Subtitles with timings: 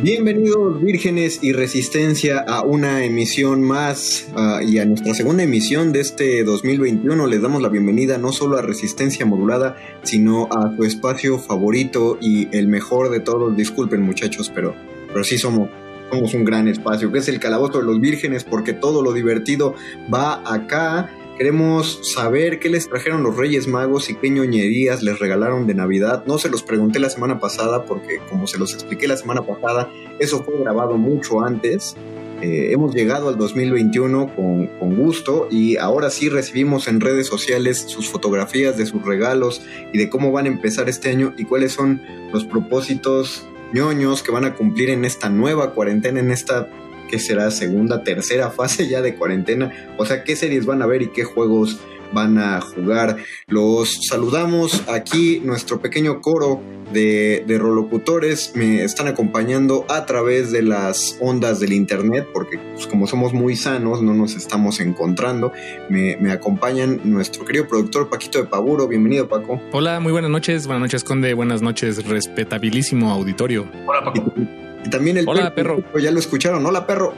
[0.00, 5.98] Bienvenidos vírgenes y resistencia a una emisión más uh, y a nuestra segunda emisión de
[5.98, 7.26] este 2021.
[7.26, 12.48] Les damos la bienvenida no solo a Resistencia Modulada, sino a su espacio favorito y
[12.56, 13.56] el mejor de todos.
[13.56, 14.72] Disculpen muchachos, pero,
[15.08, 15.68] pero sí somos,
[16.12, 19.74] somos un gran espacio, que es el Calabozo de los Vírgenes, porque todo lo divertido
[20.14, 21.10] va acá.
[21.38, 26.24] Queremos saber qué les trajeron los Reyes Magos y qué ñoñerías les regalaron de Navidad.
[26.26, 29.88] No se los pregunté la semana pasada porque como se los expliqué la semana pasada,
[30.18, 31.94] eso fue grabado mucho antes.
[32.42, 37.84] Eh, hemos llegado al 2021 con, con, gusto y ahora sí recibimos en redes sociales
[37.86, 39.62] sus fotografías de sus regalos
[39.92, 44.32] y de cómo van a empezar este año y cuáles son los propósitos ñoños que
[44.32, 46.68] van a cumplir en esta nueva cuarentena, en esta
[47.08, 49.72] que será segunda, tercera fase ya de cuarentena.
[49.98, 51.80] O sea, qué series van a ver y qué juegos
[52.12, 53.16] van a jugar.
[53.46, 56.60] Los saludamos aquí, nuestro pequeño coro
[56.92, 62.86] de, de rolocutores me están acompañando a través de las ondas del internet, porque pues,
[62.86, 65.52] como somos muy sanos, no nos estamos encontrando.
[65.88, 68.88] Me, me, acompañan nuestro querido productor Paquito de Paburo.
[68.88, 69.60] Bienvenido, Paco.
[69.72, 70.66] Hola, muy buenas noches.
[70.66, 71.34] Buenas noches, Conde.
[71.34, 73.68] Buenas noches, respetabilísimo auditorio.
[73.86, 74.32] Hola, Paco.
[74.84, 75.80] Y también el Hola, perro.
[75.80, 75.98] perro.
[75.98, 76.64] Ya lo escucharon.
[76.64, 77.14] Hola, perro.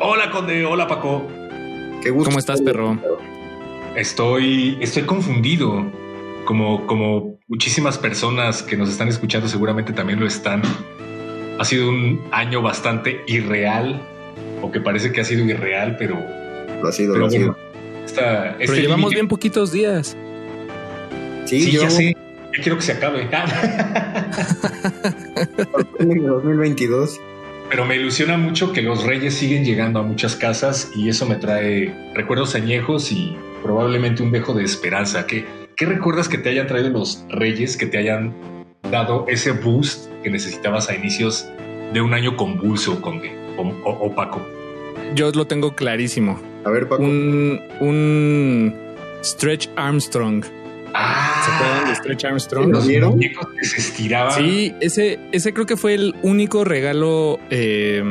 [0.00, 0.64] Hola, Conde.
[0.64, 1.26] Hola, Paco.
[2.02, 2.28] Qué gusto.
[2.30, 2.98] ¿Cómo estás, perro?
[3.96, 5.84] Estoy, estoy confundido.
[6.44, 10.62] Como, como muchísimas personas que nos están escuchando seguramente también lo están.
[11.58, 14.00] Ha sido un año bastante irreal,
[14.62, 16.14] o que parece que ha sido irreal, pero...
[16.82, 17.56] Lo ha sido, pero lo ha sido.
[18.04, 20.16] esta- Pero este llevamos bien poquitos días.
[21.46, 22.16] Sí, Sí, yo ya sé.
[22.56, 23.28] Ya quiero que se acabe.
[25.98, 27.20] en el 2022.
[27.68, 31.34] Pero me ilusiona mucho que los reyes siguen llegando a muchas casas y eso me
[31.34, 35.26] trae recuerdos añejos y probablemente un dejo de esperanza.
[35.26, 35.44] ¿Qué,
[35.76, 38.32] ¿Qué recuerdas que te hayan traído los reyes, que te hayan
[38.90, 41.48] dado ese boost que necesitabas a inicios
[41.92, 44.40] de un año convulso, Conde o, o- opaco?
[45.14, 46.40] Yo lo tengo clarísimo.
[46.64, 47.02] A ver, Paco.
[47.02, 48.74] Un, un
[49.24, 50.44] Stretch Armstrong.
[51.44, 52.72] ¿Se acuerdan de Ah, Stretch Armstrong?
[52.72, 53.18] ¿Lo vieron?
[53.18, 54.32] que se estiraban.
[54.34, 58.02] Sí, ese, ese creo que fue el único regalo eh,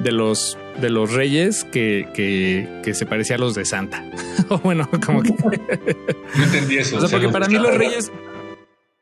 [0.00, 4.04] de los de los reyes que, que, que se parecía a los de Santa.
[4.48, 5.30] O bueno, como que.
[6.36, 6.96] No entendí eso.
[6.96, 8.10] O sea, porque los para mí los reyes.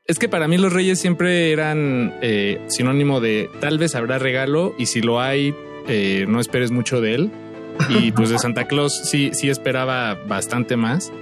[0.07, 4.75] Es que para mí los reyes siempre eran eh, sinónimo de tal vez habrá regalo
[4.79, 5.55] y si lo hay,
[5.87, 7.31] eh, no esperes mucho de él.
[7.91, 11.13] Y pues de Santa Claus sí, sí esperaba bastante más.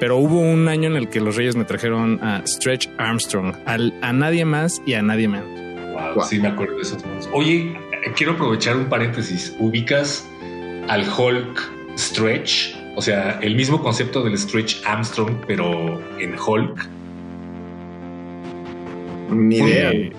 [0.00, 3.94] Pero hubo un año en el que los reyes me trajeron a Stretch Armstrong, al-
[4.02, 5.46] a nadie más y a nadie menos.
[5.92, 6.24] Wow, Wow.
[6.24, 7.28] sí me acuerdo de esos monos.
[7.32, 7.74] Oye,
[8.16, 9.54] quiero aprovechar un paréntesis.
[9.58, 10.26] ¿Ubicas
[10.88, 12.74] al Hulk Stretch?
[12.96, 16.88] O sea, el mismo concepto del Stretch Armstrong, pero en Hulk.
[19.30, 19.90] Ni idea.
[19.92, 20.12] Eh,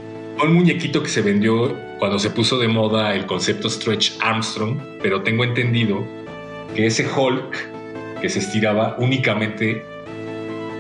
[0.44, 5.22] Un muñequito que se vendió cuando se puso de moda el concepto Stretch Armstrong, pero
[5.22, 6.04] tengo entendido
[6.76, 7.71] que ese Hulk
[8.22, 9.84] que se estiraba únicamente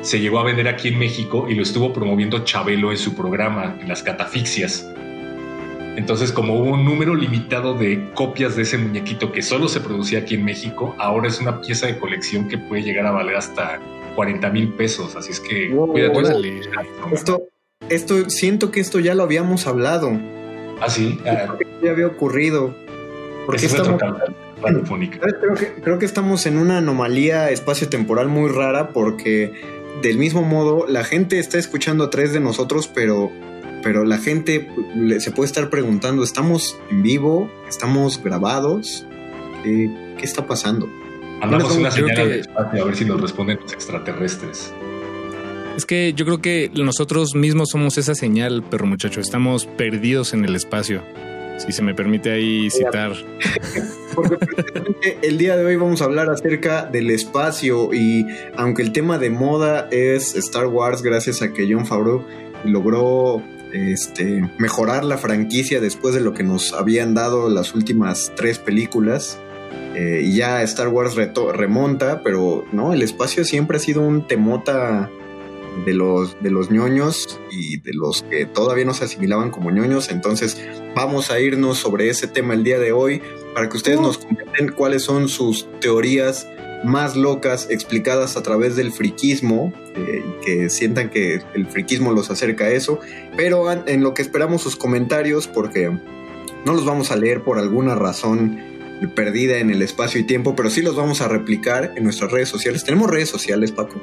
[0.01, 3.77] se llegó a vender aquí en México y lo estuvo promoviendo Chabelo en su programa,
[3.79, 4.88] en las catafixias.
[5.95, 10.19] Entonces, como hubo un número limitado de copias de ese muñequito que solo se producía
[10.19, 13.79] aquí en México, ahora es una pieza de colección que puede llegar a valer hasta
[14.15, 15.15] 40 mil pesos.
[15.15, 16.61] Así es que cuídate.
[17.11, 17.44] Esto,
[17.89, 20.17] esto, siento que esto ya lo habíamos hablado.
[20.79, 21.19] Ah, sí.
[21.27, 21.57] Ah.
[21.83, 22.73] ya había ocurrido.
[23.45, 24.01] Porque estamos,
[24.61, 29.51] creo, que, creo que estamos en una anomalía espacio-temporal muy rara porque
[30.01, 33.31] del mismo modo la gente está escuchando a tres de nosotros, pero
[33.83, 34.69] pero la gente
[35.19, 37.51] se puede estar preguntando, ¿estamos en vivo?
[37.67, 39.05] ¿Estamos grabados?
[39.63, 39.89] ¿Qué,
[40.21, 40.87] está pasando?
[41.41, 42.39] Hablamos una señal que...
[42.39, 44.73] espacio a ver si nos responden los extraterrestres.
[45.75, 49.19] Es que yo creo que nosotros mismos somos esa señal, perro muchacho.
[49.19, 51.01] Estamos perdidos en el espacio.
[51.65, 53.13] Si se me permite ahí citar.
[54.15, 54.37] Porque
[55.21, 58.25] el día de hoy vamos a hablar acerca del espacio y
[58.55, 62.25] aunque el tema de moda es Star Wars, gracias a que John Favreau
[62.65, 63.41] logró
[63.73, 69.39] este, mejorar la franquicia después de lo que nos habían dado las últimas tres películas.
[69.95, 75.09] Eh, y ya Star Wars remonta, pero no, el espacio siempre ha sido un temota
[75.85, 80.09] de los, de los ñoños y de los que todavía no se asimilaban como ñoños.
[80.09, 80.62] Entonces
[80.95, 83.21] vamos a irnos sobre ese tema el día de hoy
[83.53, 86.47] para que ustedes nos comenten cuáles son sus teorías
[86.83, 92.65] más locas explicadas a través del friquismo, eh, que sientan que el friquismo los acerca
[92.65, 93.00] a eso,
[93.38, 95.91] pero en lo que esperamos sus comentarios, porque
[96.65, 98.59] no los vamos a leer por alguna razón
[99.15, 102.50] perdida en el espacio y tiempo, pero sí los vamos a replicar en nuestras redes
[102.50, 102.83] sociales.
[102.83, 104.01] ¿Tenemos redes sociales, Paco?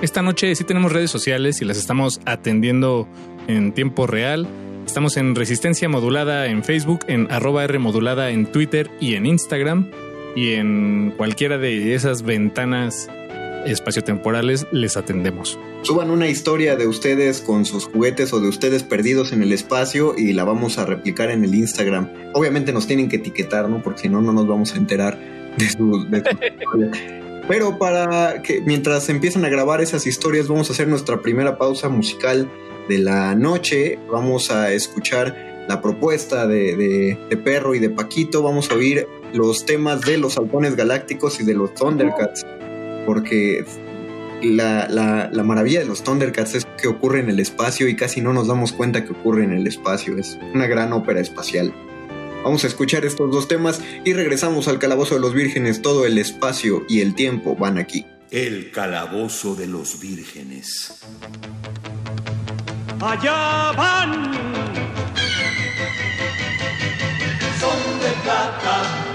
[0.00, 3.08] Esta noche sí tenemos redes sociales y las estamos atendiendo
[3.48, 4.46] en tiempo real.
[4.86, 9.90] Estamos en Resistencia Modulada en Facebook, en arroba R Modulada en Twitter y en Instagram
[10.36, 13.08] y en cualquiera de esas ventanas
[13.66, 15.58] espaciotemporales les atendemos.
[15.82, 20.14] Suban una historia de ustedes con sus juguetes o de ustedes perdidos en el espacio
[20.16, 22.08] y la vamos a replicar en el Instagram.
[22.34, 23.82] Obviamente nos tienen que etiquetar, ¿no?
[23.82, 25.18] Porque si no, no nos vamos a enterar
[25.56, 27.18] de su, historia.
[27.48, 31.88] Pero para que mientras empiezan a grabar esas historias, vamos a hacer nuestra primera pausa
[31.88, 32.50] musical
[32.88, 33.98] de la noche.
[34.10, 38.42] Vamos a escuchar la propuesta de, de Perro y de Paquito.
[38.42, 42.46] Vamos a oír los temas de los halcones galácticos y de los Thundercats,
[43.06, 43.64] porque
[44.42, 48.32] la, la, maravilla de los Thundercats es que ocurre en el espacio y casi no
[48.32, 51.72] nos damos cuenta que ocurre en el espacio, es una gran ópera espacial.
[52.44, 55.82] Vamos a escuchar estos dos temas y regresamos al Calabozo de los Vírgenes.
[55.82, 58.06] Todo el espacio y el tiempo van aquí.
[58.30, 61.00] El Calabozo de los Vírgenes.
[63.00, 64.32] Allá van.
[67.60, 69.08] Son de plata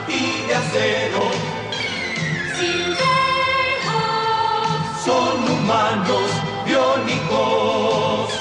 [0.47, 1.31] de acero.
[5.03, 6.29] Son humanos
[6.65, 8.33] biónicos.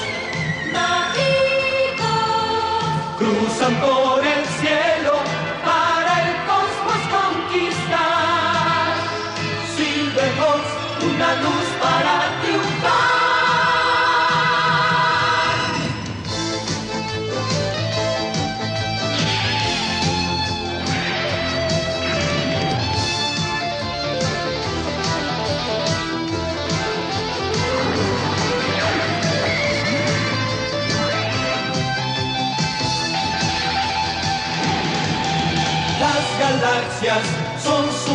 [0.71, 2.07] Mágicos.
[3.17, 4.22] Cruzan por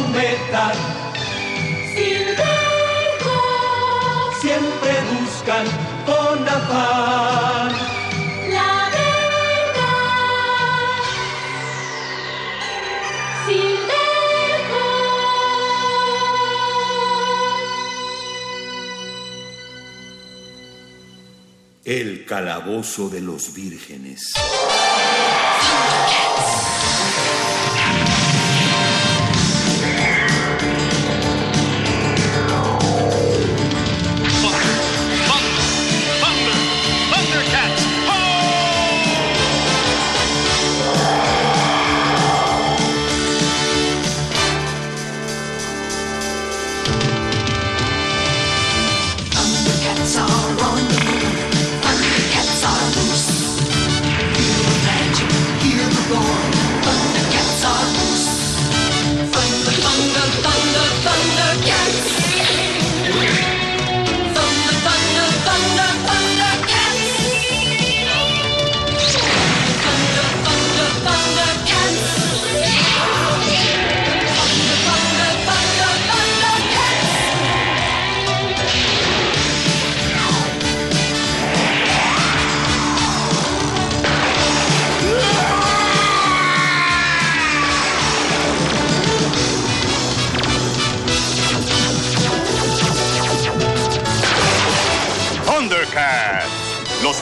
[0.08, 0.72] son su meta.
[4.40, 5.66] Siempre buscan
[6.06, 7.72] con afán.
[8.50, 9.88] La verdad.
[21.84, 24.32] El calabozo de los vírgenes.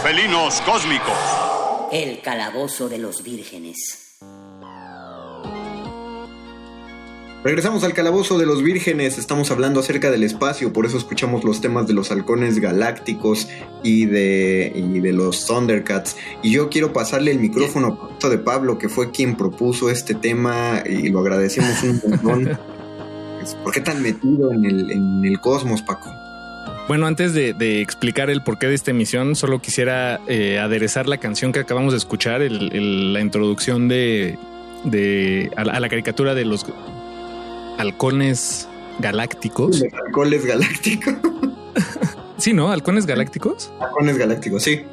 [0.06, 1.18] Felinos cósmicos.
[1.90, 4.20] El calabozo de los vírgenes.
[7.42, 11.60] Regresamos al calabozo de los vírgenes, estamos hablando acerca del espacio, por eso escuchamos los
[11.60, 13.48] temas de los halcones galácticos
[13.82, 16.16] y de, y de los Thundercats.
[16.40, 20.84] Y yo quiero pasarle el micrófono a de Pablo, que fue quien propuso este tema
[20.86, 22.58] y lo agradecemos un montón.
[23.64, 26.25] ¿Por qué tan metido en el, en el cosmos, Paco?
[26.88, 31.18] Bueno, antes de, de, explicar el porqué de esta emisión, solo quisiera eh, aderezar la
[31.18, 34.38] canción que acabamos de escuchar, el, el, la introducción de,
[34.84, 36.64] de a, la, a, la, caricatura de los
[37.78, 38.68] halcones
[39.00, 39.82] galácticos.
[40.06, 41.14] Halcones galácticos.
[42.38, 42.70] sí, ¿no?
[42.70, 43.72] Halcones galácticos.
[43.80, 44.84] Halcones galácticos, sí.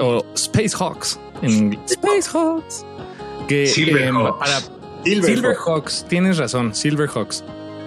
[0.00, 1.20] O Space Hawks.
[1.42, 2.84] En Space Hawks.
[3.46, 4.38] Que Silver eh, Hawks.
[4.38, 4.60] para
[5.04, 6.06] Silver, Silver Hawks.
[6.08, 7.44] tienes razón, Silver Hawks.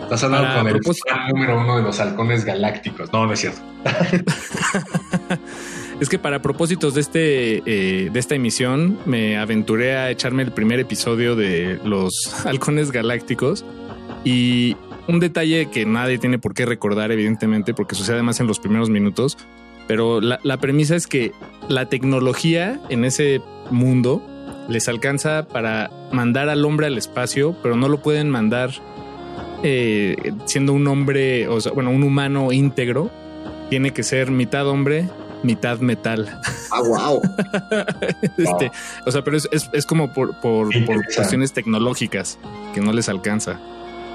[0.08, 3.12] Estás hablando con el fan número uno de los halcones galácticos.
[3.12, 3.60] No, no es cierto.
[6.00, 10.52] Es que para propósitos de este eh, de esta emisión me aventuré a echarme el
[10.52, 12.14] primer episodio de los
[12.46, 13.66] halcones galácticos
[14.24, 18.60] y un detalle que nadie tiene por qué recordar evidentemente porque sucede además en los
[18.60, 19.40] primeros minutos,
[19.88, 21.32] pero la, la premisa es que
[21.68, 24.22] la tecnología en ese mundo
[24.70, 28.70] les alcanza para mandar al hombre al espacio, pero no lo pueden mandar
[29.64, 33.10] eh, siendo un hombre, o sea, bueno, un humano íntegro.
[33.70, 35.10] Tiene que ser mitad hombre,
[35.44, 36.40] mitad metal.
[36.72, 37.22] Ah, wow.
[38.38, 38.72] Este,
[39.06, 42.38] o sea, pero es, es, es como por, por, por cuestiones tecnológicas
[42.74, 43.60] que no les alcanza.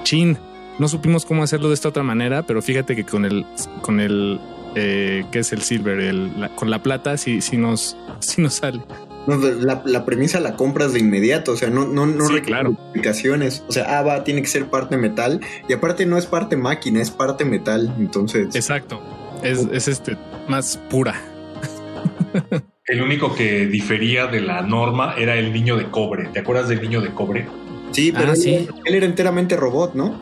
[0.04, 0.38] Chin,
[0.78, 3.44] no supimos cómo hacerlo de esta otra manera, pero fíjate que con el,
[3.82, 4.40] con el,
[4.74, 6.00] eh, ¿qué es el silver?
[6.00, 8.80] El, la- con la plata sí, sí nos, sí nos sale.
[9.26, 12.60] No, la, la premisa la compras de inmediato, o sea, no, no, no Sí, requiere
[12.60, 12.70] claro.
[12.72, 13.62] explicaciones.
[13.68, 15.40] O sea, ah, va, tiene que ser parte metal.
[15.68, 17.94] Y aparte no es parte máquina, es parte metal.
[17.98, 19.00] Entonces, Exacto.
[19.42, 20.16] Es, es este,
[20.48, 21.14] más pura.
[22.86, 26.28] El único que difería de la norma era el niño de cobre.
[26.32, 27.46] ¿Te acuerdas del niño de cobre?
[27.92, 28.68] sí, pero Ah, él, sí.
[28.84, 30.20] él era enteramente robot, ¿no?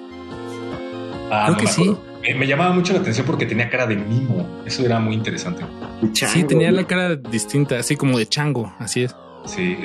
[1.31, 2.35] Ah, Creo no que me sí.
[2.39, 4.63] me llamaba mucho la atención porque tenía cara de mimo.
[4.67, 5.65] Eso era muy interesante.
[6.13, 9.15] Chango, Sí, tenía la cara distinta, así como de chango, así es.
[9.47, 9.77] Sí,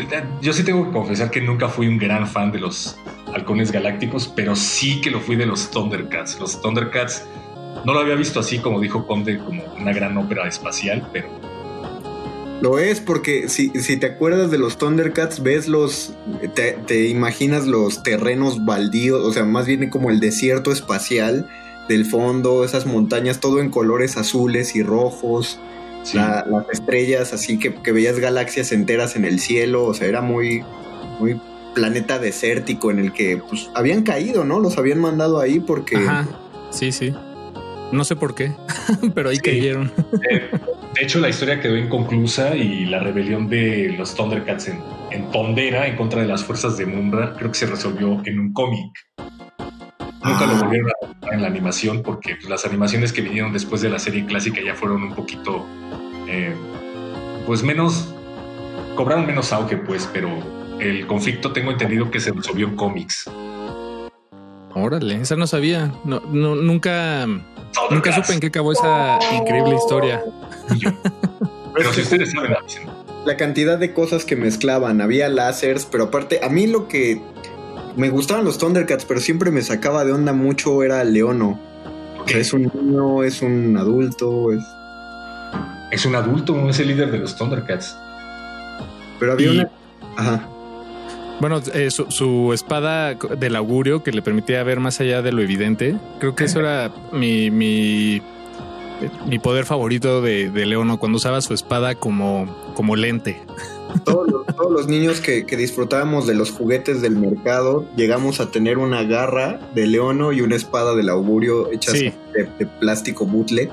[0.42, 2.98] yo sí tengo que confesar que nunca fui un gran fan de los
[3.34, 6.40] halcones galácticos, pero sí que lo fui de los Thundercats.
[6.40, 7.24] Los Thundercats
[7.86, 11.28] no lo había visto así como dijo Conde, como una gran ópera espacial, pero
[12.62, 16.14] Lo es porque si, si te acuerdas de los Thundercats, ves los.
[16.54, 21.50] Te, te imaginas los terrenos baldíos, o sea, más bien como el desierto espacial
[21.88, 25.60] del fondo, esas montañas, todo en colores azules y rojos.
[26.06, 26.16] Sí.
[26.18, 30.22] la- las estrellas, así que, que veías galaxias enteras en el cielo, o sea, era
[30.22, 30.64] muy,
[31.20, 31.40] muy
[31.74, 34.62] planeta desértico en el que pues habían caído, ¿no?
[34.62, 36.26] Los habían mandado ahí porque Ajá,
[36.72, 37.14] sí, sí.
[37.92, 38.54] No sé por qué,
[39.14, 39.42] pero ahí Sí.
[39.42, 39.92] cayeron.
[40.30, 40.50] Eh,
[40.96, 44.80] de hecho, la historia quedó inconclusa y la rebelión de los Thundercats en,
[45.12, 48.54] en Tondera en contra de las fuerzas de Munra creo que se resolvió en un
[48.54, 48.92] cómic.
[50.24, 50.60] Nunca lo Ah.
[50.64, 54.26] volvieron a en la animación porque pues, las animaciones que vinieron después de la serie
[54.26, 55.66] clásica ya fueron un poquito,
[56.28, 56.54] eh,
[57.46, 58.14] pues menos,
[58.96, 60.30] cobraron menos auge, pues, pero
[60.80, 63.30] el conflicto tengo entendido que se resolvió en cómics.
[64.74, 65.94] Órale, esa no sabía.
[66.04, 67.26] No, no, nunca,
[67.90, 70.24] nunca supe en qué acabó esa increíble historia.
[70.78, 70.92] Yo.
[71.74, 72.54] Pero si ustedes saben,
[73.26, 77.22] la cantidad de cosas que mezclaban, había láseres, pero aparte, a mí lo que
[77.98, 81.60] me gustaban los Thundercats, pero siempre me sacaba de onda mucho era Leono.
[82.24, 84.64] O sea, es un niño, es un adulto, es...
[85.92, 87.96] Es un adulto, no es el líder de los Thundercats.
[89.20, 89.70] pero había Y- una...
[90.18, 90.50] Ajá.
[91.42, 95.42] Bueno, eh, su, su espada del augurio que le permitía ver más allá de lo
[95.42, 95.98] evidente.
[96.20, 98.22] Creo que eso era mi, mi,
[99.28, 103.42] mi poder favorito de, de Leono, cuando usaba su espada como, como lente.
[104.06, 108.50] todos los, todos los niños que, que disfrutábamos de los juguetes del mercado, llegamos a
[108.52, 112.14] tener una garra de leono y una espada del augurio hechas Sí.
[112.34, 113.70] de, de plástico butle.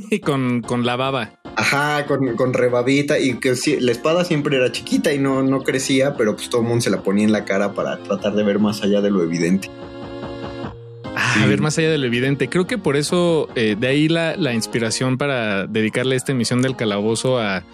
[0.24, 1.32] Con, con la baba.
[1.58, 6.14] Ajá, con, con rebabita y que la espada siempre era chiquita y no, no crecía,
[6.14, 8.58] pero pues todo el mundo se la ponía en la cara para tratar de ver
[8.58, 9.70] más allá de lo evidente.
[11.14, 11.42] Ah, Sí.
[11.42, 12.48] A ver, más allá de lo evidente.
[12.48, 16.76] Creo que por eso, eh, de ahí la, la inspiración para dedicarle esta emisión del
[16.76, 17.64] calabozo a,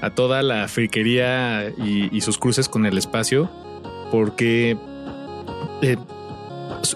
[0.00, 3.50] a toda la friquería y, y sus cruces con el espacio,
[4.12, 4.76] porque
[5.82, 5.96] eh,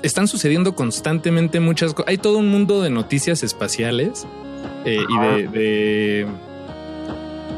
[0.02, 2.08] están sucediendo constantemente muchas cosas.
[2.08, 4.26] Hay todo un mundo de noticias espaciales
[4.84, 6.26] eh, y de, de,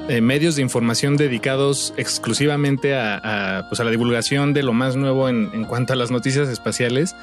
[0.09, 4.97] eh, medios de información dedicados exclusivamente a, a, pues a la divulgación de lo más
[4.97, 7.15] nuevo en, en cuanto a las noticias espaciales.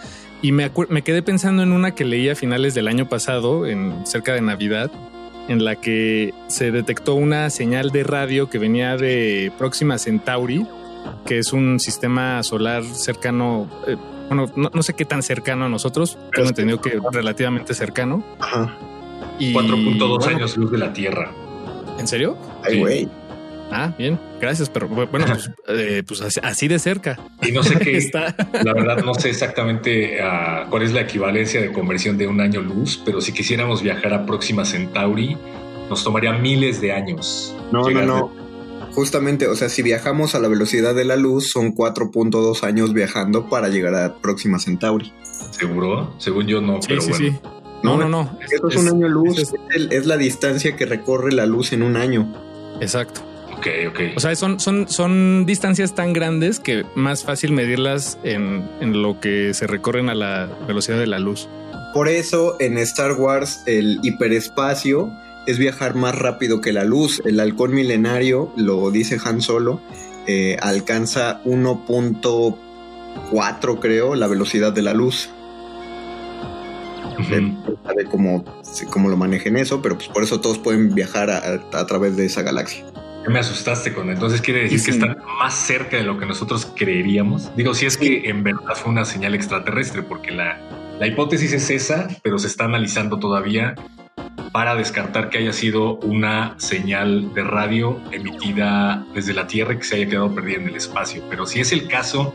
[0.42, 4.06] Y me, me quedé pensando en una que leí a finales del año pasado, en
[4.06, 4.92] cerca de Navidad,
[5.48, 10.66] en la que se detectó una señal de radio que venía de Próxima Centauri,
[11.26, 13.96] que es un sistema solar cercano, eh,
[14.28, 18.24] bueno, no, sé qué tan cercano a nosotros, tengo entendido que relativamente cercano.
[18.40, 18.76] Ajá.
[19.40, 21.32] Y 4.2 años luz de la Tierra.
[22.00, 22.38] ¿En serio?
[22.64, 23.10] Ay, güey.
[23.72, 27.20] Ah, bien, gracias, pero bueno, pues, eh, pues así, de cerca.
[27.42, 28.36] Y no sé qué está.
[28.64, 32.62] La verdad, no sé exactamente uh, cuál es la equivalencia de conversión de un año
[32.62, 35.36] luz, pero si quisiéramos viajar a Próxima Centauri,
[35.90, 37.56] nos tomaría miles de años.
[37.72, 38.46] No, no, no.
[38.94, 43.50] Justamente, o sea, si viajamos a la velocidad de la luz, son 4.2 años viajando
[43.50, 45.12] para llegar a Próxima Centauri.
[45.52, 46.14] ¿Seguro?
[46.18, 47.18] Según yo no, pero bueno.
[47.18, 47.36] Sí.
[47.84, 48.38] No, no, no.
[48.50, 49.54] Esto es, un año luz, es,
[49.92, 52.34] es la distancia que recorre la luz en un año.
[52.82, 53.22] Exacto.
[53.58, 54.00] Ok, ok.
[54.16, 59.20] O sea, son, son, son distancias tan grandes que más fácil medirlas en, en lo
[59.20, 61.48] que se recorren a la velocidad de la luz.
[61.94, 65.10] Por eso en Star Wars el hiperespacio
[65.48, 67.22] es viajar más rápido que la luz.
[67.26, 69.80] El halcón milenario, lo dice Han Solo,
[70.28, 75.30] eh, alcanza 1.4 creo la velocidad de la luz.
[77.18, 78.44] De cómo,
[78.92, 82.42] cómo, lo manejen eso, pero pues por eso todos pueden viajar a través de esa
[82.42, 82.86] galaxia
[83.30, 87.56] me asustaste con entonces quiere decir que están más cerca de lo que nosotros creeríamos.
[87.56, 90.60] Digo, si es que en verdad fue una señal extraterrestre, porque la,
[91.00, 93.76] la hipótesis es esa, pero se está analizando todavía
[94.52, 99.84] para descartar que haya sido una señal de radio emitida desde la Tierra y que
[99.84, 101.24] se haya quedado perdida en el espacio.
[101.30, 102.34] Pero si es el caso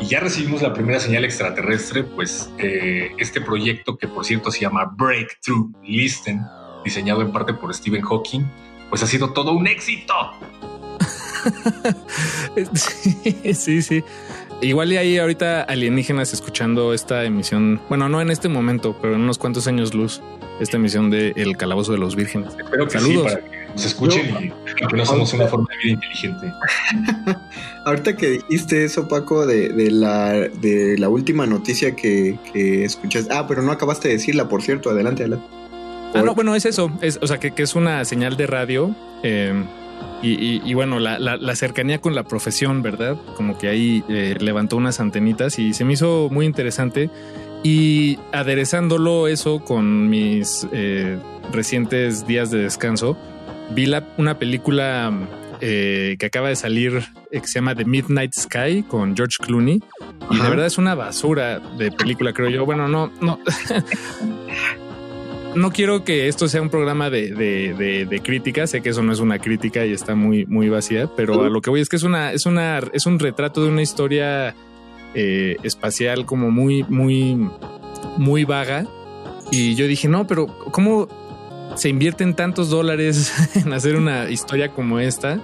[0.00, 4.60] y ya recibimos la primera señal extraterrestre, pues eh, este proyecto que por cierto se
[4.60, 6.42] llama Breakthrough Listen,
[6.84, 8.42] diseñado en parte por Stephen Hawking,
[8.90, 10.14] pues ha sido todo un éxito.
[13.54, 14.04] sí, sí.
[14.60, 19.22] Igual y ahí ahorita alienígenas escuchando esta emisión, bueno, no en este momento, pero en
[19.22, 20.22] unos cuantos años luz,
[20.60, 22.54] esta emisión de El Calabozo de los Vírgenes.
[22.58, 23.32] Espero que Saludos.
[23.32, 26.52] Sí, para que nos escuchen y que no somos una forma de vida inteligente.
[27.84, 33.32] ahorita que dijiste eso, Paco, de, la, de la última noticia que, que escuchaste.
[33.32, 34.90] Ah, pero no acabaste de decirla, por cierto.
[34.90, 35.46] Adelante, adelante.
[36.14, 36.92] Ah, no, bueno, es eso.
[37.00, 38.94] Es, o sea, que, es una señal de radio.
[39.22, 39.66] Em,
[40.22, 43.16] y, bueno, la, cercanía con la profesión, ¿verdad?
[43.36, 47.10] Como que ahí eh, levantó unas antenitas y se me hizo muy interesante.
[47.62, 51.18] Y aderezándolo eso con mis eh,
[51.52, 53.16] recientes días de descanso,
[53.70, 55.12] vi la, una película
[55.60, 59.82] eh, que acaba de salir que se llama The Midnight Sky con George Clooney.
[60.30, 62.64] Y de verdad es una basura de película, creo yo.
[62.64, 63.38] Bueno, no, no.
[65.54, 68.66] no quiero que esto sea un programa de, crítica.
[68.66, 71.60] Sé que eso no es una crítica y está muy, muy vacía, pero a lo
[71.60, 74.54] que voy es que es una, es una, es un retrato de una historia
[75.14, 77.48] eh, espacial como muy, muy,
[78.16, 78.86] muy vaga.
[79.50, 81.08] Y yo dije, no, pero ¿cómo
[81.76, 85.40] se invierten tantos dólares en hacer una historia como esta?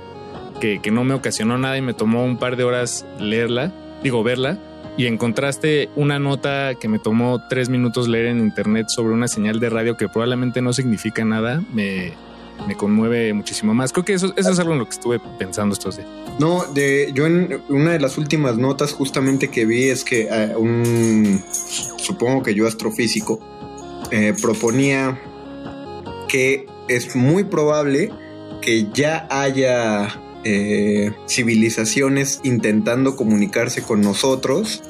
[0.61, 4.59] Que, no me ocasionó nada y me tomó un par de horas leerla, digo, verla
[4.99, 9.59] y encontraste una nota que me tomó tres minutos leer en internet sobre una señal
[9.59, 12.13] de radio que probablemente no significa nada, me,
[12.77, 13.93] conmueve muchísimo más.
[13.93, 16.09] Creo que eso, eso es algo en lo que estuve pensando estos días.
[16.39, 20.55] No, de, yo en una de las últimas notas justamente que vi es que eh,
[20.57, 21.43] un,
[21.97, 23.41] supongo que yo astrofísico,
[24.11, 25.19] eh, proponía
[26.31, 28.11] que es muy probable
[28.62, 30.09] que ya haya
[30.45, 34.83] eh, civilizaciones intentando comunicarse con nosotros,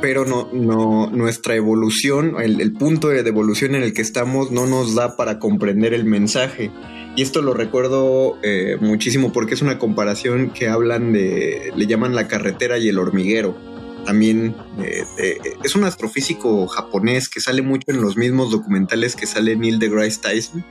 [0.00, 4.94] pero no, no nuestra evolución, el, punto de evolución en el que estamos no nos
[4.94, 6.70] da para comprender el mensaje.
[7.16, 12.14] Y esto lo recuerdo eh, muchísimo porque es una comparación que hablan de, le llaman
[12.14, 13.73] la carretera y el hormiguero.
[14.04, 19.56] También eh, es un astrofísico japonés que sale mucho en los mismos documentales que sale
[19.56, 20.64] Neil deGrasse Tyson,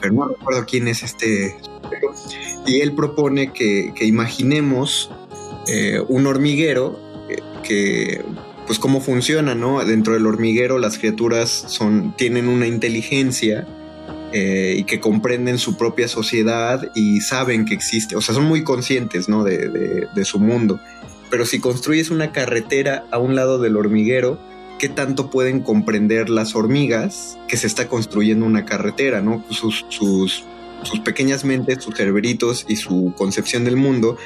[0.00, 1.56] pero no recuerdo quién es este
[2.66, 5.10] y él propone que, imaginemos
[5.68, 6.98] eh, un hormiguero
[7.28, 8.24] eh, que,
[8.66, 9.84] pues cómo funciona, ¿no?
[9.84, 13.66] Dentro del hormiguero las criaturas son, tienen una inteligencia
[14.32, 18.64] eh, y que comprenden su propia sociedad y saben que existe, o sea, son muy
[18.64, 19.44] conscientes, ¿no?
[19.44, 20.80] De su mundo.
[21.30, 24.38] Pero si construyes una carretera a un lado del hormiguero,
[24.78, 29.44] ¿qué tanto pueden comprender las hormigas que se está construyendo una carretera, ¿no?
[29.50, 30.44] Sus, sus
[30.82, 34.16] sus pequeñas mentes, sus cerebritos y su concepción del mundo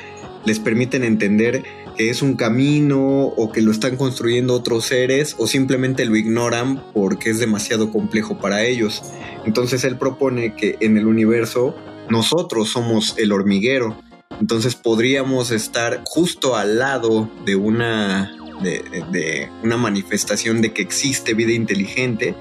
[0.44, 1.64] les permiten entender
[1.96, 6.82] que es un camino o que lo están construyendo otros seres o simplemente lo ignoran
[6.92, 9.02] porque es demasiado complejo para ellos.
[9.44, 11.74] Entonces él propone que en el universo
[12.08, 13.96] nosotros somos el hormiguero.
[14.40, 21.52] Entonces podríamos estar justo al lado de una, de, una manifestación de que existe vida
[21.52, 22.34] inteligente,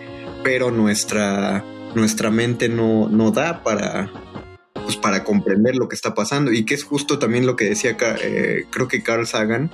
[0.43, 1.63] pero nuestra
[1.95, 4.11] nuestra mente no, no da para,
[4.73, 6.51] pues para comprender lo que está pasando.
[6.51, 9.71] Y que es justo también lo que decía eh, creo que Carl Sagan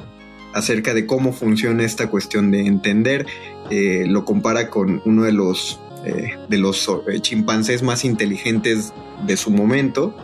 [0.53, 3.27] acerca de cómo funciona esta cuestión de entender
[3.69, 6.87] eh, lo compara con uno de los eh, de los
[7.21, 8.93] chimpancés más inteligentes
[9.25, 10.15] de su momento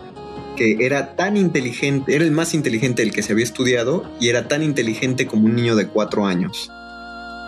[0.56, 4.48] que era tan inteligente era el más inteligente del que se había estudiado y era
[4.48, 6.70] tan inteligente como un niño de cuatro años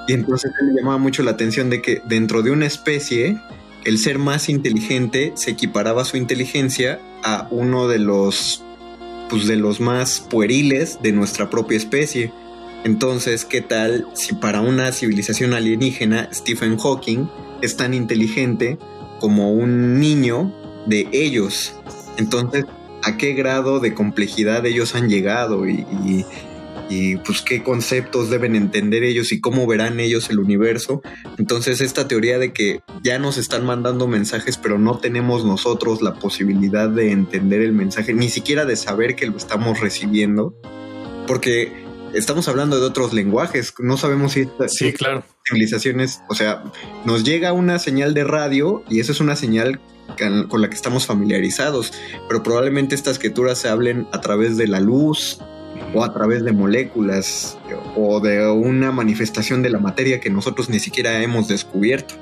[0.06, 3.38] y entonces le llamaba mucho la atención de que dentro de una especie
[3.84, 8.62] el ser más inteligente se equiparaba su inteligencia a uno de los
[9.28, 12.30] pues de los más pueriles de nuestra propia especie.
[12.84, 17.26] Entonces, ¿qué tal si para una civilización alienígena Stephen Hawking
[17.62, 18.78] es tan inteligente
[19.20, 20.52] como un niño
[20.86, 21.74] de ellos?
[22.18, 22.66] Entonces,
[23.04, 25.84] ¿a qué grado de complejidad ellos han llegado y,
[26.88, 31.02] y pues qué conceptos deben entender ellos y cómo verán ellos el universo.
[31.38, 36.14] Entonces esta teoría de que ya nos están mandando mensajes pero no tenemos nosotros la
[36.14, 40.54] posibilidad de entender el mensaje, ni siquiera de saber que lo estamos recibiendo,
[41.26, 41.72] porque
[42.12, 45.24] estamos hablando de otros lenguajes, no sabemos si sí, claro.
[45.48, 46.62] civilizaciones, o sea,
[47.04, 49.80] nos llega una señal de radio y esa es una señal
[50.48, 51.92] con la que estamos familiarizados,
[52.28, 55.38] pero probablemente estas criaturas se hablen a través de la luz,
[55.92, 57.58] o a través de moléculas
[57.96, 62.14] o de una manifestación de la materia que nosotros ni siquiera hemos descubierto.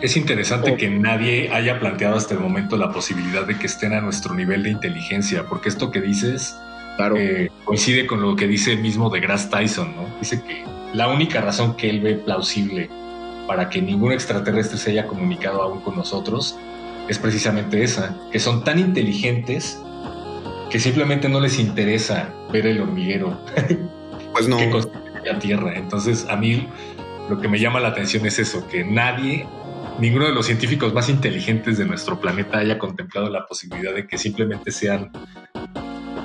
[0.00, 4.00] Es interesante que nadie haya planteado hasta el momento la posibilidad de que estén a
[4.00, 6.54] nuestro nivel de inteligencia, porque esto que dices
[7.16, 10.06] eh, coincide con lo que dice el mismo de Grass Tyson, ¿no?
[10.20, 12.90] Dice que la única razón que él ve plausible
[13.46, 16.56] para que ningún extraterrestre se haya comunicado aún con nosotros
[17.08, 19.80] es precisamente esa, que son tan inteligentes
[20.70, 23.38] que simplemente no les interesa ver el hormiguero.
[24.34, 24.56] Pues no.
[24.56, 25.78] que construye la Tierra.
[25.78, 26.66] Entonces, a mí
[27.30, 29.46] lo que me llama la atención es eso, que nadie,
[30.00, 34.18] ninguno de los científicos más inteligentes de nuestro planeta haya contemplado la posibilidad de que
[34.18, 35.12] simplemente sean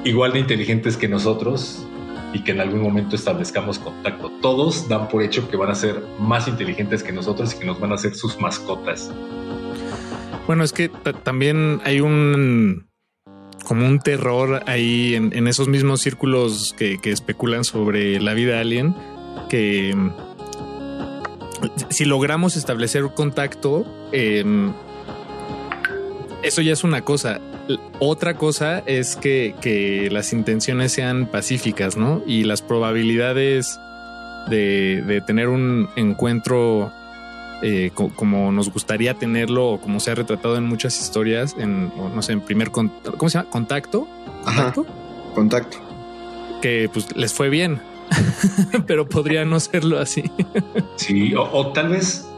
[0.04, 1.86] igual de inteligentes que nosotros
[2.34, 4.32] y que en algún momento establezcamos contacto.
[4.42, 7.80] Todos dan por hecho que van a ser más inteligentes que nosotros y que nos
[7.80, 9.12] van a ser sus mascotas.
[10.50, 10.90] Bueno, es que
[11.24, 12.88] también hay un
[13.66, 18.96] como un terror ahí en, esos mismos círculos que, especulan sobre la vida alien,
[19.48, 20.10] que mm,
[21.92, 24.74] si logramos establecer contacto, em,
[26.42, 27.40] eso ya es una cosa.
[28.00, 32.24] Otra cosa es que, las intenciones sean pacíficas, ¿no?
[32.26, 33.80] Y las probabilidades
[34.50, 36.92] de, de tener un encuentro
[37.62, 42.22] eh, como nos gustaría tenerlo o como se ha retratado en muchas historias, en, no
[42.22, 42.92] sé, en primer, ¿cómo
[43.28, 43.50] se llama?
[43.50, 44.08] Contacto.
[44.44, 44.86] Contacto.
[45.36, 45.78] Contacto.
[46.62, 47.82] Que pues les fue bien,
[48.88, 50.24] pero podría no serlo así.
[50.96, 52.30] sí, o, tal vez,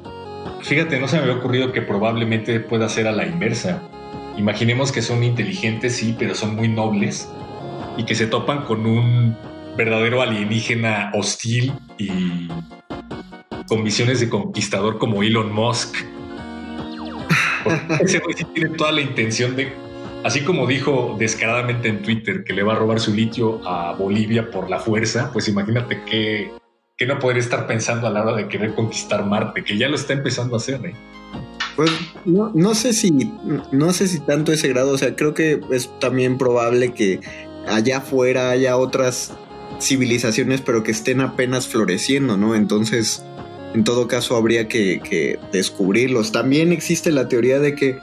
[0.61, 3.81] fíjate, no se me había ocurrido que probablemente pueda ser a la inversa.
[4.37, 7.29] Imaginemos que son inteligentes, sí, pero son muy nobles
[7.97, 9.35] y que se topan con un
[9.77, 12.47] verdadero alienígena hostil y
[13.71, 15.95] con visiones de conquistador como Elon Musk.
[18.01, 19.71] Ese güey sí tiene toda la intención de,
[20.25, 24.51] así como dijo descaradamente en Twitter que le va a robar su litio a Bolivia
[24.51, 26.51] por la fuerza, pues imagínate que,
[26.97, 29.95] que no podría estar pensando a la hora de querer conquistar Marte, que ya lo
[29.95, 30.93] está empezando a hacer, ¿eh?
[31.77, 31.91] Pues
[32.25, 33.31] no, no sé si
[33.71, 37.21] no sé si tanto ese grado, o sea, creo que es también probable que
[37.69, 39.33] allá afuera haya otras
[39.79, 42.53] civilizaciones, pero que estén apenas floreciendo, ¿no?
[42.53, 43.23] Entonces,
[43.73, 46.31] en todo caso habría que, descubrirlos.
[46.31, 47.99] También existe la teoría de que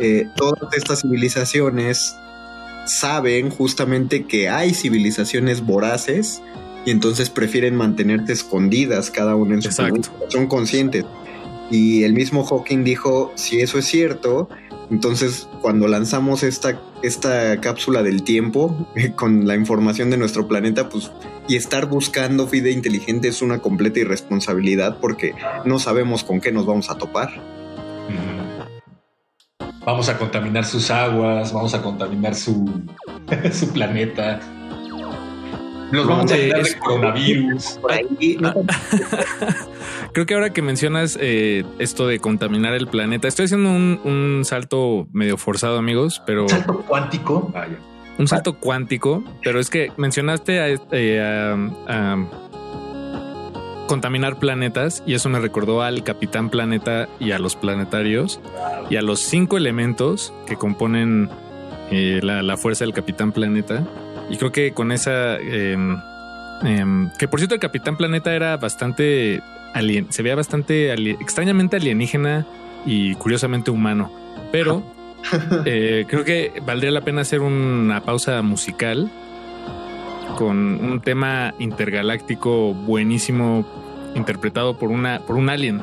[0.00, 2.16] eh, todas estas civilizaciones
[2.86, 6.42] saben justamente que hay civilizaciones voraces
[6.84, 10.10] y entonces prefieren mantenerse escondidas cada uno en su planeta.
[10.28, 11.04] Son conscientes.
[11.70, 14.48] Y el mismo Hawking dijo, si eso es cierto,
[14.94, 21.10] entonces cuando lanzamos esta, esta cápsula del tiempo con la información de nuestro planeta, pues
[21.48, 26.64] y estar buscando vida inteligente es una completa irresponsabilidad porque no sabemos con qué nos
[26.64, 27.32] vamos a topar.
[29.84, 32.64] Vamos a contaminar sus aguas, vamos a contaminar su,
[33.52, 34.38] su planeta.
[35.90, 37.80] Nos vamos a llenar de coronavirus.
[40.14, 45.06] Creo que ahora que mencionas eh, esto de contaminar el planeta, estoy haciendo un, salto
[45.12, 46.48] medio forzado, amigos, pero.
[46.48, 47.50] Salto cuántico.
[47.52, 47.78] Vaya
[48.18, 51.20] un salto cuántico, pero es que mencionaste eh,
[51.88, 52.16] a,
[53.88, 58.40] contaminar planetas y eso me recordó al Capitán Planeta y a los planetarios
[58.88, 61.28] y a los cinco elementos que componen
[61.90, 63.84] eh, la, fuerza del Capitán Planeta.
[64.30, 65.36] Y creo que con esa...
[65.36, 65.98] Em,
[66.62, 69.42] em, que por cierto el Capitán Planeta era bastante...
[69.74, 72.46] Alien, se veía bastante extrañamente alienígena
[72.86, 74.10] y curiosamente humano
[74.52, 74.82] Pero
[75.66, 79.10] eh, creo que valdría la pena hacer una pausa musical
[80.38, 83.66] con un tema intergaláctico buenísimo
[84.14, 85.82] interpretado por una por un alien.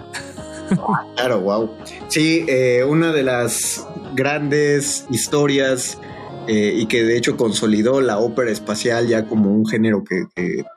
[1.15, 1.69] Claro, wow.
[2.07, 5.99] Sí, eh, una de las grandes historias
[6.47, 10.25] eh, y que de hecho consolidó la ópera espacial ya como un género que,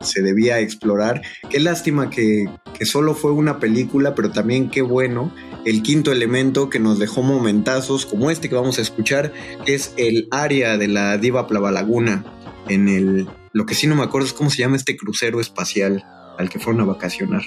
[0.01, 1.23] se debía explorar.
[1.49, 2.49] Qué lástima que,
[2.79, 5.33] que, solo fue una película, pero también qué bueno
[5.65, 9.33] el quinto elemento que nos dejó momentazos como este que vamos a escuchar,
[9.65, 12.25] que es el área de la diva Plavalaguna
[12.69, 13.29] en el...
[13.53, 16.05] Lo que sí no me acuerdo es cómo se llama este crucero espacial
[16.39, 17.43] al que fueron a vacacionar.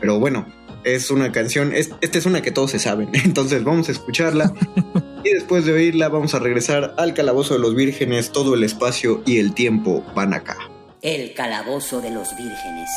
[0.00, 0.46] Pero bueno,
[0.84, 4.52] es una canción, es, esta es una que todos se saben, entonces vamos a escucharla
[5.24, 9.22] y después de oírla vamos a regresar al Calabozo de los Vírgenes, todo el espacio
[9.26, 10.56] y el tiempo van acá.
[11.02, 12.88] El Calabozo de los Vírgenes.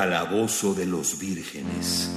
[0.00, 2.10] Calabozo de los vírgenes.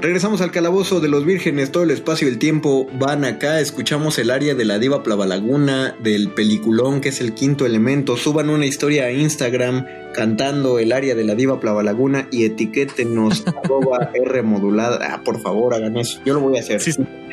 [0.00, 4.20] Regresamos al calabozo de los vírgenes, todo el espacio y el tiempo van acá, escuchamos
[4.20, 8.66] el área de la diva Plavalaguna, del peliculón que es el quinto elemento, suban una
[8.66, 15.00] historia a Instagram cantando el área de la diva Plavalaguna y etiquétenos arroba R modulada,
[15.12, 16.80] ah, por favor hagan eso, yo lo voy a hacer.
[16.80, 16.92] Sí.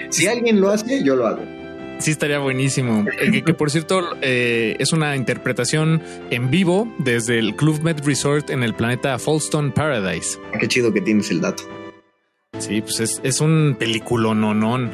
[0.09, 1.58] Si alguien lo hace, yo lo hago.
[1.99, 3.05] Sí, estaría buenísimo.
[3.19, 7.99] Eh, que, que, por cierto eh, es una interpretación en vivo desde el Club Med
[8.05, 10.39] Resort en el planeta Fallstone Paradise.
[10.59, 11.63] Qué chido que tienes el dato.
[12.57, 14.91] Sí, pues es, es un película nonón.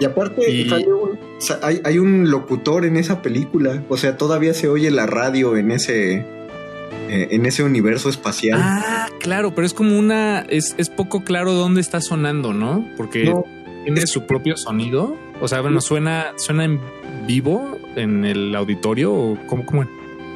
[0.00, 0.70] Y aparte, y...
[0.70, 1.18] Un,
[1.62, 3.84] hay, hay, un locutor en esa película.
[3.88, 6.26] O sea, todavía se oye la radio en ese.
[7.08, 8.58] Eh, en ese universo espacial.
[8.62, 10.40] Ah, claro, pero es como una.
[10.48, 12.88] Es, es poco claro dónde está sonando, ¿no?
[12.96, 13.44] Porque no,
[13.84, 15.16] tiene su propio sonido.
[15.40, 16.80] O sea, bueno, suena, suena en
[17.26, 19.86] vivo en el auditorio o cómo, cómo?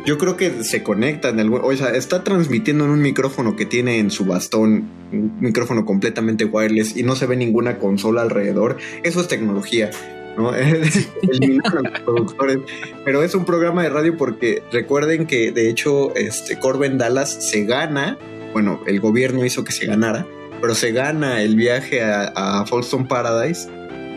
[0.07, 4.11] Yo creo que se conectan, o sea, está transmitiendo en un micrófono que tiene en
[4.11, 8.79] su bastón, un micrófono completamente wireless y no se ve ninguna consola alrededor.
[9.03, 9.91] Eso es tecnología,
[10.39, 10.55] ¿no?
[11.23, 12.59] Eliminaron a los productores.
[13.05, 17.65] Pero es un programa de radio porque recuerden que de hecho este Corben Dallas se
[17.65, 18.17] gana,
[18.55, 20.27] bueno, el gobierno hizo que se ganara,
[20.61, 23.69] pero se gana el viaje a, a Folston Paradise.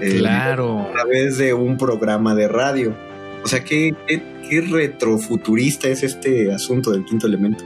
[0.01, 0.80] Eh, claro.
[0.89, 2.95] A través de un programa de radio.
[3.43, 7.63] O sea, ¿qué, qué, qué retrofuturista es este asunto del quinto elemento?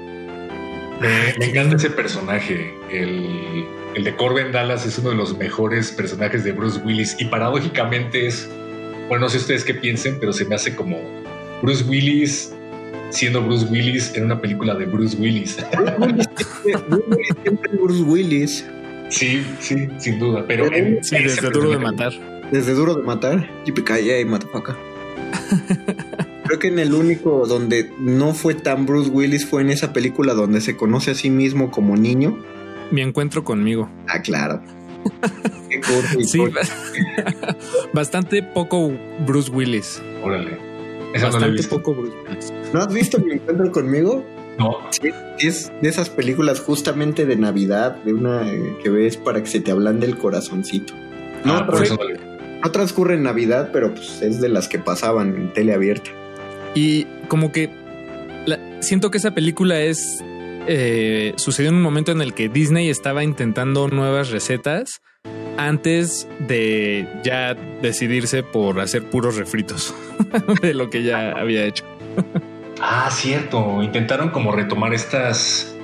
[1.00, 2.74] Me, me encanta ese personaje.
[2.92, 7.26] El, el, de Corbin Dallas es uno de los mejores personajes de Bruce Willis y
[7.26, 8.50] paradójicamente es,
[9.08, 10.98] bueno, no sé ustedes qué piensen, pero se me hace como
[11.62, 12.55] Bruce Willis
[13.16, 15.58] siendo Bruce Willis en una película de Bruce Willis.
[17.44, 18.66] siempre Bruce Willis.
[19.10, 20.46] Sí, sí, sin duda.
[20.48, 22.14] Pero en, sí, desde Duro de Matar.
[22.52, 23.50] Desde Duro de Matar.
[23.66, 24.78] Y Matafaca.
[26.46, 30.34] Creo que en el único donde no fue tan Bruce Willis fue en esa película
[30.34, 32.38] donde se conoce a sí mismo como niño.
[32.92, 33.90] Mi encuentro conmigo.
[34.08, 34.62] Ah, claro.
[35.70, 35.82] Qué
[36.24, 36.44] sí,
[37.94, 38.92] bastante poco
[39.26, 40.02] Bruce Willis.
[40.24, 40.65] Órale.
[41.16, 42.54] Esa bastante no poco Bruce Willis.
[42.74, 44.26] ¿No has visto Mi encuentro conmigo?
[44.60, 44.78] No.
[44.92, 49.50] Sí, es de esas películas justamente de Navidad, de una eh, que ves para que
[49.50, 50.94] se te ablande el corazoncito.
[51.44, 51.98] No, ah, por eso
[52.64, 56.10] no transcurre en Navidad, pero pues es de las que pasaban en tele abierta.
[56.74, 57.70] Y como que
[58.46, 60.24] la, siento que esa película es
[60.68, 65.02] eh, sucedió en un momento en el que Disney estaba intentando nuevas recetas
[65.58, 69.94] antes de ya decidirse por hacer puros refritos
[70.62, 71.86] de lo que ya había hecho.
[72.82, 73.82] ah, cierto.
[73.82, 75.76] Intentaron como retomar estas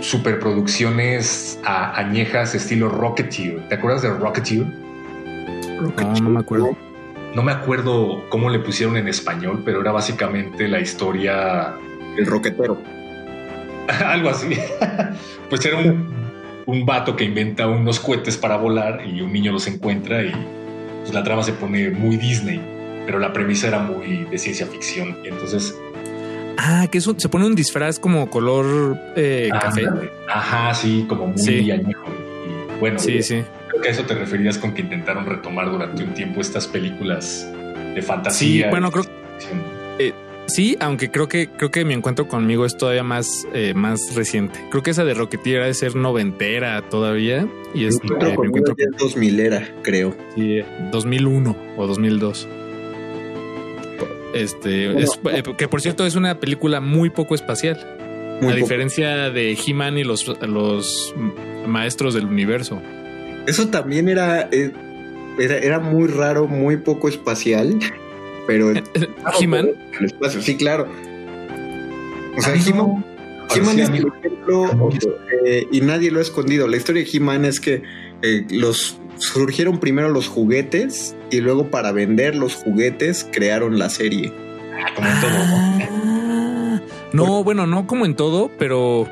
[0.00, 3.68] superproducciones a, añejas estilo Rocketeer.
[3.68, 4.66] ¿Te acuerdas de Rocketeer?
[4.66, 6.76] No, no me acuerdo.
[7.34, 11.74] No me acuerdo cómo le pusieron en español, pero era básicamente la historia.
[12.16, 12.76] El roquetero.
[14.04, 14.58] Algo así.
[15.48, 16.29] pues era un,
[16.66, 20.32] un, vato que inventa unos cohetes para volar y un niño los encuentra y
[21.00, 22.60] pues, la trama se pone muy Disney,
[23.06, 25.16] pero la premisa era muy de ciencia ficción.
[25.24, 25.74] Entonces.
[26.58, 29.84] Ah, que eso se pone un disfraz como color eh, ah, café.
[30.28, 31.70] Ajá, sí, como muy Sí.
[31.70, 32.04] añejo.
[32.08, 33.42] Y bueno, Sí, sí.
[33.68, 37.48] creo que a eso te referías con que intentaron retomar durante un tiempo estas películas
[37.94, 38.64] de fantasía.
[38.66, 39.04] Sí, bueno, creo-.
[39.98, 40.12] Eh,
[40.50, 44.58] sí, aunque creo que creo que mi encuentro conmigo es todavía más, eh, más reciente.
[44.70, 47.46] Creo que esa de Rocketeer de ser noventera todavía.
[47.74, 50.14] Y es Mi encuentro eh, mi encuentro es 2000 era, creo.
[50.34, 50.60] Sí,
[50.92, 52.48] 2001 o 2002.
[54.34, 57.76] Este, es- eh, que por cierto es una película muy poco espacial,
[58.40, 58.54] Muy a poco.
[58.56, 61.14] diferencia de He-Man y los, los
[61.66, 62.80] maestros del universo.
[63.46, 64.70] Eso también era, eh,
[65.38, 67.76] era, era muy raro, muy poco espacial,
[68.50, 68.72] pero
[69.40, 69.70] He-Man,
[70.00, 70.88] el espacio, sí, claro.
[72.36, 73.04] O sea, He-Man
[73.54, 74.90] He-Man parecía es, por ejemplo,
[75.46, 76.66] eh, y nadie lo ha escondido.
[76.66, 77.82] La historia de He-Man es que
[78.22, 84.32] eh, los surgieron primero los juguetes y luego para vender los juguetes crearon la serie.
[84.74, 85.30] Ah, como en todo.
[85.32, 86.80] Ah,
[87.12, 89.06] no, bueno, no como en todo, pero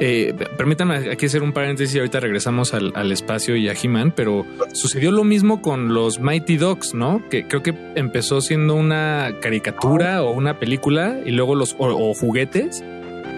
[0.00, 4.12] eh, permítanme aquí hacer un paréntesis y ahorita regresamos al, al espacio y a He-Man,
[4.16, 7.22] pero sucedió lo mismo con los Mighty Ducks, ¿no?
[7.28, 12.14] Que creo que empezó siendo una caricatura o una película y luego los o, o
[12.14, 12.82] juguetes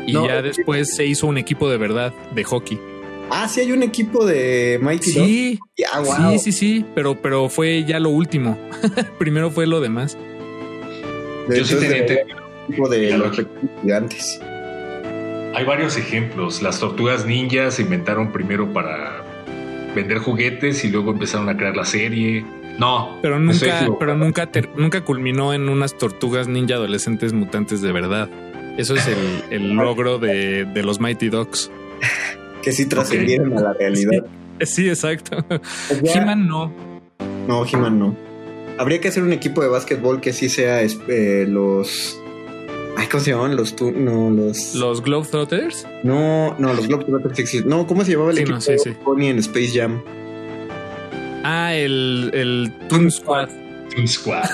[0.07, 2.79] y No, ya que- después se hizo un equipo de verdad de hockey.
[3.31, 5.27] Ah, sí, hay un equipo de Mighty Ducks.
[5.27, 5.59] Sí,
[5.93, 6.33] Ah, wow.
[6.33, 8.59] sí, sí, sí, pero, pero fue ya lo último.
[9.19, 10.17] Primero fue lo demás.
[11.49, 12.05] Yo sí tenía
[12.69, 13.47] equipo de Ya lo- los
[13.83, 14.41] gigantes.
[15.55, 16.63] Hay varios ejemplos.
[16.63, 19.23] Las tortugas ninjas se inventaron primero para
[19.95, 22.45] vender juguetes y luego empezaron a crear la serie.
[22.79, 27.93] No, Pero nunca, pero nunca, ter- nunca culminó en unas tortugas ninja adolescentes mutantes de
[27.93, 28.31] verdad.
[28.79, 29.19] Eso es el,
[29.51, 31.71] el logro de, de los Mighty Ducks.
[32.63, 34.25] Que sí trascendieron a la realidad.
[34.63, 35.45] Sí, exacto.
[35.49, 36.73] Pues ya- He-Man no.
[37.47, 38.17] No, He-Man no.
[38.79, 42.19] Habría que hacer un equipo de básquetbol que sí sea eh, los.
[42.97, 43.57] Ay, ¿cómo se llamaban?
[43.57, 44.75] Los tu- no, los.
[44.75, 45.87] Los Globetrotters.
[46.03, 47.71] No, no, los Globetrotters existen.
[47.71, 48.91] No, ¿cómo se llamaba el Sí, equipo no, sí, de sí.
[49.05, 50.03] Bonnie en Space Jam?
[51.45, 53.49] Ah, el, el Toon Squad.
[53.95, 54.45] Toon Squad.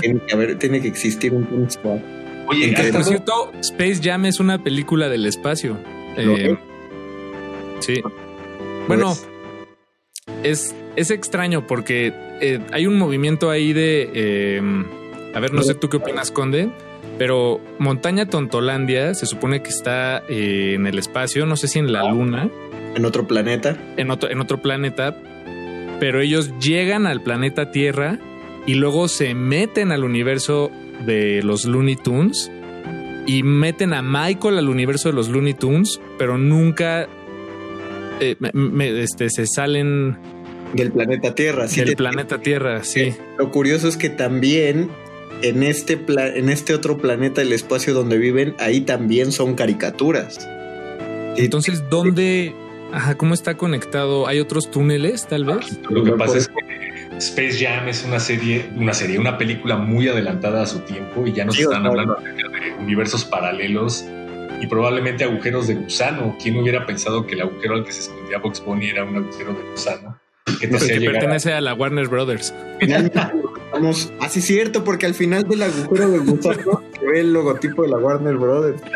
[0.00, 1.98] tiene que haber, tiene que existir un Toon Squad.
[2.48, 5.78] Oye, En ¿has que- Por estado- cierto, Space Jam es una película del espacio.
[6.16, 6.58] ¿Lo Eh,
[7.78, 7.84] es?
[7.86, 8.02] sí.
[8.88, 9.26] Bueno, Pues,
[10.42, 14.10] es, es extraño porque eh, hay un movimiento ahí de...
[14.12, 14.62] eh,
[15.34, 16.70] a ver, no sé tú qué opinas, Conde,
[17.18, 21.92] pero Montaña Tontolandia se supone que está eh, en el espacio, no sé si en
[21.92, 22.50] la Luna,
[22.94, 23.76] en otro planeta.
[23.96, 25.16] en otro, en otro planeta,
[26.00, 28.18] pero ellos llegan al planeta Tierra
[28.66, 30.70] y luego se meten al universo
[31.06, 32.50] de los Looney Tunes
[33.26, 37.06] y meten a Michael al universo de los Looney Tunes, pero nunca
[38.20, 40.16] eh, me- este, se salen
[40.74, 41.68] Del planeta Tierra.
[41.68, 43.14] Sí, del planeta Tierra, sí.
[43.38, 44.90] Lo curioso es que también
[45.42, 50.48] en este, pla- en este otro planeta, el espacio donde viven, ahí también son caricaturas.
[51.36, 52.54] Entonces, ¿dónde?
[52.92, 54.26] Ajá, ¿cómo está conectado?
[54.26, 55.78] ¿Hay otros túneles, tal vez?
[55.88, 60.08] Lo que pasa es que Space Jam es una serie, una serie, una película muy
[60.08, 64.04] adelantada a su tiempo y ya nos Sí, están hablando acerca de universos paralelos
[64.60, 66.36] y probablemente agujeros de gusano.
[66.42, 69.54] ¿Quién hubiera pensado que el agujero al que se escondía Box Bunny era un agujero
[69.54, 70.18] de gusano?
[70.60, 72.52] Que te hacía Que llegar a- pertenece a la Warner Brothers.
[72.80, 73.20] Finalmente
[73.70, 74.12] estamos.
[74.20, 77.88] Así es cierto, porque al final del agujero de gusano se ve el logotipo de
[77.88, 78.82] la Warner Brothers.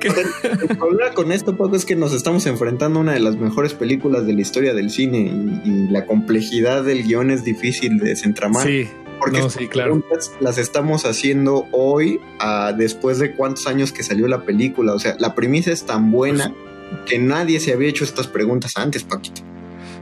[0.00, 3.74] El problema con esto, Paco, es que nos estamos enfrentando a una de las mejores
[3.74, 5.18] películas de la historia del cine
[5.64, 8.66] y, y la complejidad del guion es difícil de desentramar.
[8.66, 8.88] Sí,
[9.20, 10.00] porque no, sí, claro.
[10.00, 14.94] preguntas las estamos haciendo hoy, ah, después de cuántos años que salió la película.
[14.94, 16.52] O sea, la premisa es tan buena
[17.06, 19.42] que nadie se había hecho estas preguntas antes, Paquito.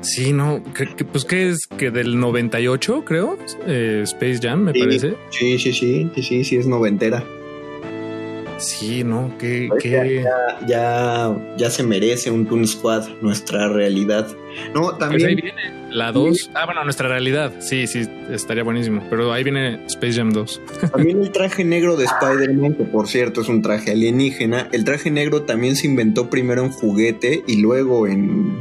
[0.01, 3.37] Sí, no, que, que- pues que es que del 98, creo,
[3.67, 4.81] eh, Space Jam, me Sí.
[4.81, 5.15] parece.
[5.31, 7.25] Sí, sí, sí, sí, sí, sí, es noventera.
[8.59, 13.69] Sí, no, que, Pues ya, que ya, ya, ya se merece un Toon Squad, nuestra
[13.69, 14.27] realidad.
[14.75, 16.51] No, pues ahí también viene la 2.
[16.55, 17.53] Ah, bueno, nuestra realidad.
[17.61, 19.05] Sí, sí, estaría buenísimo.
[19.09, 20.61] Pero ahí viene Space Jam 2.
[20.93, 24.69] También el traje negro de Spider-Man, que por cierto es un traje alienígena.
[24.73, 28.57] El traje negro también se inventó primero en juguete y luego en...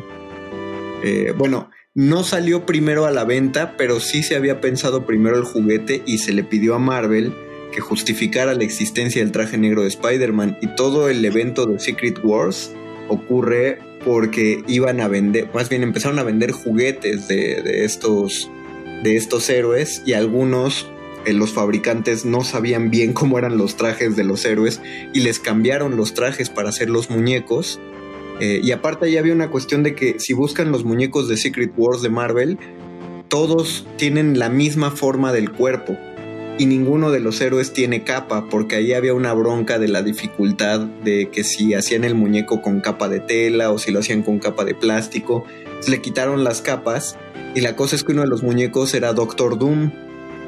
[1.04, 5.44] eh, bueno, no salió primero a la venta, pero sí se había pensado primero el
[5.44, 7.34] juguete y se le pidió a Marvel
[7.72, 10.58] que justificara la existencia del traje negro de Spider-Man.
[10.62, 12.72] Y todo el evento de Secret Wars
[13.08, 18.50] ocurre porque iban a vender, más bien empezaron a vender juguetes de, de estos,
[19.04, 20.88] de estos héroes y algunos
[21.28, 24.82] eh, los fabricantes no sabían bien cómo eran los trajes de los héroes
[25.14, 27.80] y les cambiaron los trajes para hacer los muñecos.
[28.40, 31.72] Eh, y aparte ahí había una cuestión de que si buscan los muñecos de Secret
[31.76, 32.58] Wars de Marvel,
[33.28, 35.98] todos tienen la misma forma del cuerpo
[36.60, 40.80] y ninguno de los héroes tiene capa porque ahí había una bronca de la dificultad
[40.80, 44.40] de que si hacían el muñeco con capa de tela o si lo hacían con
[44.40, 45.46] capa de plástico,
[45.88, 47.18] le quitaron las capas.
[47.54, 49.92] Y la cosa es que uno de los muñecos era Doctor Doom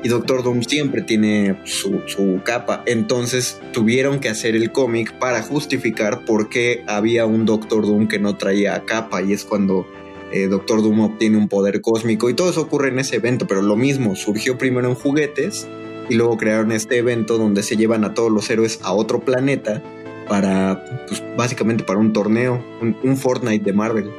[0.02, 2.84] y Doctor Doom siempre tiene su, su capa.
[2.86, 8.20] Entonces tuvieron que hacer el cómic para justificar por qué había un Doctor Doom que
[8.20, 9.22] no traía capa.
[9.22, 9.86] Y es cuando
[10.32, 12.30] eh, Doctor Doom obtiene un poder cósmico.
[12.30, 13.46] Y todo eso ocurre en ese evento.
[13.46, 15.68] Pero lo mismo, surgió primero en juguetes
[16.10, 19.84] y luego crearon este evento donde se llevan a todos los héroes a otro planeta
[20.28, 24.10] para, pues básicamente para un torneo, un, un Fortnite de Marvel.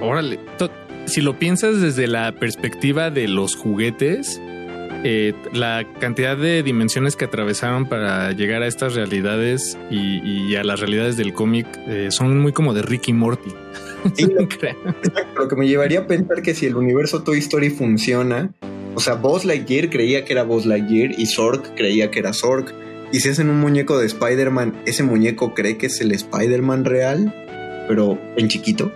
[0.00, 0.38] Órale.
[1.06, 4.40] Si lo piensas desde la perspectiva de los juguetes,
[5.04, 10.64] eh, la cantidad de dimensiones que atravesaron para llegar a estas realidades y, y a
[10.64, 13.50] las realidades del cómic eh, son muy como de Ricky Morty.
[14.14, 14.76] Sí, lo- Creo.
[15.38, 18.50] Lo que me llevaría a pensar que si el universo Toy Story funciona,
[18.94, 22.74] o sea, Buzz Lightyear creía que era Buzz Lightyear y Zork creía que era Zork.
[23.12, 27.32] Y si hacen un muñeco de Spider-Man, ese muñeco cree que es el Spider-Man real,
[27.88, 28.92] pero en chiquito.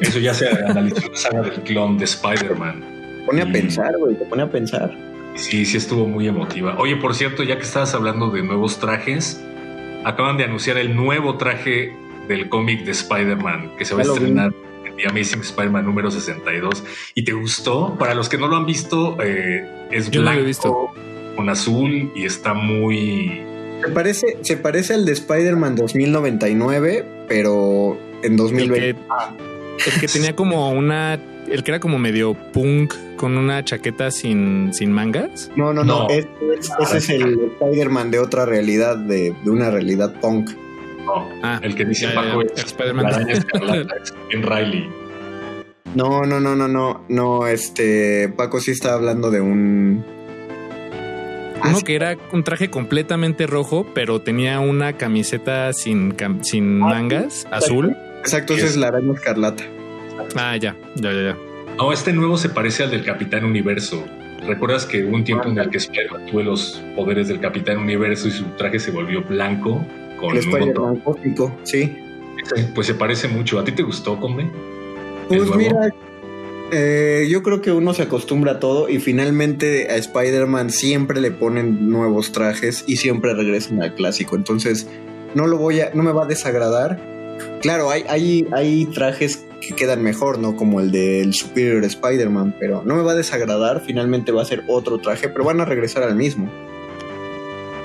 [0.00, 2.84] Eso ya se analizó en la saga del clon de Spider-Man.
[3.30, 4.90] Te pone a pensar, güey, te pone a pensar.
[5.36, 6.76] Sí, sí estuvo muy emotiva.
[6.78, 9.40] Oye, por cierto, ya que estabas hablando de nuevos trajes,
[10.04, 11.94] acaban de anunciar el nuevo traje
[12.26, 14.52] del cómic de Spider-Man que se va a estrenar
[14.84, 16.82] en The Amazing Spider-Man número 62.
[17.14, 17.96] ¿Y te gustó?
[17.98, 20.90] Para los que no lo han visto, eh, es Yo no lo he blanco visto.
[21.36, 23.42] con azul y está muy...
[23.80, 28.88] Se parece, se parece al de Spider-Man 2099, pero en 2020.
[28.88, 31.18] El que, el que tenía como una
[31.50, 35.50] el que era como medio punk con una chaqueta sin, sin mangas.
[35.56, 36.04] No, no, no.
[36.04, 36.08] No.
[36.08, 36.26] es-
[36.58, 40.50] es- ese es el Spider-Man de otra realidad, de, de una realidad punk.
[41.04, 43.26] No, Ah, el que dice Paco es Spider-Man.
[44.30, 44.88] Ben Riley.
[45.94, 47.04] No, no, no, no, no.
[47.08, 48.28] No, este.
[48.36, 50.04] Paco sí está hablando de un.
[51.62, 56.78] Uno Ah, que era un traje completamente rojo, pero tenía una camiseta sin, cam- sin
[56.78, 57.96] mangas, azul.
[58.20, 59.64] Exacto, esa es la araña escarlata.
[60.36, 61.36] Ah, ya, ya, ya, ya.
[61.76, 64.04] No, este nuevo se parece al del Capitán Universo.
[64.46, 68.28] ¿Recuerdas que hubo un tiempo en el que Spider-Man tuvo los poderes del Capitán Universo
[68.28, 69.84] y su traje se volvió blanco
[70.18, 70.38] con El?
[70.38, 71.94] Spider-Man cósmico, sí.
[72.74, 73.58] Pues se parece mucho.
[73.58, 74.50] ¿A ti te gustó, Conde?
[75.28, 75.56] Pues nuevo?
[75.56, 75.90] mira,
[76.72, 81.30] eh, yo creo que uno se acostumbra a todo y finalmente a Spider-Man siempre le
[81.30, 84.36] ponen nuevos trajes y siempre regresan al clásico.
[84.36, 84.88] Entonces,
[85.34, 87.00] no lo voy a, no me va a desagradar.
[87.60, 90.56] Claro, hay, hay, hay trajes que quedan mejor, ¿no?
[90.56, 93.82] Como el del Superior Spider-Man, pero no me va a desagradar.
[93.84, 96.50] Finalmente va a ser otro traje, pero van a regresar al mismo.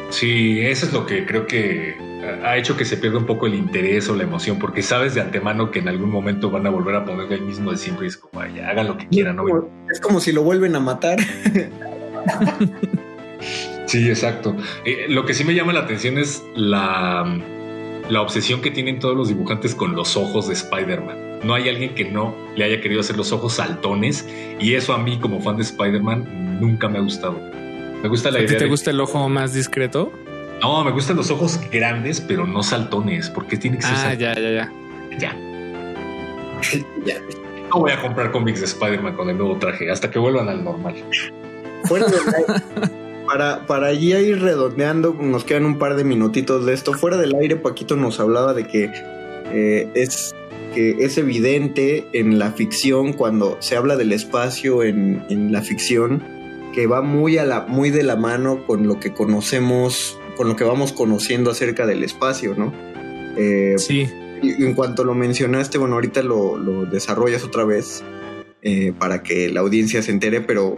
[0.10, 1.96] Sí, eso es lo que creo que
[2.44, 5.22] ha hecho que se pierda un poco el interés o la emoción, porque sabes de
[5.22, 8.10] antemano que en algún momento van a volver a poner el mismo de siempre y
[8.10, 9.44] es como, "Ay, hagan lo que quieran, ¿no?
[9.92, 11.20] Es como si lo vuelven a matar.
[13.86, 14.56] Sí, exacto.
[14.84, 17.24] Eh, lo que sí me llama la atención es la,
[18.10, 21.40] la obsesión que tienen todos los dibujantes con los ojos de Spider-Man.
[21.44, 24.28] No hay alguien que no le haya querido hacer los ojos saltones
[24.60, 27.40] y eso a mí como fan de Spider-Man nunca me ha gustado.
[28.02, 30.12] Me gusta la ¿A ti idea te de- gusta el ojo más discreto?
[30.62, 34.20] No, me gustan los ojos grandes, pero no saltones, porque tiene que ser Ah, saltones.
[34.20, 34.72] ya, ya, ya.
[35.20, 35.38] Ya.
[37.06, 37.16] Ya.
[37.70, 40.64] No voy a comprar cómics de Spider-Man con el nuevo traje hasta que vuelvan al
[40.64, 40.96] normal.
[41.84, 42.92] Fuera aire,
[43.26, 46.94] para, para ya ir redondeando, nos quedan un par de minutitos de esto.
[46.94, 48.92] Fuera del aire, Paquito nos hablaba de que
[49.52, 50.34] eh, es
[50.74, 56.22] que es evidente en la ficción cuando se habla del espacio en, en la ficción
[56.74, 60.58] que va muy a la muy de la mano con lo que conocemos, con lo
[60.58, 62.74] que vamos conociendo acerca del espacio, ¿no?
[63.38, 64.08] Eh, Sí,
[64.42, 68.04] y en cuanto lo mencionaste, bueno, ahorita lo, lo desarrollas otra vez
[68.62, 70.76] eh, para que la audiencia se entere, pero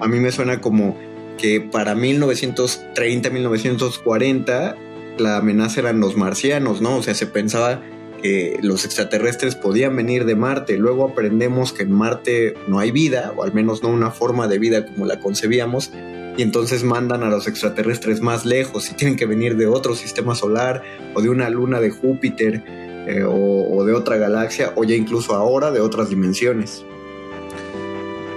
[0.00, 0.96] a mí me suena como
[1.38, 4.76] que para 1930, 1940,
[5.18, 6.96] la amenaza eran los marcianos, ¿no?
[6.96, 7.82] O sea, se pensaba
[8.22, 10.78] que los extraterrestres podían venir de Marte.
[10.78, 14.58] Luego aprendemos que en Marte no hay vida, o al menos no una forma de
[14.58, 15.90] vida como la concebíamos.
[16.36, 20.34] Y entonces mandan a los extraterrestres más lejos y tienen que venir de otro sistema
[20.34, 20.82] solar
[21.14, 22.62] o de una luna de Júpiter
[23.08, 26.84] eh, o, o de otra galaxia o ya incluso ahora de otras dimensiones.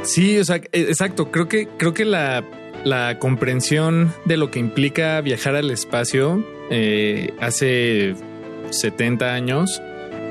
[0.04, 1.30] Sí, o sea, eh, exacto.
[1.30, 2.44] Creo que, creo que la,
[2.86, 8.16] la comprensión de lo que implica viajar al espacio eh, hace
[8.70, 9.82] 70 años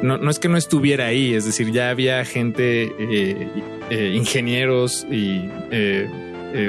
[0.03, 3.49] no, no es que no estuviera ahí, es decir, ya había gente, eh,
[3.91, 6.09] eh, ingenieros y eh,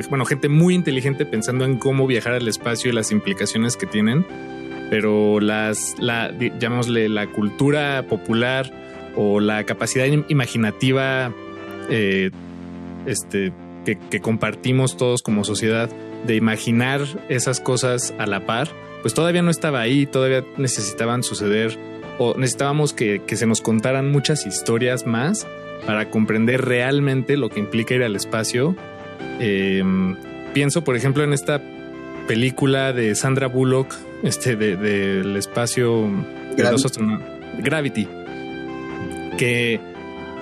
[0.10, 4.26] bueno, gente muy inteligente pensando en cómo viajar al espacio y las implicaciones que tienen,
[4.90, 8.72] pero las, la, llamémosle la cultura popular
[9.16, 11.32] o la capacidad im- imaginativa
[13.06, 13.52] este,
[13.86, 15.90] que, que compartimos todos como sociedad
[16.26, 18.70] de imaginar esas cosas a la par,
[19.02, 21.78] pues todavía no estaba ahí, todavía necesitaban suceder
[22.18, 25.48] o necesitábamos que, que se nos contaran muchas historias más
[25.86, 28.76] para comprender realmente lo que implica ir al espacio.
[29.40, 29.82] Eh,
[30.54, 31.62] pienso, por ejemplo, en esta
[32.28, 36.10] película de Sandra Bullock, este de- del espacio
[36.58, 37.28] de los astronautas,
[37.64, 38.08] Gravity,
[39.38, 39.80] que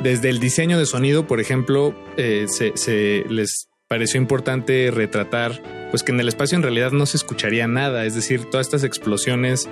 [0.02, 6.04] desde el diseño de sonido, por ejemplo, eh, se, se les pareció importante retratar, pues
[6.04, 9.70] que en el espacio en realidad no se escucharía nada, es decir, todas estas explosiones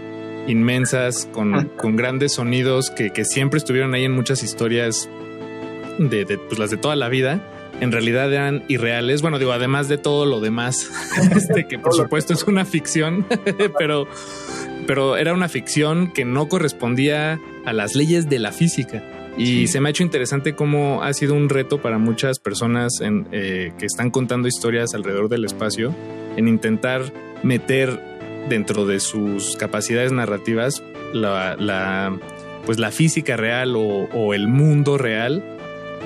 [0.47, 5.09] inmensas con, con grandes sonidos que, que siempre estuvieron ahí en muchas historias
[5.97, 7.41] de, de, pues, las de toda la vida,
[7.81, 9.21] en realidad eran irreales.
[9.21, 10.89] Bueno, digo, además de todo lo demás,
[11.35, 13.25] este, que por supuesto es una ficción,
[13.77, 14.07] pero,
[14.87, 19.03] pero era una ficción que no correspondía a las leyes de la física.
[19.37, 23.27] Y se me ha hecho interesante cómo ha sido un reto para muchas personas en,
[23.31, 25.93] eh, que están contando historias alrededor del espacio
[26.37, 27.11] en intentar
[27.43, 27.99] meter
[28.47, 30.83] dentro de sus capacidades narrativas
[31.13, 32.17] la, la,
[32.65, 35.43] pues la física real o, o el mundo real.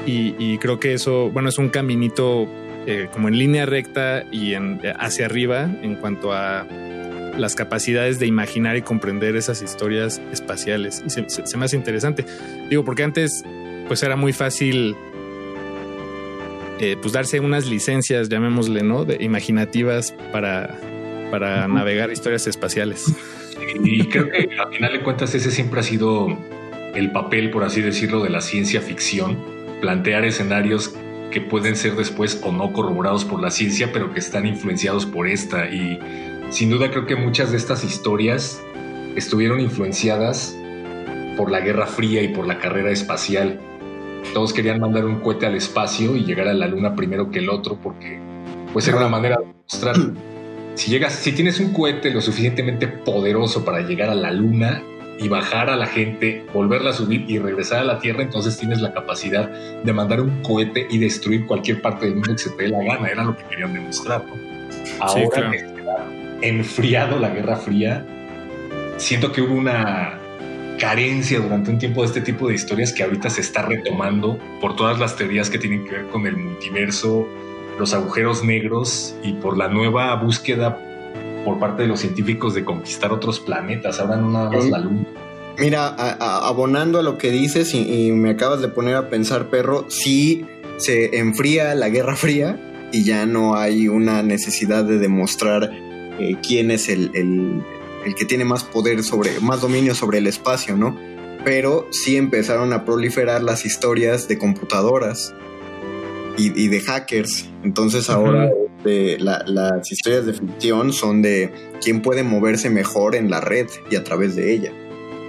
[0.06, 2.48] Y, y, creo que eso, bueno, es un caminito
[2.88, 6.66] eh, como en línea recta y en, hacia arriba en cuanto a
[7.38, 11.04] las capacidades de imaginar y comprender esas historias espaciales.
[11.06, 12.26] Y se, se, se me hace interesante.
[12.70, 13.44] Digo, porque antes
[13.88, 14.96] pues era muy fácil
[16.80, 19.04] eh, pues darse unas licencias, llamémosle, ¿no?
[19.04, 20.78] De imaginativas para,
[21.30, 21.74] para uh -huh.
[21.74, 23.14] navegar historias espaciales.
[23.84, 26.38] Y creo que al final de cuentas ese siempre ha sido
[26.96, 29.38] el papel, por así decirlo, de la ciencia ficción.
[29.82, 30.94] plantear escenarios
[31.32, 35.28] que pueden ser después o no corroborados por la ciencia, pero que están influenciados por
[35.28, 35.70] esta.
[35.70, 36.00] Y
[36.50, 38.62] sin duda creo que muchas de estas historias
[39.16, 40.56] estuvieron influenciadas
[41.38, 43.60] por la Guerra Fría y por la carrera espacial.
[44.34, 47.50] Todos querían mandar un cohete al espacio y llegar a la Luna primero que el
[47.50, 48.20] otro, porque
[48.74, 49.96] pues era una manera de mostrar.
[50.76, 54.84] Si llegas, si tienes un cohete lo suficientemente poderoso para llegar a la Luna,
[55.20, 58.80] y bajar a la gente, volverla a subir y regresar a la Tierra, entonces tienes
[58.80, 59.50] la capacidad
[59.84, 62.82] de mandar un cohete y destruir cualquier parte del mundo que se te dé la
[62.84, 63.08] gana.
[63.10, 64.24] Era lo que querían demostrar.
[65.00, 65.79] Ahora que se ha
[66.42, 68.06] enfriado la Guerra Fría,
[68.98, 70.20] siento que hubo una
[70.80, 74.76] carencia durante un tiempo de este tipo de historias que ahorita se está retomando por
[74.76, 77.28] todas las teorías que tienen que ver con el multiverso,
[77.78, 80.80] los agujeros negros y por la nueva búsqueda
[81.44, 85.06] por parte de los científicos de conquistar otros planetas, ahora no nada más la Luna.
[85.58, 90.46] Mira, abonando a lo que dices y, me acabas de poner a pensar, perro, sí
[90.78, 95.70] se enfría la Guerra Fría y ya no hay una necesidad de demostrar
[96.20, 100.76] eh, quién es el, el, que tiene más poder sobre, más dominio sobre el espacio,
[100.76, 100.98] ¿no?
[101.44, 105.34] Pero sí empezaron a proliferar las historias de computadoras
[106.38, 107.50] y, de hackers.
[107.64, 108.50] Entonces ahora
[108.84, 111.52] las historias de ficción son de
[111.84, 114.72] quién puede moverse mejor en la red y a través de ella.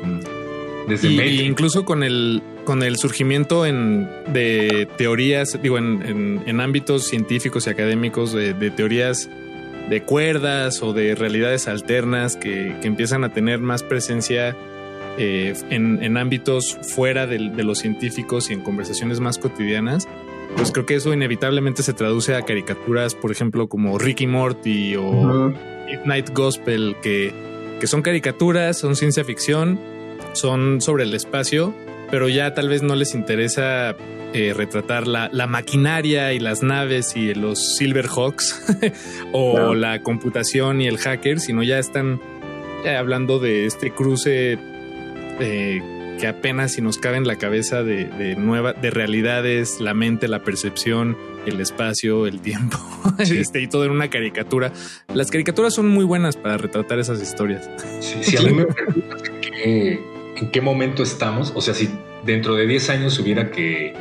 [0.04, 0.88] Mm.
[0.88, 7.66] Desde y, incluso con el con el surgimiento en, de teorías, digo, en, ámbitos científicos
[7.66, 9.28] y académicos de, teorías
[9.90, 14.56] de cuerdas o de realidades alternas que, empiezan a tener más presencia
[15.18, 20.08] eh, en, ámbitos fuera de, los científicos y en conversaciones más cotidianas,
[20.56, 25.52] pues creo que eso inevitablemente se traduce a caricaturas, por ejemplo, como Ricky Morty o
[26.04, 27.34] Night Gospel, que,
[27.80, 29.78] que son caricaturas, son ciencia ficción,
[30.34, 31.74] son sobre el espacio,
[32.10, 33.96] pero ya tal vez no les interesa
[34.32, 38.78] eh, retratar la, maquinaria y las naves y los Silverhawks
[39.32, 42.20] o la computación y el hacker, sino ya están
[42.86, 44.58] hablando de este cruce
[45.40, 45.82] eh,
[46.20, 50.28] que apenas si nos cabe en la cabeza de, de, nueva, de realidades, la mente,
[50.28, 52.78] la percepción, el espacio, el tiempo,
[53.18, 54.72] este, y todo en una caricatura.
[55.14, 57.68] Las caricaturas son muy buenas para retratar esas historias.
[58.00, 59.22] si a mí me preguntas
[60.40, 61.88] en qué, momento estamos, o sea, si
[62.24, 63.94] dentro de 10 años hubiera que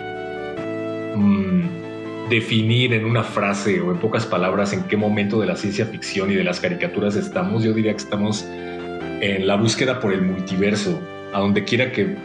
[1.15, 5.85] mm, definir en una frase o en pocas palabras en qué momento de la ciencia
[5.85, 10.21] ficción y de las caricaturas estamos, yo diría que estamos en la búsqueda por el
[10.21, 10.99] multiverso
[11.33, 12.15] a donde quiera que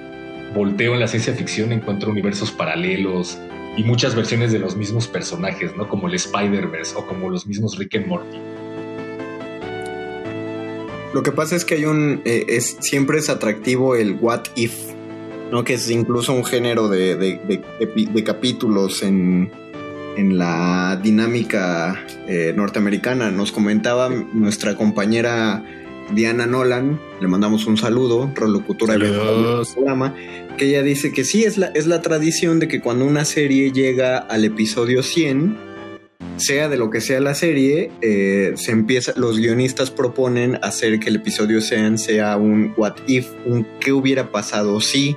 [0.55, 3.39] volteo en la ciencia ficción encuentro universos paralelos
[3.77, 5.89] y muchas versiones de los mismos personajes, ¿no?
[5.89, 8.39] Como el Spider-Verse o como los mismos Rick and Morty.
[11.15, 12.23] Lo que pasa es que hay un.
[12.25, 14.75] Eh, es, siempre es atractivo el what if,
[15.53, 15.63] ¿no?
[15.63, 19.53] Que es incluso un género de, de, capítulos en,
[20.17, 23.31] en, la dinámica eh, norteamericana.
[23.31, 25.65] Nos comentaba nuestra compañera
[26.13, 29.13] Diana Nolan, le mandamos un saludo, rolocutora del
[29.73, 30.17] programa,
[30.59, 33.71] que ella dice que sí, es la, es la tradición de que cuando una serie
[33.71, 35.74] llega al episodio 100,
[36.37, 41.09] sea de lo que sea la serie, eh, se empieza, los guionistas proponen hacer que
[41.09, 45.17] el episodio 100 sea un what if, un qué hubiera pasado si.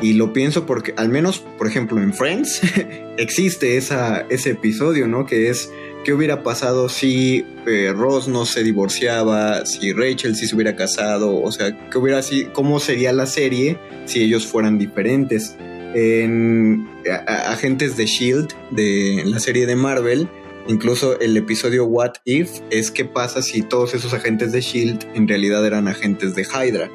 [0.00, 2.60] Y lo pienso porque, al menos, por ejemplo, en Friends,
[3.18, 5.26] existe esa, ese episodio, ¿no?
[5.26, 5.70] Que es
[6.04, 11.40] ¿Qué hubiera pasado si eh, Ross no se divorciaba, si Rachel sí se hubiera casado?
[11.40, 12.20] O sea, ¿qué hubiera
[12.52, 15.56] ¿cómo sería la serie si ellos fueran diferentes?
[15.94, 16.88] En
[17.26, 20.28] Agentes de Shield, de la serie de Marvel,
[20.68, 25.28] incluso el episodio What If es qué pasa si todos esos agentes de Shield en
[25.28, 26.90] realidad eran agentes de Hydra.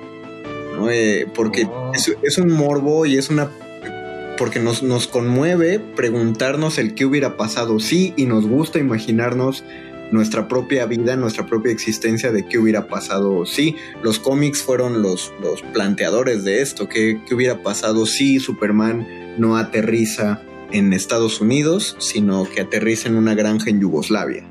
[0.90, 1.92] Eh, porque oh.
[2.22, 3.50] es un morbo y es una
[4.38, 9.64] porque nos, nos conmueve preguntarnos el qué hubiera pasado sí y nos gusta imaginarnos
[10.12, 15.34] nuestra propia vida, nuestra propia existencia de qué hubiera pasado si los cómics fueron los,
[15.42, 20.42] los planteadores de esto, qué, qué hubiera pasado si Superman no aterriza
[20.72, 24.44] en Estados Unidos, sino que aterriza en una granja en Yugoslavia.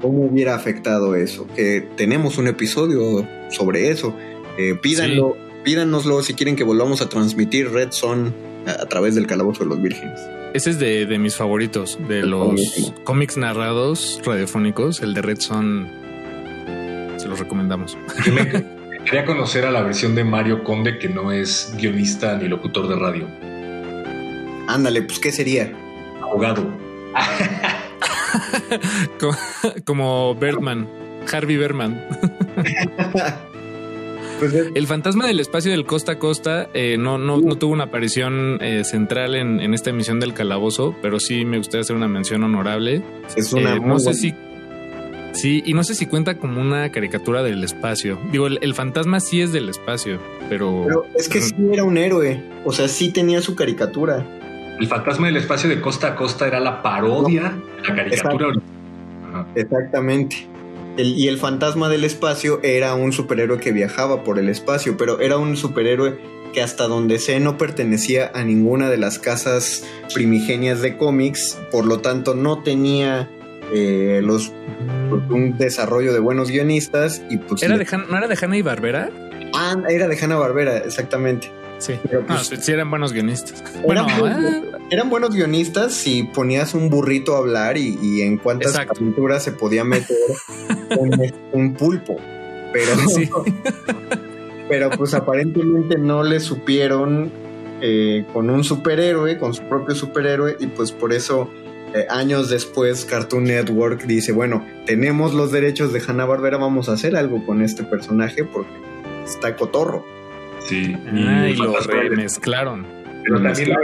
[0.00, 1.46] ¿Cómo hubiera afectado eso?
[1.54, 4.14] Que tenemos un episodio sobre eso.
[4.58, 8.34] Eh, pídanlo, pídanoslo si quieren que volvamos a transmitir Red Son
[8.66, 10.20] a, través del calabozo de los vírgenes.
[10.54, 15.00] Ese es de, mis favoritos, de los cómics narrados radiofónicos.
[15.00, 15.88] El de Red Son
[17.16, 17.96] se los recomendamos.
[19.04, 22.96] quería conocer a la versión de Mario Conde que no es guionista ni locutor de
[22.96, 23.26] radio.
[24.68, 25.72] Ándale, pues ¿qué sería?
[26.20, 26.66] Abogado.
[29.18, 29.36] como,
[29.84, 30.86] como Bertman,
[31.32, 32.04] Harvey Berman.
[34.42, 37.72] Pues es- El fantasma del espacio del costa a costa eh, no, no, no tuvo
[37.72, 41.94] una aparición eh, central en, en esta emisión del calabozo, pero sí me gustaría hacer
[41.94, 43.02] una mención honorable.
[43.36, 44.34] es una Eh, muy no sé buena- si.
[45.34, 48.18] Sí, y no sé si cuenta como una caricatura del espacio.
[48.32, 50.18] Digo, el, el fantasma sí es del espacio,
[50.50, 50.82] pero.
[50.86, 52.42] Pero es que sí era un héroe.
[52.64, 54.26] O sea, sí tenía su caricatura.
[54.80, 58.48] El fantasma del espacio de costa a costa era la parodia de la caricatura.
[59.54, 60.46] Exactamente.
[60.96, 65.20] El- y el fantasma del espacio era un superhéroe que viajaba por el espacio, pero
[65.20, 66.18] era un superhéroe
[66.52, 71.86] que hasta donde sé no pertenecía a ninguna de las casas primigenias de cómics, por
[71.86, 73.30] lo tanto no tenía
[73.72, 74.52] eh, los
[75.30, 78.62] un desarrollo de buenos guionistas y pues ¿Era de Han- ¿No era de Hanna y
[78.62, 79.08] Barbera?
[79.54, 81.50] Ah, era de Hanna Barbera, exactamente.
[81.82, 81.98] Sí.
[82.04, 83.62] Pero, No, pues, sí, sí eran buenos guionistas.
[83.84, 88.38] Eran, ah, buenos, eran buenos guionistas si ponías un burrito a hablar y, y en
[88.38, 90.16] cuántas aventuras se podía meter
[90.98, 92.16] un, un pulpo.
[92.72, 93.28] Pero, Sí.
[94.68, 97.32] pero pues aparentemente no le supieron
[97.80, 101.50] eh, con un superhéroe, con su propio superhéroe, y pues por eso
[101.94, 106.92] eh, años después Cartoon Network dice, bueno, tenemos los derechos de Hanna Barbera, vamos a
[106.92, 108.70] hacer algo con este personaje porque
[109.24, 110.06] está cotorro.
[110.68, 110.94] Sí.
[110.94, 112.86] ah, y el lo remezclaron.
[113.24, 113.76] Pero también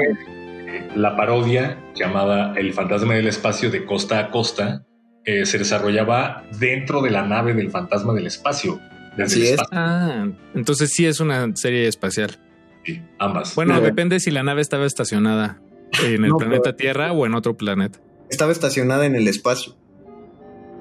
[0.95, 4.85] la parodia llamada El fantasma del espacio de costa a costa
[5.25, 8.81] eh, se desarrollaba dentro de la nave del fantasma del espacio.
[9.19, 9.51] Así es.
[9.53, 9.69] espacio.
[9.79, 12.39] Ah, entonces sí es una serie espacial.
[12.85, 13.55] Sí, ambas.
[13.55, 13.81] Bueno, No.
[13.81, 15.61] depende si la nave estaba estacionada
[16.05, 17.99] en el No, planeta pero- Tierra o en otro planeta.
[18.31, 19.75] Estaba estacionada en el espacio.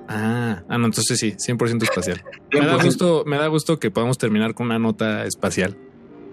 [0.07, 2.23] Ah, ah, no, entonces sí, 100% espacial.
[2.53, 2.83] Me da 100%.
[2.85, 5.75] gusto, me da gusto que podamos terminar con una nota espacial.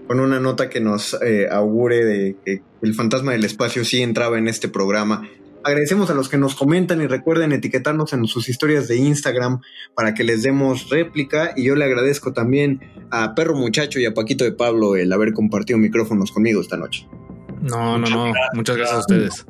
[0.07, 4.39] con una nota que nos eh, augure de que el fantasma del espacio sí entraba
[4.39, 5.27] en este programa.
[5.64, 9.61] Agradecemos a los que nos comentan y recuerden etiquetarnos en sus historias de Instagram
[9.95, 11.55] para que les demos réplica.
[11.57, 15.33] Y yo le agradezco también a Perro Muchacho y a Paquito de Pablo el haber
[15.33, 17.09] compartido micrófonos conmigo esta noche.
[17.62, 18.25] No, no, Muchas no.
[18.25, 18.51] gracias.
[18.55, 19.47] Muchas gracias a ustedes.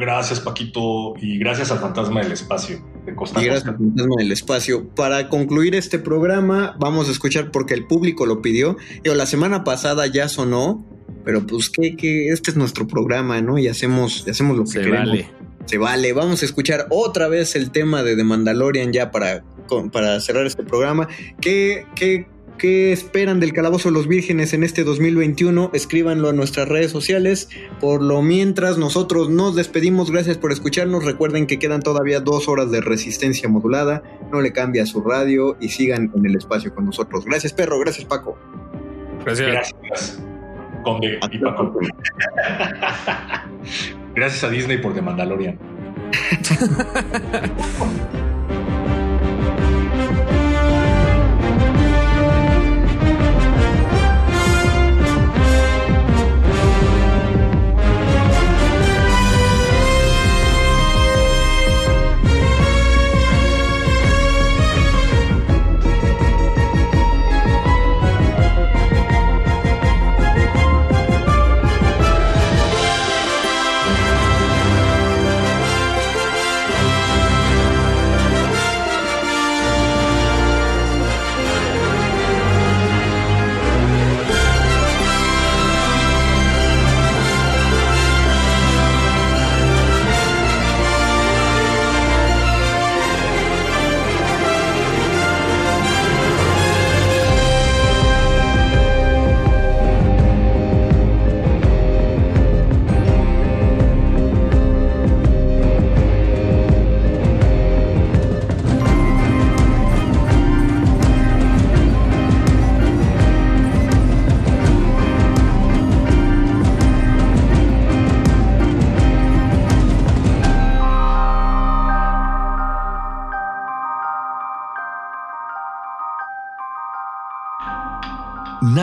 [0.00, 3.70] Gracias, Paquito, y gracias al fantasma del espacio Y gracias costa.
[3.70, 4.88] al fantasma del espacio.
[4.94, 8.76] Para concluir este programa, vamos a escuchar porque el público lo pidió.
[9.04, 10.84] Yo, la semana pasada ya sonó,
[11.24, 13.58] pero pues que, que este es nuestro programa, ¿no?
[13.58, 15.08] Y hacemos, y hacemos lo que Se queremos.
[15.08, 15.30] vale.
[15.66, 16.12] Se vale.
[16.14, 20.46] Vamos a escuchar otra vez el tema de The Mandalorian ya para, con- para cerrar
[20.46, 21.08] este programa.
[21.40, 22.26] ¿Qué, qué,
[22.58, 25.70] ¿Qué esperan del Calabozo de los Vírgenes en este 2021?
[25.72, 27.48] Escríbanlo en nuestras redes sociales.
[27.80, 30.10] Por lo mientras, nosotros nos despedimos.
[30.10, 31.04] Gracias por escucharnos.
[31.04, 34.02] Recuerden que quedan todavía dos horas de resistencia modulada.
[34.32, 37.24] No le cambie a su radio y sigan en el espacio con nosotros.
[37.24, 37.78] Gracias, perro.
[37.78, 38.36] Gracias, Paco.
[39.24, 39.72] Gracias.
[39.82, 40.20] Gracias,
[40.82, 41.78] Conde y Paco.
[44.16, 45.58] Gracias a Disney por The Mandalorian.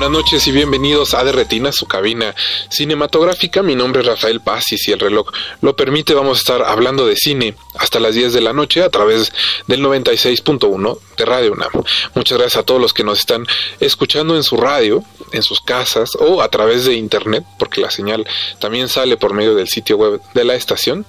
[0.00, 2.34] Buenas noches y bienvenidos a De Retina, su cabina
[2.70, 3.62] cinematográfica.
[3.62, 5.30] Mi nombre es Rafael Paz y si el reloj
[5.60, 8.88] lo permite vamos a estar hablando de cine hasta las 10 de la noche a
[8.88, 9.30] través
[9.66, 11.72] del 96.1 de Radio UNAM.
[12.14, 13.46] Muchas gracias a todos los que nos están
[13.78, 18.26] escuchando en su radio, en sus casas o a través de internet, porque la señal
[18.58, 21.04] también sale por medio del sitio web de la estación.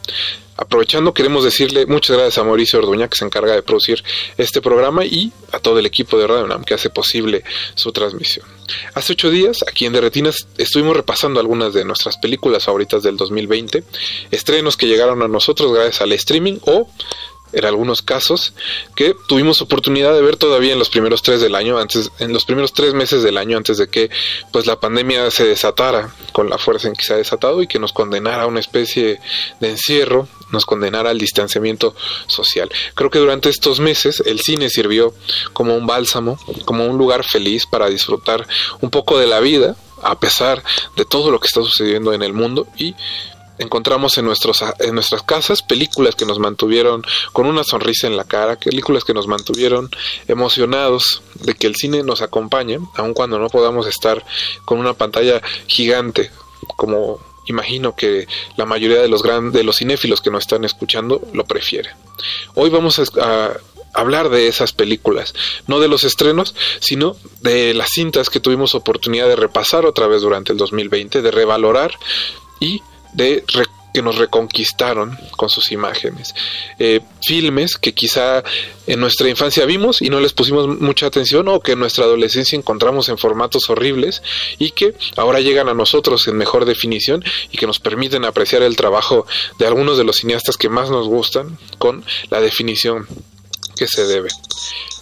[0.62, 4.04] Aprovechando, queremos decirle muchas gracias a Mauricio Orduña, que se encarga de producir
[4.38, 7.44] este programa, y a todo el equipo de Radio UNAM que hace posible
[7.74, 8.46] su transmisión.
[8.94, 13.84] Hace ocho días, aquí en Derretinas, estuvimos repasando algunas de nuestras películas favoritas del 2020,
[14.30, 16.88] estrenos que llegaron a nosotros gracias al streaming o
[17.54, 18.54] en algunos casos
[18.96, 22.46] que tuvimos oportunidad de ver todavía en los primeros tres del año antes en los
[22.46, 24.10] primeros tres meses del año antes de que
[24.54, 27.78] pues la pandemia se desatara con la fuerza en que se ha desatado y que
[27.78, 29.20] nos condenara a una especie
[29.60, 31.96] de encierro nos condenara al distanciamiento
[32.28, 32.70] social.
[32.96, 35.14] Creo que durante estos meses el cine sirvió
[35.54, 38.48] como un bálsamo como un lugar feliz para disfrutar
[38.82, 40.64] un poco de la vida a pesar
[40.96, 42.96] de todo lo que está sucediendo en el mundo y
[43.60, 48.24] encontramos en, nuestros, en nuestras casas películas que nos mantuvieron con una sonrisa en la
[48.24, 49.90] cara, películas que nos mantuvieron
[50.28, 54.26] emocionados de que el cine nos acompañe, aun cuando no podamos estar
[54.66, 56.32] con una pantalla gigante
[56.76, 61.22] como imagino que la mayoría de los gran, de los cinéfilos que nos están escuchando
[61.34, 61.94] lo prefieren.
[62.56, 63.58] Hoy vamos a, a
[63.94, 65.34] hablar de esas películas,
[65.68, 70.22] no de los estrenos, sino de las cintas que tuvimos oportunidad de repasar otra vez
[70.22, 71.98] durante el 2020, de revalorar
[72.60, 72.82] y
[73.14, 73.44] de
[73.94, 76.34] que nos reconquistaron con sus imágenes.
[76.80, 78.44] Eh, filmes que quizá
[78.88, 82.58] en nuestra infancia vimos y no les pusimos mucha atención o que en nuestra adolescencia
[82.58, 84.24] encontramos en formatos horribles
[84.58, 88.76] y que ahora llegan a nosotros en mejor definición y que nos permiten apreciar el
[88.76, 89.26] trabajo
[89.60, 93.08] de algunos de los cineastas que más nos gustan con la definición
[93.76, 94.30] que se debe.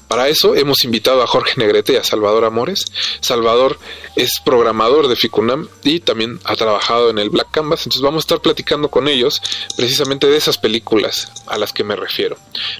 [0.09, 2.85] Para eso hemos invitado a Jorge Negrete y a Salvador Amores.
[3.21, 3.77] Salvador
[4.15, 8.25] es programador de Ficunam y también ha trabajado en el Black Canvas, entonces vamos a
[8.25, 9.39] estar platicando con ellos
[9.77, 12.37] precisamente de esas películas a las que me refiero.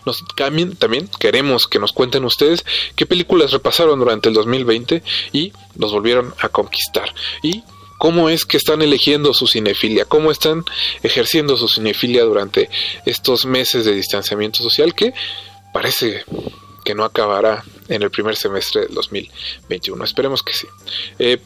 [0.07, 2.65] Nos también, también queremos que nos cuenten ustedes
[2.95, 7.13] qué películas repasaron durante el 2020 y los volvieron a conquistar.
[7.43, 7.61] Y
[7.99, 10.65] cómo es que están eligiendo su cinefilia, cómo están
[11.03, 12.71] ejerciendo su cinefilia durante
[13.05, 15.13] estos meses de distanciamiento social que
[15.71, 16.25] parece
[16.89, 20.03] que no acabará en el primer semestre del 2021.
[20.03, 20.65] Esperemos que sí.
[21.19, 21.37] Eh,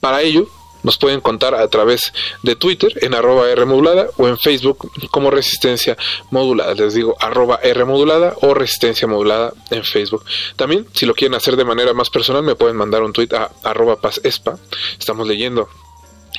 [0.00, 0.48] para ello,
[0.84, 5.98] nos pueden contar a través de Twitter en arroba R o en Facebook como Resistencia
[6.30, 6.72] Modulada.
[6.72, 7.84] Les digo arroba R
[8.40, 10.24] o Resistencia Modulada en Facebook.
[10.56, 13.50] También, si lo quieren hacer de manera más personal, me pueden mandar un tweet a
[13.64, 14.58] arroba Paz Espa.
[14.98, 15.68] Estamos leyendo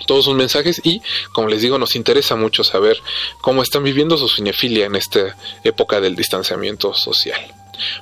[0.08, 1.00] todos sus mensajes y
[1.32, 3.00] como les digo nos interesa mucho saber
[3.40, 7.54] cómo están viviendo su cinefilia en esta época del distanciamiento social.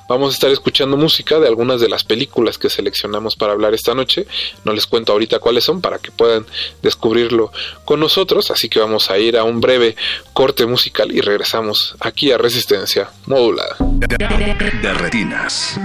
[0.08, 3.94] Vamos a estar escuchando música de algunas de las películas que seleccionamos para hablar esta
[3.94, 4.26] noche.
[4.64, 6.46] No les cuento ahorita cuáles son para que puedan
[6.82, 7.52] descubrirlo
[7.84, 9.96] con nosotros, así que vamos a ir a un breve
[10.32, 13.76] corte musical y regresamos aquí a Resistencia Modulada.
[13.80, 15.78] De retinas.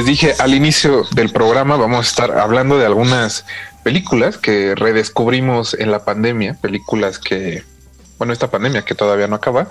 [0.00, 3.44] Les dije al inicio del programa, vamos a estar hablando de algunas
[3.82, 7.64] películas que redescubrimos en la pandemia, películas que,
[8.16, 9.68] bueno, esta pandemia que todavía no acaba,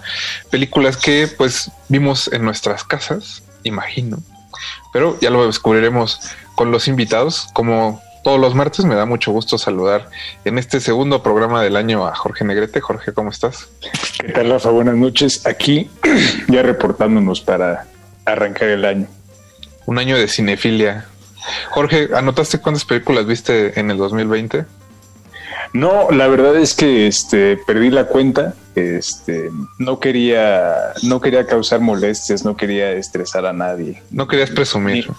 [0.52, 4.20] películas que pues vimos en nuestras casas, imagino,
[4.94, 6.20] pero ya lo descubriremos
[6.54, 10.12] con los invitados, como todos los martes me da mucho gusto saludar
[10.46, 12.82] en este segundo programa del año a Jorge Negrete.
[12.82, 13.68] Jorge, ¿cómo estás?
[14.20, 14.70] ¿Qué tal, Rafa?
[14.70, 15.48] Buenas noches.
[15.48, 15.90] Aquí
[16.50, 17.88] ya reportándonos para
[18.26, 19.08] arrancar el año.
[19.90, 21.08] Un año de cinefilia.
[21.72, 24.64] Jorge, ¿anotaste cuántas películas viste en el 2020?
[25.74, 28.54] No, la verdad es que este perdí la cuenta.
[28.76, 34.04] Este no quería, no quería causar molestias, no quería estresar a nadie.
[34.12, 35.10] No querías presumir.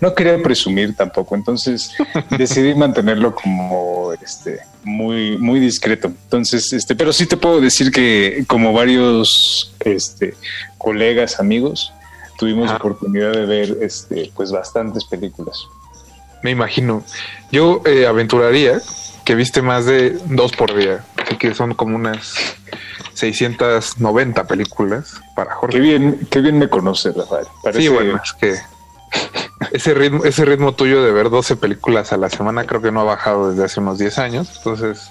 [0.00, 1.34] No quería presumir tampoco.
[1.34, 1.90] Entonces
[2.38, 6.06] decidí mantenerlo como este muy, muy discreto.
[6.06, 10.34] Entonces, este, pero sí te puedo decir que como varios este
[10.78, 11.92] colegas, amigos,
[12.38, 12.76] tuvimos Ah.
[12.76, 15.66] oportunidad de ver este, pues bastantes películas.
[16.42, 17.04] Me imagino.
[17.52, 18.80] Yo eh, aventuraría
[19.24, 21.04] que viste más de dos por día.
[21.24, 22.34] Así que son como unas
[23.14, 25.76] 690 películas para Jorge.
[25.76, 27.46] Qué bien, qué bien me conoces, Rafael.
[27.62, 28.56] Parece- Sí, bueno, es que
[29.72, 33.00] ese ritmo, ese ritmo tuyo de ver 12 películas a la semana creo que no
[33.02, 34.52] ha bajado desde hace unos 10 años.
[34.56, 35.10] Entonces,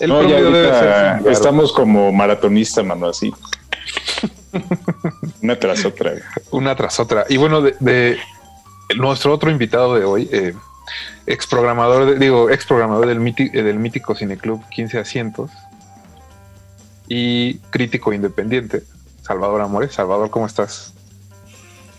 [0.00, 0.68] el No, ya debe
[1.22, 3.32] ser estamos como maratonista, mano, así.
[5.42, 6.12] Una tras otra.
[6.50, 7.24] una tras otra.
[7.28, 8.18] Y bueno, de, de
[8.96, 10.54] nuestro otro invitado de hoy, eh,
[11.26, 15.50] ex programador, de- digo, ex programador del, míti- eh, del mítico Cineclub 15 Asientos
[17.08, 18.82] y crítico independiente,
[19.22, 19.92] Salvador Amores.
[19.94, 20.92] Salvador, ¿cómo estás?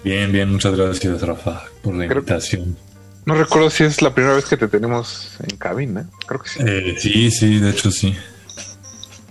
[0.04, 2.78] Bien, bien, muchas gracias, Rafa, por la Creo- invitación.
[3.24, 6.10] No recuerdo si es la primera vez que te tenemos en cabina.
[6.26, 6.60] Creo que sí.
[6.66, 8.16] Eh, sí, sí, de hecho sí.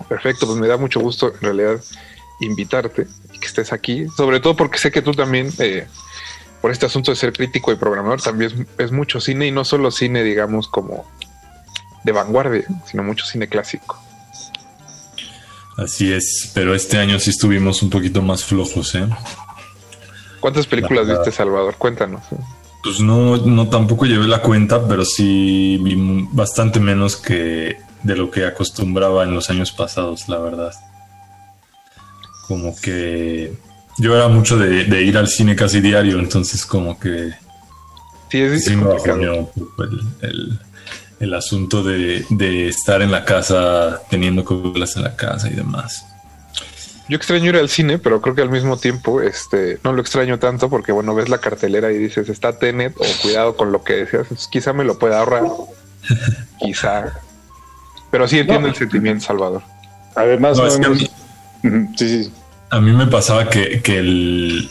[0.08, 1.80] Perfecto, pues me da mucho gusto en realidad
[2.40, 5.86] invitarte y que estés aquí, sobre todo porque sé que tú también, eh,
[6.60, 9.64] por este asunto de ser crítico y programador, también es, es mucho cine y no
[9.64, 11.06] solo cine, digamos, como
[12.04, 14.00] de vanguardia, sino mucho cine clásico.
[15.76, 19.08] Así es, pero este año sí estuvimos un poquito más flojos, ¿eh?
[20.40, 21.76] ¿Cuántas películas La viste, Salvador?
[21.76, 22.22] Cuéntanos.
[22.82, 25.96] Pues no, no tampoco llevé la cuenta, pero sí vi
[26.32, 30.72] bastante menos que de lo que acostumbraba en los años pasados, la verdad.
[32.50, 33.52] Como que
[33.98, 37.30] yo era mucho de, de ir al cine casi diario, entonces como que
[38.28, 40.58] Sí, es, sí me un poco el, el-
[41.20, 46.04] el asunto de, de estar en la casa, teniendo cosas en la casa y demás.
[47.08, 50.40] Yo extraño ir al cine, pero creo que al mismo tiempo este, no lo extraño
[50.40, 53.92] tanto porque, bueno, ves la cartelera y dices, está Tenet o cuidado con lo que
[53.94, 54.22] deseas.
[54.22, 55.44] Entonces, quizá me lo pueda ahorrar.
[56.60, 57.12] quizá.
[58.10, 59.62] Pero sí entiendo el sentimiento, Salvador.
[60.16, 61.10] Además, No, no es que a hemos- mí-
[61.62, 62.32] Ujú, sí, sí.
[62.70, 64.70] A mí me pasaba que, que el,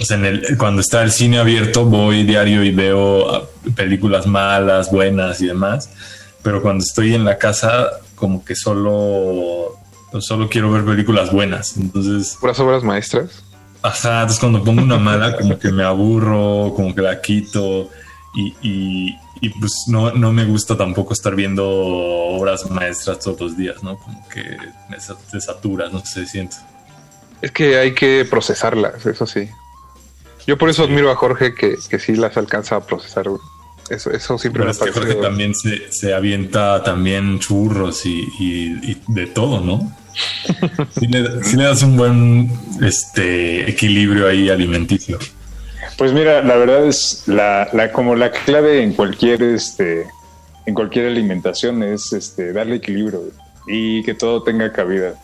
[0.00, 3.42] o sea, en el, cuando está el cine abierto voy diario y veo ah,
[3.74, 5.90] películas malas, buenas y demás,
[6.42, 9.76] pero cuando estoy en la casa como que solo,
[10.10, 11.76] pues, solo quiero ver películas buenas.
[11.76, 13.44] Entonces, Puras obras maestras.
[13.82, 17.90] ajá, entonces cuando pongo una mala como que me aburro, como que la quito
[18.34, 23.56] y, y, y, pues no, no me gusta tampoco estar viendo obras maestras todos los
[23.56, 23.98] días, ¿no?
[23.98, 24.56] Como que
[24.88, 24.96] me
[25.30, 26.56] te satura, no sé, siento.
[27.42, 29.48] Es que hay que procesarlas, eso sí.
[30.46, 33.26] Yo por eso admiro a Jorge que, que sí las alcanza a procesar.
[33.90, 35.00] Eso, eso siempre Pero me es que parece.
[35.00, 39.94] Jorge también se, se avienta también churros y, y- y de todo, ¿no?
[40.98, 42.50] Sí le, sí le das un buen
[42.82, 45.18] este equilibrio ahí alimenticio.
[45.96, 50.06] Pues mira, la verdad es la, la como la clave en cualquier este
[50.66, 53.22] en cualquier alimentación es este darle equilibrio
[53.66, 55.14] y que todo tenga cabida.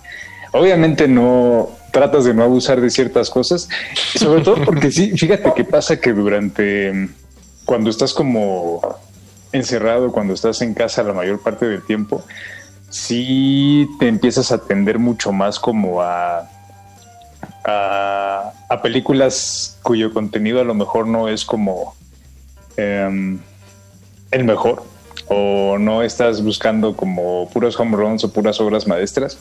[0.53, 3.69] Obviamente no tratas de no abusar de ciertas cosas,
[4.17, 7.09] sobre todo porque sí, fíjate que pasa que durante
[7.65, 8.83] cuando estás como
[9.53, 12.23] encerrado, cuando estás en casa la mayor parte del tiempo,
[12.91, 16.51] sí te empiezas a tender mucho más como a
[17.65, 21.95] a, a películas cuyo contenido a lo mejor no es como
[22.77, 23.39] em,
[24.31, 24.83] el mejor
[25.29, 29.39] o no estás buscando como puros home runs o puras obras maestras.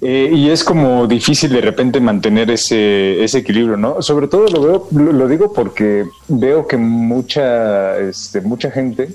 [0.00, 4.00] Eh, y es como difícil de repente mantener ese, ese equilibrio, ¿no?
[4.00, 9.08] Sobre todo lo veo, lo, lo digo porque veo que mucha, este, mucha gente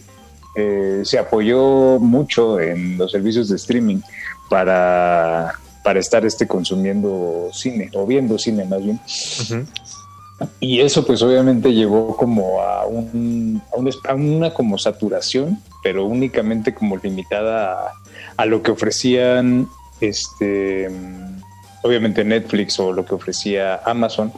[0.55, 4.01] eh, se apoyó mucho en los servicios de streaming
[4.49, 5.53] para,
[5.86, 8.99] para estar este, consumiendo cine o viendo cine más bien.
[10.59, 16.05] Y eso pues obviamente llegó como a, un, a, un- a una como saturación, pero
[16.05, 17.93] únicamente como limitada a,
[18.36, 19.69] a lo que ofrecían
[20.08, 20.89] este
[21.84, 24.34] obviamente Netflix o lo que ofrecía Amazon.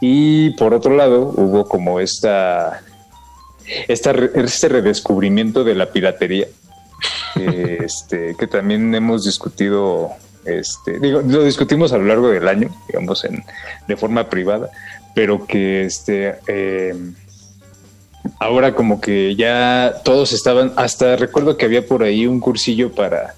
[0.00, 2.82] Y por otro lado, hubo como esta,
[3.88, 6.46] esta este redescubrimiento de la piratería,
[7.34, 10.10] este, que también hemos discutido,
[10.44, 13.44] este, digo, lo discutimos a lo largo del año, digamos, en,
[13.88, 14.70] de forma privada,
[15.14, 16.94] pero que este, eh,
[18.38, 23.34] ahora como que ya todos estaban, hasta recuerdo que había por ahí un cursillo para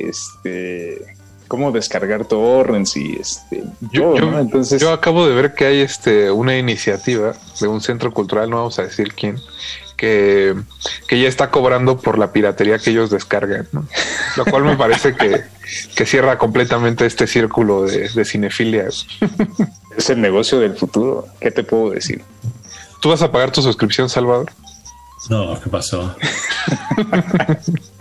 [0.00, 1.16] este
[1.48, 6.56] cómo descargar torrents y este yo, entonces yo acabo de ver que hay este una
[6.58, 9.36] iniciativa de un centro cultural no vamos a decir quién
[9.96, 10.54] que,
[11.06, 13.86] que ya está cobrando por la piratería que ellos descargan ¿no?
[14.36, 15.42] lo cual me parece que,
[15.94, 18.88] que, cierra completamente este círculo de, de cinefilia
[19.96, 22.22] es el negocio del futuro qué te puedo decir
[23.04, 24.50] ¿Tú vas a pagar tu suscripción, Salvador?
[25.28, 26.16] No, ¿qué pasó?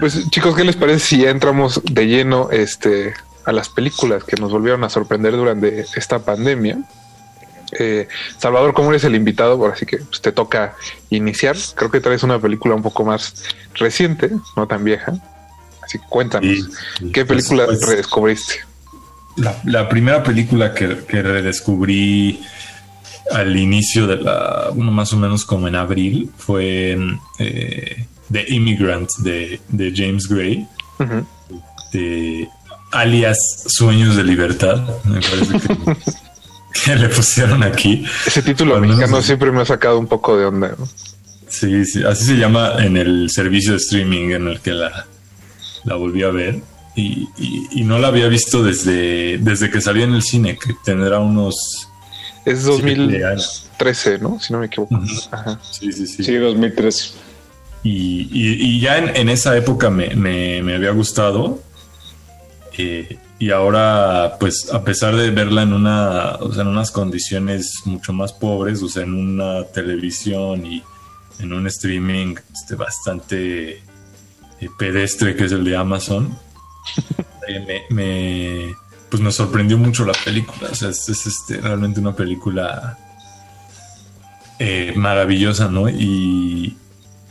[0.00, 3.14] pues chicos, ¿qué les parece si ya entramos de lleno este,
[3.44, 6.78] a las películas que nos volvieron a sorprender durante esta pandemia?
[7.78, 9.52] Eh, Salvador, ¿cómo eres el invitado?
[9.54, 10.76] Ahora sí que pues, te toca
[11.10, 11.56] iniciar.
[11.74, 15.14] Creo que traes una película un poco más reciente, no tan vieja.
[15.82, 16.68] Así que cuéntanos,
[17.12, 18.54] ¿qué pues, película pues, redescubriste?
[19.64, 22.40] La, primera película que, que redescubrí
[23.32, 26.96] al inicio de la, uno más o menos como en abril, fue
[27.38, 29.60] eh, The Immigrant de,
[29.94, 30.66] James Gray,
[31.92, 32.48] de
[32.92, 35.54] alias Sueños de Libertad, me parece
[36.84, 38.04] que, le pusieron aquí.
[38.26, 40.76] Ese título mexicano siempre me ha sacado un poco de onda.
[41.48, 45.06] Sí, sí, así se llama en el servicio de streaming en el que la,
[45.84, 46.60] la volví a ver.
[46.96, 47.28] Y,
[47.72, 51.88] y, no la había visto desde, desde que salía en el cine, que tendrá unos
[52.44, 54.38] es 2013, ¿no?
[54.38, 55.00] Si no me equivoco.
[55.70, 56.24] Sí, sí, sí.
[56.24, 57.14] Sí, 2013.
[57.84, 61.62] Y, y, ya en, esa época me, me, había gustado.
[62.78, 67.82] Eh, y ahora, pues, a pesar de verla en una, o sea, en unas condiciones
[67.84, 70.82] mucho más pobres, o sea, en una televisión y
[71.40, 73.82] en un streaming este, bastante
[74.60, 76.38] eh, pedestre que es el de Amazon,
[77.48, 78.74] eh, me,
[79.10, 80.70] pues me sorprendió mucho la película.
[80.70, 82.98] O sea, es, este, realmente una película
[84.58, 85.88] eh, maravillosa, ¿no?
[85.88, 86.76] Y,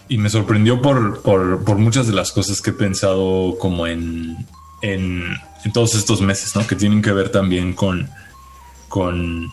[0.09, 4.45] me sorprendió por, por, muchas de las cosas que he pensado como en,
[4.81, 5.23] en,
[5.73, 6.67] todos estos meses, ¿no?
[6.67, 8.09] Que tienen que ver también con,
[8.89, 9.51] con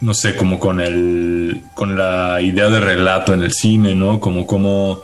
[0.00, 4.20] no sé, como con el, con la idea de relato en el cine, ¿no?
[4.20, 5.00] Como, como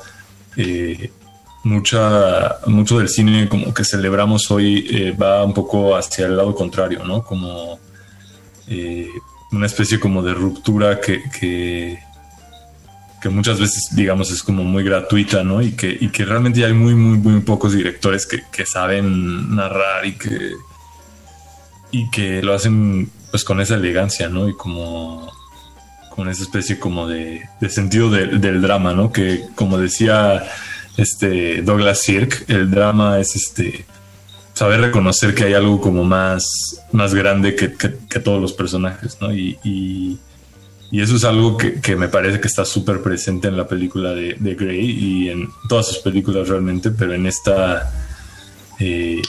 [0.57, 1.11] eh,
[1.65, 6.55] mucha, mucho del cine como que celebramos hoy eh, va un poco hacia el lado
[6.55, 7.23] contrario, ¿no?
[7.23, 7.79] Como
[8.69, 9.09] eh,
[9.53, 11.99] una especie como de ruptura que, que,
[13.29, 15.63] muchas veces, digamos, es como muy gratuita, ¿no?
[15.63, 20.13] Y que, y que realmente hay muy, muy, muy pocos directores que, saben narrar y
[20.13, 20.53] que,
[21.91, 24.49] y que lo hacen pues con esa elegancia, ¿no?
[24.49, 25.31] Y como
[26.11, 29.13] con esa especie como de, sentido del drama, ¿no?
[29.13, 30.45] Que como decía
[30.97, 33.87] este Douglas Sirk, el drama es este
[34.53, 36.45] saber reconocer que hay algo como más,
[36.93, 37.69] más grande que,
[38.21, 39.35] todos los personajes, ¿no?
[39.35, 40.19] Y,
[41.01, 44.55] eso es algo que, me parece que está súper presente en la película de, de,
[44.55, 47.91] Grey y en todas sus películas realmente, pero en esta,
[48.79, 49.23] eh,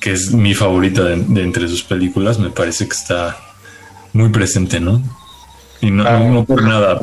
[0.00, 3.36] que es mi favorita de, entre sus películas, me parece que está
[4.12, 5.02] muy presente, ¿no?
[5.80, 7.00] Y no, no por nada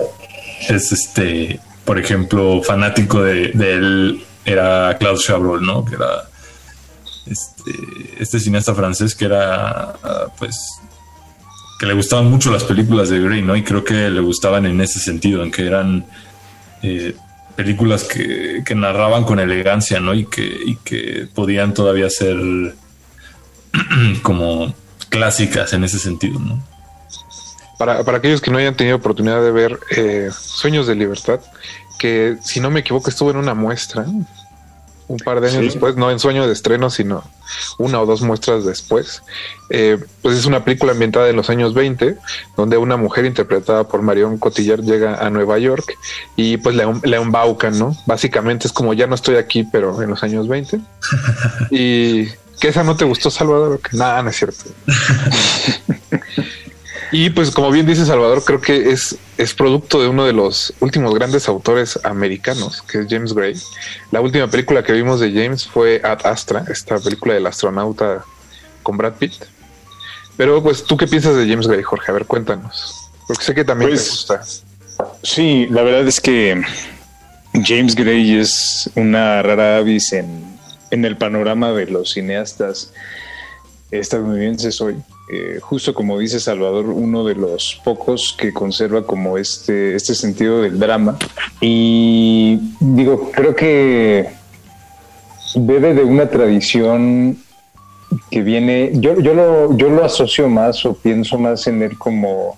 [0.68, 5.84] es este por ejemplo, fanático de, él era Claude Chabrol, ¿no?
[5.84, 6.24] Que era
[7.26, 7.72] este,
[8.20, 9.94] este, cineasta francés que era,
[10.38, 10.58] pues,
[11.82, 13.56] que le gustaban mucho las películas de Grey, ¿no?
[13.56, 16.06] Y creo que le gustaban en ese sentido, en que eran
[16.84, 17.16] eh,
[17.56, 20.14] películas que, narraban con elegancia, ¿no?
[20.14, 22.38] Y que, que podían todavía ser
[24.22, 24.76] como
[25.10, 26.64] clásicas en ese sentido, ¿no?
[27.80, 31.40] Para, para, aquellos que no hayan tenido oportunidad de ver eh, Sueños de Libertad,
[31.98, 34.06] que si no me equivoco estuvo en una muestra
[35.12, 37.24] un par de años después, no en sueño de estreno, sino
[37.78, 39.22] una o dos muestras después.
[39.70, 42.18] Eh, pues es una película ambientada en los años 20,
[42.58, 45.98] donde una mujer interpretada por Marion Cotillard llega a Nueva York
[46.36, 47.96] y pues le, le embaucan, ¿no?
[48.06, 50.80] Básicamente es como ya no estoy aquí, pero en los años 20.
[51.72, 52.26] y
[52.60, 54.66] que esa no te gustó, Salvador, que nada, no es cierto.
[57.12, 60.74] Y pues como bien dice Salvador, creo que es, es producto de uno de los
[60.80, 63.56] últimos grandes autores americanos, que es James Gray.
[64.12, 68.24] La última película que vimos de James fue Ad Astra, esta película del astronauta
[68.82, 69.34] con Brad Pitt.
[70.38, 72.12] Pero pues tú qué piensas de James Gray, Jorge?
[72.12, 73.10] A ver, cuéntanos.
[73.28, 74.42] Porque sé que también te pues, gusta.
[75.22, 76.62] Sí, la verdad es que
[77.54, 80.58] James Gray es una rara avis en,
[80.92, 82.94] en el panorama de los cineastas
[83.92, 84.96] estadounidenses hoy.
[85.34, 90.62] Eh, justo como dice Salvador, uno de los pocos que conserva como este, este sentido
[90.62, 91.18] del drama.
[91.62, 94.28] Y digo, creo que
[95.56, 97.38] bebe de una tradición
[98.30, 102.58] que viene, yo, yo, lo, yo lo asocio más o pienso más en él como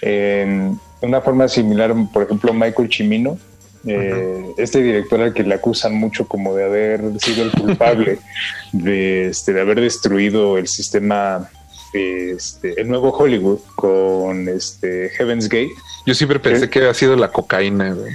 [0.00, 3.38] en una forma similar, por ejemplo, Michael Cimino,
[3.86, 8.18] eh, este director al que le acusan mucho como de haber sido el culpable
[8.72, 11.48] de, este, de haber destruido el sistema,
[11.96, 15.70] este, el nuevo Hollywood con este Heaven's Gate.
[16.06, 17.92] Yo siempre pensé Eh, que había sido la cocaína.
[17.92, 18.12] güey.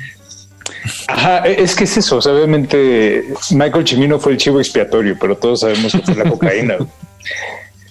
[1.08, 2.18] Ajá, e, es que es eso.
[2.18, 6.30] o sea, obviamente, Michael Cimino fue el chivo expiatorio, pero todos sabemos que fue la
[6.30, 6.78] cocaína.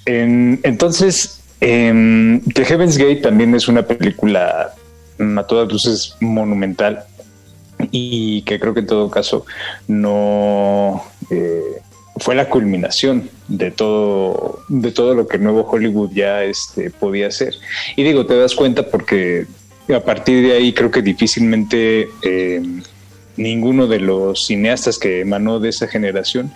[0.07, 4.73] En- entonces, em, que Heaven's Gate también es una película
[5.19, 7.05] mm, a todas luces monumental
[7.91, 9.45] y que creo que en todo caso
[9.87, 11.61] no eh,
[12.17, 17.27] fue la culminación de todo de todo lo que el nuevo Hollywood ya este, podía
[17.27, 17.55] hacer.
[17.97, 19.47] Y digo, te das cuenta porque
[19.95, 22.63] a partir de ahí creo que difícilmente eh,
[23.37, 26.53] ninguno de los cineastas que emanó de esa generación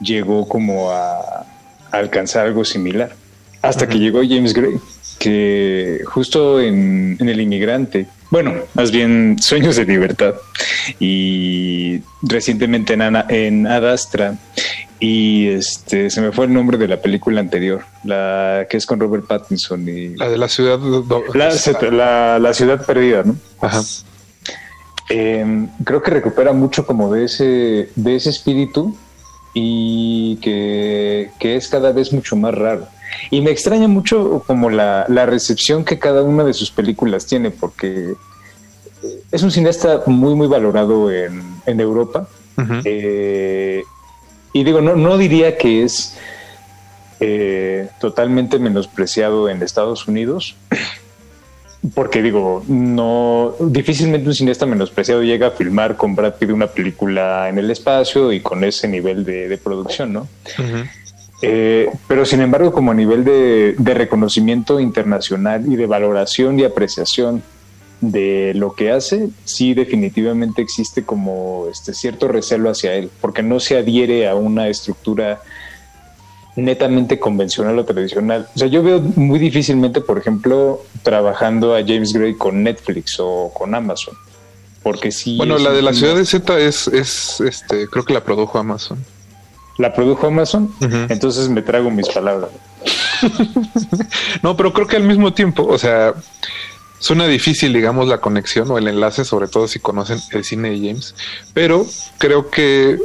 [0.00, 1.46] llegó como a, a
[1.92, 3.14] alcanzar algo similar.
[3.62, 4.74] Hasta que llegó James Gray,
[5.20, 10.34] que justo en, en El Inmigrante, bueno, más bien Sueños de Libertad,
[10.98, 14.36] y recientemente en, Ana- en Ad Astra,
[15.04, 19.00] y este se me fue el nombre de la película anterior, la que es con
[19.00, 20.78] Robert Pattinson y La de la ciudad.
[21.34, 21.50] la,
[21.90, 23.34] la- la ciudad perdida, ¿no?
[23.60, 23.82] Ajá.
[25.10, 28.96] Eh, creo que recupera mucho como de ese, de ese espíritu
[29.54, 32.86] y que, que es cada vez mucho más raro.
[33.30, 37.50] Y me extraña mucho como la, la recepción que cada una de sus películas tiene,
[37.50, 38.14] porque
[39.32, 42.28] es un cineasta muy, muy valorado en, en Europa.
[42.84, 43.82] Eh,
[44.52, 46.18] y digo, no, no diría que es
[47.20, 50.56] eh, totalmente menospreciado en Estados Unidos,
[51.94, 57.48] porque digo, no difícilmente un cineasta menospreciado llega a filmar con Brad Pitt una película
[57.48, 60.28] en el espacio y con ese nivel de, de producción, ¿no?
[61.44, 66.64] Eh, pero sin embargo, como a nivel de, de reconocimiento internacional y de valoración y
[66.64, 67.42] apreciación
[68.02, 73.60] de lo que hace, sí definitivamente existe como este cierto recelo hacia él, porque no
[73.60, 75.40] se adhiere a una estructura
[76.56, 78.48] netamente convencional o tradicional.
[78.54, 83.52] O sea, yo veo muy difícilmente, por ejemplo, trabajando a James Gray con Netflix o
[83.54, 84.14] con Amazon,
[84.82, 85.36] porque sí.
[85.36, 88.98] Bueno, la de la ciudad de Z es, es este, creo que la produjo Amazon.
[89.78, 90.74] la produjo Amazon,
[91.08, 92.50] entonces me trago mis palabras.
[94.42, 96.14] No, pero creo que al mismo tiempo, o sea,
[97.02, 100.76] suena difícil, digamos, la conexión o el enlace, sobre todo si conocen el cine de
[100.76, 101.16] James,
[101.52, 101.84] pero
[102.18, 102.96] creo que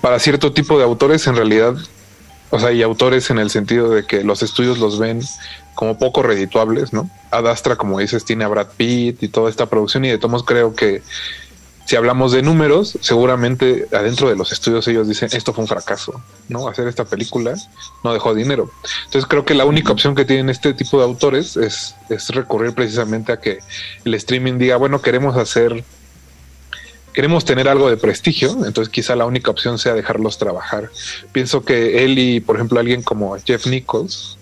[0.00, 1.74] para cierto tipo de autores, en realidad,
[2.50, 5.20] o sea, y autores en el sentido de que los estudios los ven
[5.74, 7.10] como poco redituables, ¿no?
[7.32, 10.76] Adastra, como dices, tiene a Brad Pitt y toda esta producción, y de tomos creo
[10.76, 11.02] que
[11.90, 16.22] si hablamos de números, seguramente adentro de los estudios ellos dicen esto fue un fracaso,
[16.48, 16.68] ¿no?
[16.68, 17.56] Hacer esta película
[18.04, 18.70] no dejó dinero.
[19.06, 22.74] Entonces creo que la única opción que tienen este tipo de autores es, es recurrir
[22.74, 23.58] precisamente a que
[24.04, 25.82] el streaming diga, bueno, queremos hacer,
[27.12, 30.90] queremos tener algo de prestigio, entonces quizá la única opción sea dejarlos trabajar.
[31.32, 34.38] Pienso que él y, por ejemplo, alguien como Jeff Nichols,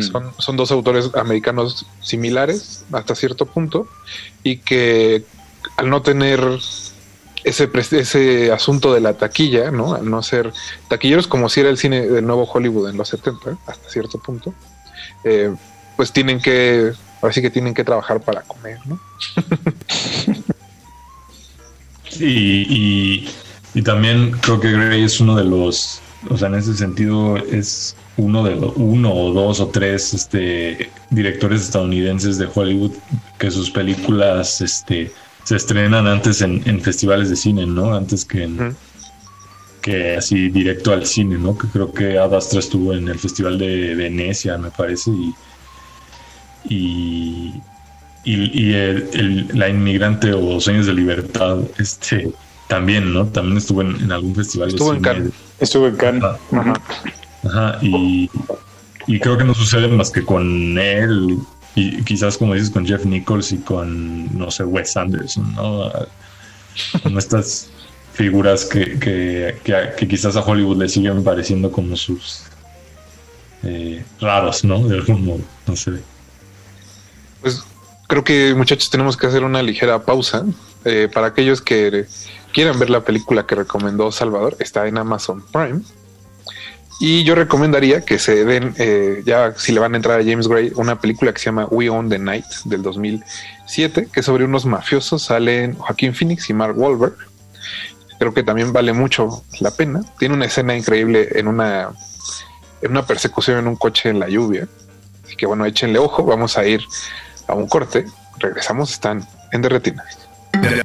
[0.00, 3.86] son, son dos autores americanos similares hasta cierto punto
[4.42, 5.22] y que
[5.76, 6.40] al no tener
[7.44, 9.94] ese, ese asunto de la taquilla, ¿no?
[9.94, 10.52] Al no ser
[10.88, 14.54] taquilleros como si era el cine del nuevo Hollywood en los 70, hasta cierto punto,
[15.24, 15.54] eh,
[15.96, 19.00] pues tienen que, ahora sí que tienen que trabajar para comer, ¿no?
[22.20, 23.26] Y,
[23.74, 27.96] y también creo que Grey es uno de los, o sea, en ese sentido es
[28.16, 32.92] uno de los, uno o dos o tres este, directores estadounidenses de Hollywood
[33.38, 35.10] que sus películas este,
[35.44, 37.94] se estrenan antes en, en festivales de cine, ¿no?
[37.94, 38.76] Antes que en,
[39.80, 41.58] que así directo al cine, ¿no?
[41.58, 45.34] Que creo que Ad Astra estuvo en el Festival de Venecia, me parece, y,
[46.68, 47.54] y,
[48.24, 52.30] y, y el- el- La Inmigrante o Sueños de Libertad, este,
[52.68, 53.26] también, ¿no?
[53.26, 55.14] También estuvo en, en algún festival Estuvo de en cine.
[55.16, 55.32] Cannes.
[55.60, 56.22] Estuvo en Cannes.
[56.52, 56.72] Ajá.
[57.44, 58.30] Ajá, y,
[59.08, 61.38] y creo que no sucede más que con él
[61.74, 65.90] y quizás como dices con Jeff Nichols y con, no sé, Wes Anderson, ¿no?
[67.02, 67.70] Como estas
[68.12, 72.42] figuras que, que, que, que quizás a Hollywood le siguen pareciendo como sus
[73.62, 74.86] eh, raros, ¿no?
[74.86, 75.92] De algún modo, no sé.
[77.40, 77.62] Pues
[78.08, 80.44] creo que muchachos tenemos que hacer una ligera pausa.
[80.84, 82.06] Eh, para aquellos que
[82.52, 85.80] quieran ver la película que recomendó Salvador, está en Amazon Prime.
[87.00, 90.46] Y yo recomendaría que se den, eh, ya si le van a entrar a James
[90.46, 94.66] Gray, una película que se llama We Own the Night del 2007, que sobre unos
[94.66, 95.24] mafiosos.
[95.24, 97.16] Salen Joaquín Phoenix y Mark Wahlberg.
[98.18, 100.02] Creo que también vale mucho la pena.
[100.18, 101.90] Tiene una escena increíble en una,
[102.80, 104.68] en una persecución en un coche en la lluvia.
[105.24, 106.24] Así que bueno, échenle ojo.
[106.24, 106.82] Vamos a ir
[107.48, 108.06] a un corte.
[108.38, 110.18] Regresamos, están en Derretinas.
[110.52, 110.84] De.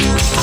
[0.00, 0.38] I'm sorry.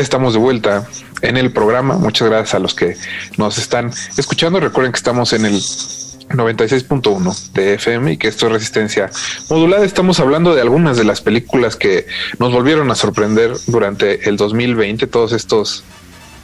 [0.00, 0.88] Estamos de vuelta
[1.20, 1.98] en el programa.
[1.98, 2.96] Muchas gracias a los que
[3.36, 4.58] nos están escuchando.
[4.58, 9.10] Recuerden que estamos en el 96.1 de FM y que esto es resistencia
[9.50, 9.84] modulada.
[9.84, 12.06] Estamos hablando de algunas de las películas que
[12.38, 15.84] nos volvieron a sorprender durante el 2020, todos estos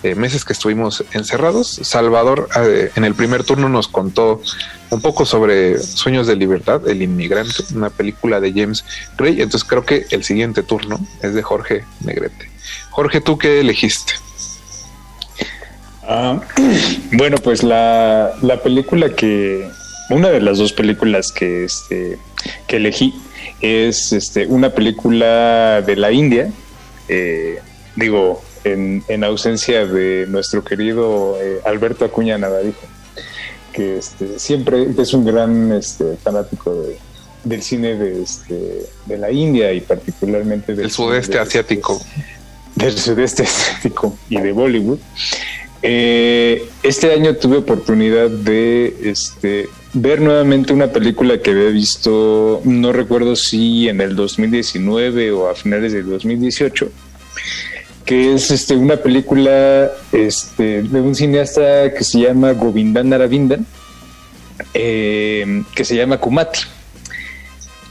[0.02, 1.80] eh, meses que estuvimos encerrados.
[1.82, 4.42] Salvador eh, en el primer turno nos contó
[4.90, 8.84] un poco sobre Sueños de Libertad, El Inmigrante, una película de James
[9.16, 9.40] Gray.
[9.40, 12.55] Entonces creo que el siguiente turno es de Jorge Negrete.
[12.96, 14.14] Jorge, ¿tú qué elegiste?
[16.02, 16.40] Ah,
[17.12, 19.68] bueno, pues la, la, película que,
[20.08, 22.16] una de las dos películas que, este,
[22.66, 23.14] que elegí
[23.60, 26.50] es este, una película de la India,
[27.08, 27.58] eh,
[27.96, 32.80] digo, en, en, ausencia de nuestro querido eh, Alberto Acuña Navadijo,
[33.74, 36.96] que este, siempre es un gran este, fanático de,
[37.44, 42.00] del cine de, este, de la India y particularmente del el sudeste asiático.
[42.76, 44.98] Del sudeste asiático y de Bollywood.
[45.82, 52.92] Eh, este año tuve oportunidad de este, ver nuevamente una película que había visto, no
[52.92, 56.90] recuerdo si en el 2019 o a finales del 2018,
[58.04, 63.66] que es este, una película este, de un cineasta que se llama Govindan Aravindan,
[64.74, 66.60] eh, que se llama Kumati.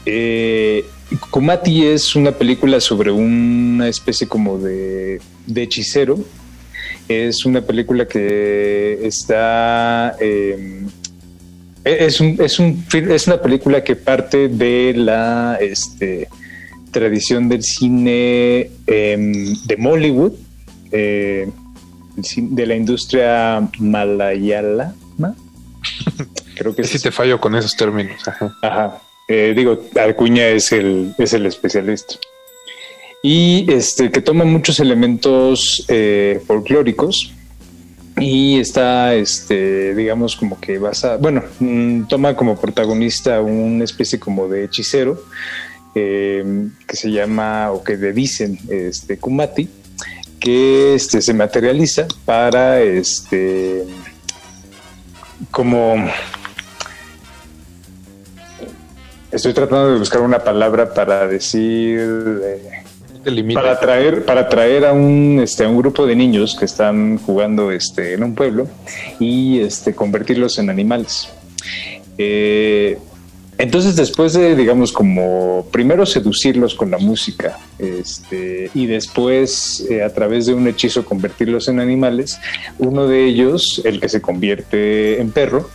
[0.05, 0.85] Eh,
[1.29, 6.19] Kumati es una película sobre una especie como de, de hechicero.
[7.07, 10.85] Es una película que está eh,
[11.85, 16.27] es, un, es, un, es una película que parte de la este,
[16.91, 20.33] tradición del cine eh, de Mollywood
[20.91, 21.47] eh,
[22.15, 24.95] de la industria malayala
[26.55, 29.01] creo que sí te fallo con esos términos ajá, ajá.
[29.27, 32.15] Digo Acuña es el es el especialista.
[33.27, 37.33] Y este, que toma muchos elementos eh, folclóricos
[38.17, 44.47] y está, este, digamos, como que basa, bueno, mm, toma como protagonista una especie como
[44.47, 45.21] de hechicero
[45.95, 49.69] eh, que se llama, o que le dicen, este, Kumati,
[50.39, 53.85] que este, se materializa para, este,
[55.49, 55.95] como
[59.35, 61.99] estoy tratando de buscar una palabra para decir
[62.43, 67.17] eh, para atraer para atraer a un este a un grupo de niños que están
[67.17, 68.67] jugando este en un pueblo
[69.19, 71.29] y este convertirlos en animales.
[72.17, 72.97] Eh,
[73.57, 80.13] entonces después de digamos como primero seducirlos con la música este y después eh, a
[80.13, 82.39] través de un hechizo convertirlos en animales
[82.79, 85.69] uno de ellos el que se convierte en perro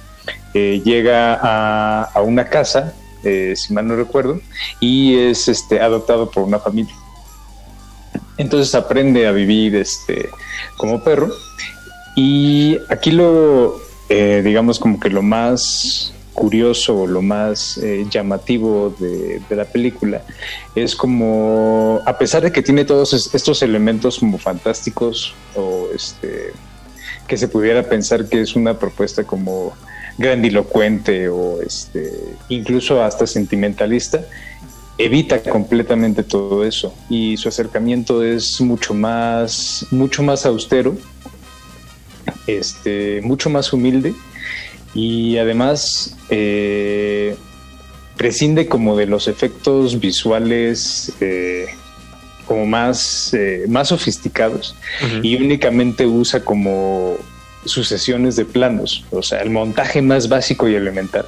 [0.54, 2.94] eh, llega a, a, una casa
[3.24, 4.40] eh, si mal no recuerdo
[4.80, 6.94] y es este adoptado por una familia
[8.40, 10.30] entonces aprende a vivir este,
[10.76, 11.30] como perro.
[12.16, 19.42] Y aquí lo, eh, digamos, como que lo más curioso, lo más eh, llamativo de,
[19.46, 20.22] de, la película
[20.74, 26.52] es como, a pesar de que tiene todos estos elementos como fantásticos o este,
[27.28, 29.74] que se pudiera pensar que es una propuesta como
[30.18, 32.12] grandilocuente o este,
[32.48, 34.24] incluso hasta sentimentalista,
[34.98, 36.94] evita completamente todo eso.
[37.08, 40.96] Y su acercamiento es mucho más, mucho más austero,
[42.46, 44.14] este, mucho más humilde
[44.94, 47.36] y además eh,
[48.16, 51.66] prescinde como de los efectos visuales eh,
[52.46, 54.74] como más, eh, más sofisticados
[55.22, 57.16] y únicamente usa como
[57.64, 61.26] sucesiones de planos, o sea, el montaje más básico y elemental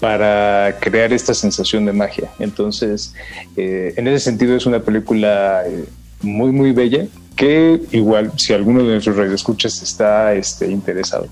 [0.00, 2.30] para crear esta sensación de magia.
[2.38, 3.14] Entonces,
[3.56, 5.84] eh, en ese sentido es una película eh,
[6.22, 7.06] muy, muy bella
[7.36, 11.26] que igual si alguno de nuestros radioescuchas está este, interesado,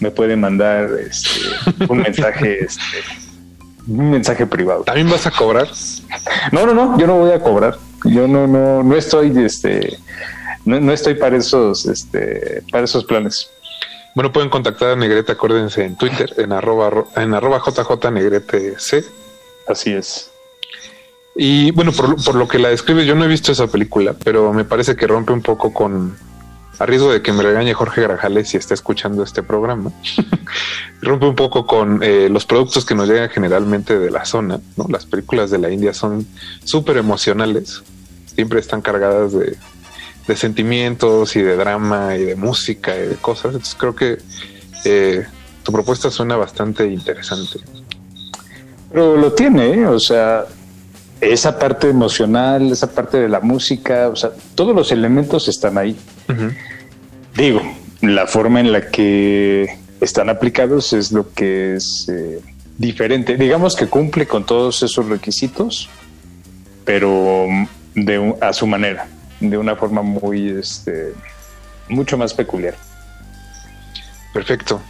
[0.00, 2.82] me puede mandar este, un mensaje, este,
[3.86, 4.84] un mensaje privado.
[4.84, 5.68] ¿También vas a cobrar?
[6.52, 7.76] No, no, no, yo no voy a cobrar.
[8.04, 9.98] Yo no, no, no estoy, este,
[10.64, 13.50] no, no estoy para esos, este, para esos planes.
[14.18, 18.04] Bueno, pueden contactar a Negrete, acuérdense, en Twitter, en arroba, en arroba JJ
[19.68, 20.32] Así es.
[21.36, 24.52] Y bueno, por, por, lo que la describes, yo no he visto esa película, pero
[24.52, 26.16] me parece que rompe un poco con,
[26.80, 29.92] a riesgo de que me regañe Jorge Grajales si está escuchando este programa,
[31.00, 34.58] rompe un poco con eh, los productos que nos llegan generalmente de la zona.
[34.76, 34.86] ¿no?
[34.88, 36.26] Las películas de la India son
[36.64, 37.84] súper emocionales,
[38.34, 39.56] siempre están cargadas de,
[40.28, 43.46] de sentimientos y de drama y de música y de cosas.
[43.46, 44.18] Entonces creo que
[44.84, 45.26] eh,
[45.62, 47.58] tu propuesta suena bastante interesante.
[48.92, 49.86] Pero lo tiene, ¿eh?
[49.86, 50.44] o sea,
[51.20, 55.96] esa parte emocional, esa parte de la música, o sea, todos los elementos están ahí.
[56.28, 56.56] Uh -huh.
[57.34, 57.62] Digo,
[58.02, 62.40] la forma en la que están aplicados es lo que es eh,
[62.76, 63.36] diferente.
[63.36, 65.88] Digamos que cumple con todos esos requisitos,
[66.84, 67.46] pero
[67.94, 69.08] de un, a su manera
[69.40, 71.14] de una forma muy, este,
[71.88, 72.76] mucho más peculiar.
[74.32, 74.80] Perfecto.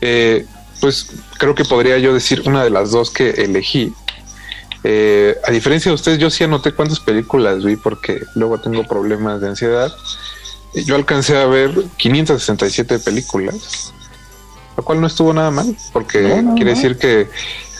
[0.00, 0.46] Eh,
[0.80, 3.92] pues creo que podría yo decir una de las dos que elegí.
[4.84, 9.40] Eh, a diferencia de ustedes, yo sí anoté cuántas películas vi porque luego tengo problemas
[9.40, 9.92] de ansiedad.
[10.74, 13.92] Yo alcancé a ver 567 películas,
[14.76, 16.76] lo cual no estuvo nada mal, porque no, no, quiere no.
[16.76, 17.28] decir que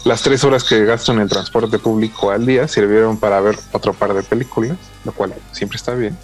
[0.05, 3.93] las tres horas que gasto en el transporte público al día sirvieron para ver otro
[3.93, 6.17] par de películas, lo cual siempre está bien.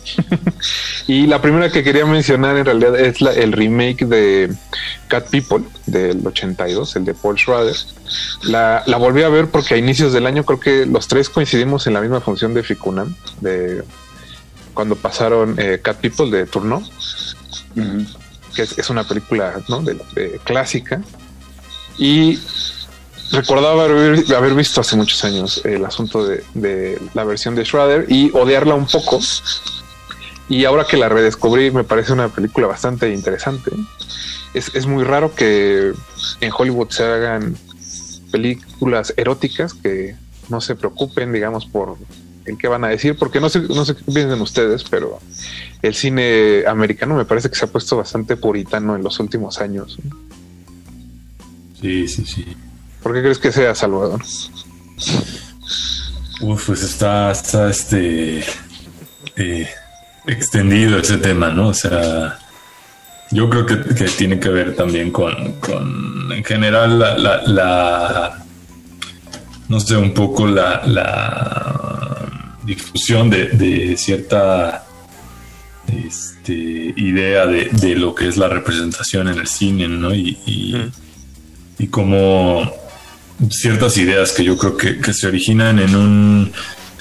[1.06, 4.54] y la primera que quería mencionar en realidad es la, el remake de
[5.08, 7.76] Cat People del 82, el de Paul Schrader.
[8.42, 11.86] La, la, volví a ver porque a inicios del año creo que los tres coincidimos
[11.86, 13.82] en la misma función de Ficunam, de
[14.72, 18.16] cuando pasaron eh, Cat People de Turno, uh -huh.
[18.54, 19.82] que es, es, una película ¿no?
[19.82, 21.02] de, de clásica.
[21.96, 22.40] Y
[23.34, 28.30] recordaba haber, haber, visto hace muchos años el asunto de, la versión de Schrader y
[28.32, 29.20] odiarla un poco.
[30.48, 33.70] Y ahora que la redescubrí, me parece una película bastante interesante.
[34.52, 35.92] Es, es muy raro que
[36.40, 37.56] en Hollywood se hagan
[38.30, 40.16] películas eróticas que
[40.48, 41.96] no se preocupen, digamos, por
[42.44, 45.18] el que van a decir, porque no sé, no sé qué piensan ustedes, pero
[45.82, 49.98] el cine americano me parece que se ha puesto bastante puritano en los últimos años.
[51.80, 52.44] Sí, sí, sí.
[53.04, 54.22] ¿Por qué crees que sea Salvador?
[56.40, 58.42] Uf, pues está, está este
[59.36, 59.68] eh,
[60.26, 61.68] extendido ese tema, ¿no?
[61.68, 62.38] O sea,
[63.30, 68.44] yo creo que, que tiene que ver también con, con en general, la, la, la,
[69.68, 72.26] no sé, un poco la, la
[72.64, 74.82] difusión de, de cierta
[75.88, 80.14] este, idea de, de, lo que es la representación en el cine, ¿no?
[80.14, 80.92] Y, y, mm.
[81.80, 82.83] y como
[83.50, 86.52] ciertas ideas que yo creo que, que se originan en un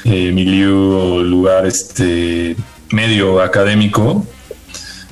[0.05, 2.55] eh, milieu lugar este
[2.91, 4.25] medio académico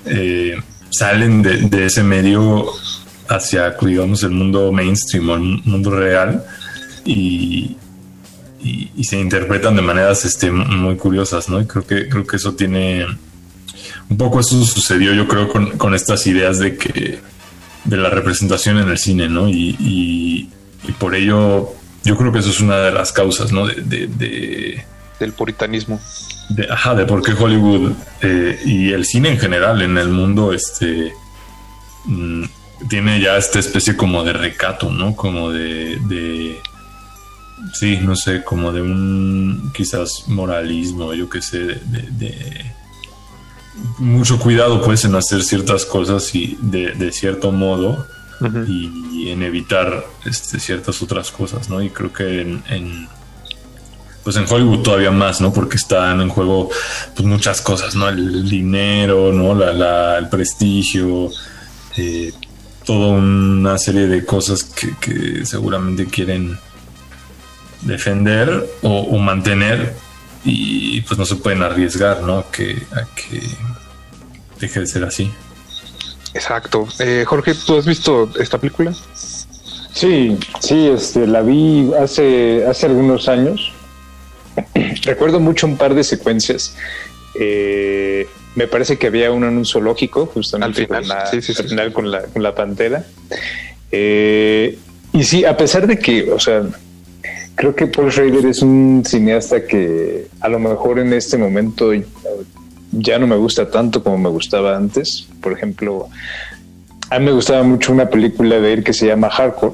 [0.05, 0.57] eh,
[0.89, 2.67] salen de, ese medio
[3.29, 6.43] hacia digamos el mundo mainstream o el mundo real
[7.05, 7.77] y,
[8.63, 12.53] y, se interpretan de maneras este, muy curiosas no y creo que creo que eso
[12.53, 13.05] tiene
[14.09, 17.19] un poco eso sucedió yo creo con, con estas ideas de que
[17.85, 20.49] de la representación en el cine no y
[20.83, 23.67] y por ello yo creo que eso es una de las causas, ¿no?
[23.67, 24.85] De, de, de
[25.19, 25.99] del puritanismo.
[26.49, 30.51] De, ajá, de por qué Hollywood eh, y el cine en general en el mundo
[30.51, 31.13] este
[32.05, 32.43] mmm,
[32.89, 35.15] tiene ya esta especie como de recato, ¿no?
[35.15, 36.59] Como de, de
[37.73, 42.65] sí, no sé, como de un quizás moralismo, yo qué sé, de, de,
[43.99, 48.05] mucho cuidado pues en hacer ciertas cosas y de, cierto modo
[48.67, 51.81] Y, en evitar este, ciertas otras cosas, ¿no?
[51.81, 53.07] Y creo que en, en,
[54.23, 55.53] pues en Hollywood todavía más, ¿no?
[55.53, 56.69] Porque están en juego
[57.15, 58.09] pues muchas cosas, ¿no?
[58.09, 59.53] El dinero, ¿no?
[59.53, 61.29] La, la el prestigio,
[61.97, 62.33] eh,
[62.83, 66.57] toda una serie de cosas que, seguramente quieren
[67.81, 69.95] defender o, o mantener
[70.43, 72.49] y pues no se pueden arriesgar, ¿no?
[72.51, 73.41] Que, a que
[74.59, 75.31] deje de ser así.
[76.33, 76.87] Exacto.
[76.99, 78.93] Eh, Jorge, ¿tú has visto esta película?
[79.93, 83.73] Sí, sí, este, la vi hace, hace algunos años.
[85.03, 86.75] Recuerdo mucho un par de secuencias.
[87.39, 91.41] Eh, me parece que había uno en un zoológico, justamente Al final, con, la, sí,
[91.41, 91.61] sí, sí.
[91.61, 93.05] al final con la, con la pantera.
[93.91, 94.77] Eh,
[95.13, 96.63] y sí, a pesar de que, o sea,
[97.55, 101.91] creo que Paul Schrader es un cineasta que a lo mejor en este momento
[102.91, 105.27] ya no me gusta tanto como me gustaba antes.
[105.41, 106.09] Por ejemplo,
[107.09, 109.73] a mí me gustaba mucho una película de él que se llama Hardcore.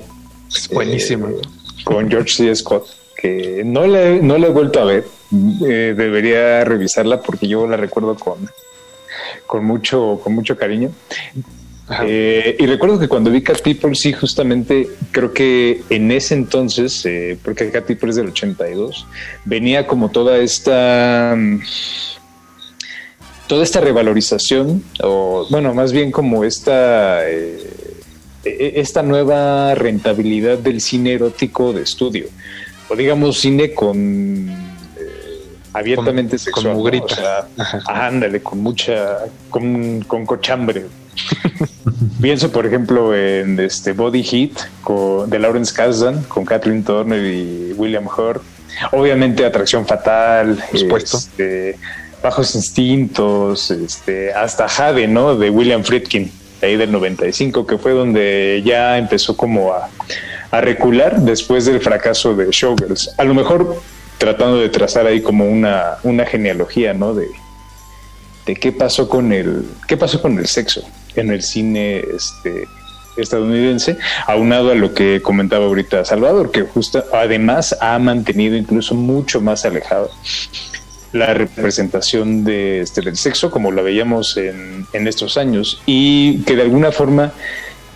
[0.55, 1.29] Es buenísima.
[1.29, 1.35] eh,
[1.83, 2.55] con George C.
[2.55, 2.85] Scott,
[3.21, 5.05] que no la, he- no la he vuelto a ver.
[5.65, 8.37] Eh, debería revisarla porque yo la recuerdo con,
[9.45, 10.91] con, mucho, con mucho cariño.
[12.05, 17.05] Eh, y recuerdo que cuando vi Cat People, sí, justamente creo que en ese entonces,
[17.05, 19.05] eh, porque Cat People es del 82,
[19.45, 21.37] venía como toda esta.
[23.47, 27.27] Toda esta revalorización, o bueno, más bien como esta.
[27.29, 27.73] eh,
[28.43, 32.27] e- esta nueva rentabilidad del cine erótico de estudio,
[32.89, 34.55] o digamos cine con eh,
[35.73, 36.77] abiertamente Con- sexual, con ¿no?
[36.79, 37.47] mugrita.
[37.57, 39.17] O sea, ándale, con mucha,
[39.49, 40.85] con, con cochambre.
[42.21, 44.51] Pienso, por ejemplo, en este Body Heat
[44.83, 48.41] con, de Lawrence Kasdan con Kathleen Turner y William Hurt.
[48.91, 51.17] Obviamente, Atracción Fatal, Por supuesto.
[51.17, 51.77] este,
[52.21, 55.35] Bajos Instintos, este, hasta Jade, ¿no?
[55.35, 56.31] De William Friedkin,
[56.61, 59.89] de ahí del 95, que fue donde ya empezó como a,
[60.61, 63.13] recular después del fracaso de Showgirls.
[63.17, 63.81] A lo mejor
[64.17, 67.13] tratando de trazar ahí como una, una genealogía, ¿no?
[67.13, 67.27] De,
[68.45, 70.81] de qué pasó con el qué pasó con el sexo
[71.15, 72.65] en el cine este
[73.17, 79.41] estadounidense, aunado a lo que comentaba ahorita Salvador, que justo además ha mantenido incluso mucho
[79.41, 80.11] más alejado
[81.13, 86.55] la representación de, este, del sexo como la veíamos en, en estos años y que
[86.55, 87.33] de alguna forma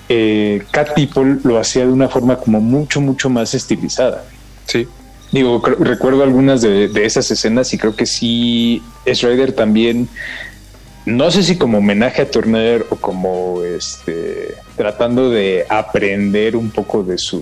[0.10, 4.26] eh, Cat People lo hacía de una forma como mucho, mucho más estilizada.
[4.66, 4.88] Sí.
[5.32, 10.10] Digo, recuerdo algunas de, de esas escenas y creo que sí, Schrader también,
[11.06, 17.04] no sé si como homenaje a Turner o como este tratando de aprender un poco
[17.04, 17.40] de su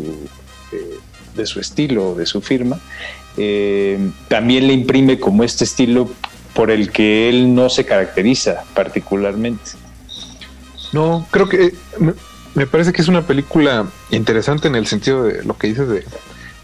[0.72, 1.00] de,
[1.36, 2.80] de su estilo, de su firma,
[3.42, 3.98] eh,
[4.28, 6.10] también le imprime como este estilo
[6.54, 9.72] por el que él no se caracteriza particularmente.
[10.92, 11.74] No, creo que eh,
[12.54, 16.04] me, parece que es una película interesante en el sentido de lo que dices de,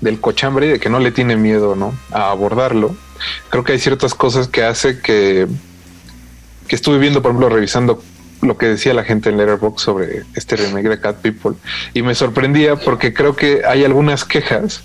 [0.01, 1.93] del cochambre y de que no le tiene miedo ¿no?
[2.11, 2.93] a abordarlo.
[3.49, 5.47] Creo que hay ciertas cosas que hace que,
[6.67, 8.03] que estuve viendo, por ejemplo, revisando
[8.41, 11.53] lo que decía la gente en Letterboxd sobre este remake de Cat People
[11.93, 14.83] y me sorprendía porque creo que hay algunas quejas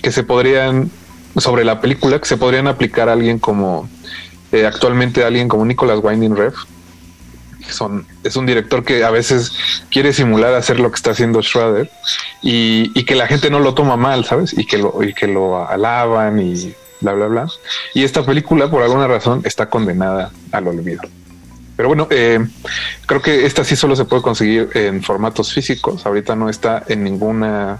[0.00, 0.90] que se podrían
[1.36, 3.88] sobre la película que se podrían aplicar a alguien como
[4.52, 6.54] eh, actualmente alguien como Nicholas Winding Ref
[7.68, 9.52] son, es un director que a veces
[9.90, 11.90] quiere simular hacer lo que está haciendo Schrader
[12.42, 14.56] y, y que la gente no lo toma mal, ¿sabes?
[14.56, 17.46] Y que lo, y que lo alaban y bla, bla, bla.
[17.94, 21.02] Y esta película, por alguna razón, está condenada al olvido.
[21.76, 22.44] Pero bueno, eh,
[23.06, 26.04] creo que esta sí solo se puede conseguir en formatos físicos.
[26.04, 27.78] Ahorita no está en ninguna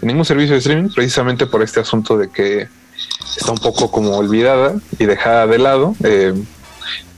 [0.00, 2.68] en ningún servicio de streaming, precisamente por este asunto de que
[3.36, 5.94] está un poco como olvidada y dejada de lado.
[6.04, 6.34] Eh,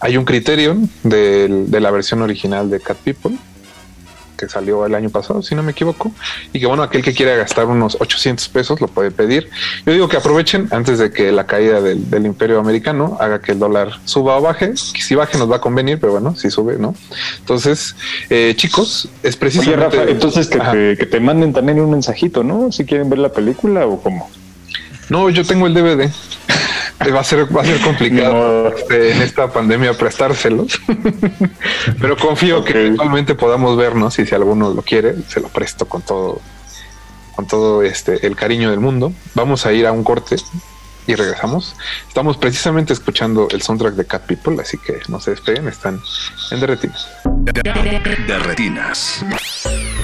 [0.00, 3.36] hay un Criterion del- de la versión original de Cat People
[4.36, 6.12] que salió el año pasado, si no me equivoco,
[6.52, 9.48] y que bueno, aquel que quiera gastar unos 800 pesos lo puede pedir.
[9.86, 13.52] Yo digo que aprovechen antes de que la caída del, del imperio americano haga que
[13.52, 14.74] el dólar suba o baje.
[14.92, 16.94] Que si baje nos va a convenir, pero bueno, si sube, ¿no?
[17.38, 17.96] Entonces,
[18.28, 19.96] eh, chicos, es Oye, precisamente...
[19.96, 22.70] Rafa, entonces que te, que te manden también un mensajito, ¿no?
[22.72, 24.28] Si quieren ver la película o cómo.
[25.08, 26.10] No, yo tengo el DVD.
[27.14, 30.80] Va a ser, va a ser complicado este, en esta pandemia prestárselos.
[32.00, 36.02] Pero confío que eventualmente podamos vernos y si alguno lo quiere, se lo presto con
[36.02, 36.40] todo,
[37.34, 39.12] con todo este el cariño del mundo.
[39.34, 40.36] Vamos a ir a un corte
[41.06, 41.76] y regresamos.
[42.08, 46.00] Estamos precisamente escuchando el soundtrack de Cat People, así que no se despeguen, están
[46.50, 47.08] en Derretinas.
[47.24, 49.24] De retinas.
[49.24, 49.95] de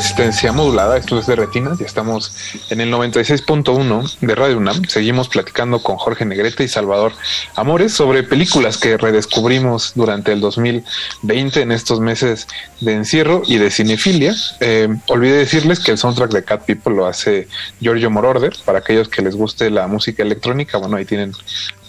[0.00, 0.96] resistencia modulada.
[0.96, 1.78] Esto es de Retinas.
[1.78, 2.32] Ya estamos
[2.70, 4.86] en el 96.1 de Radio UNAM.
[4.86, 7.12] Seguimos platicando con Jorge Negrete y Salvador
[7.54, 12.48] Amores sobre películas que redescubrimos durante el 2020 en estos meses
[12.80, 14.34] de encierro y de cinefilia.
[14.60, 17.46] Eh, olvidé decirles que el soundtrack de Cat People lo hace
[17.78, 18.56] Giorgio Moroder.
[18.64, 21.34] Para aquellos que les guste la música electrónica, bueno, ahí tienen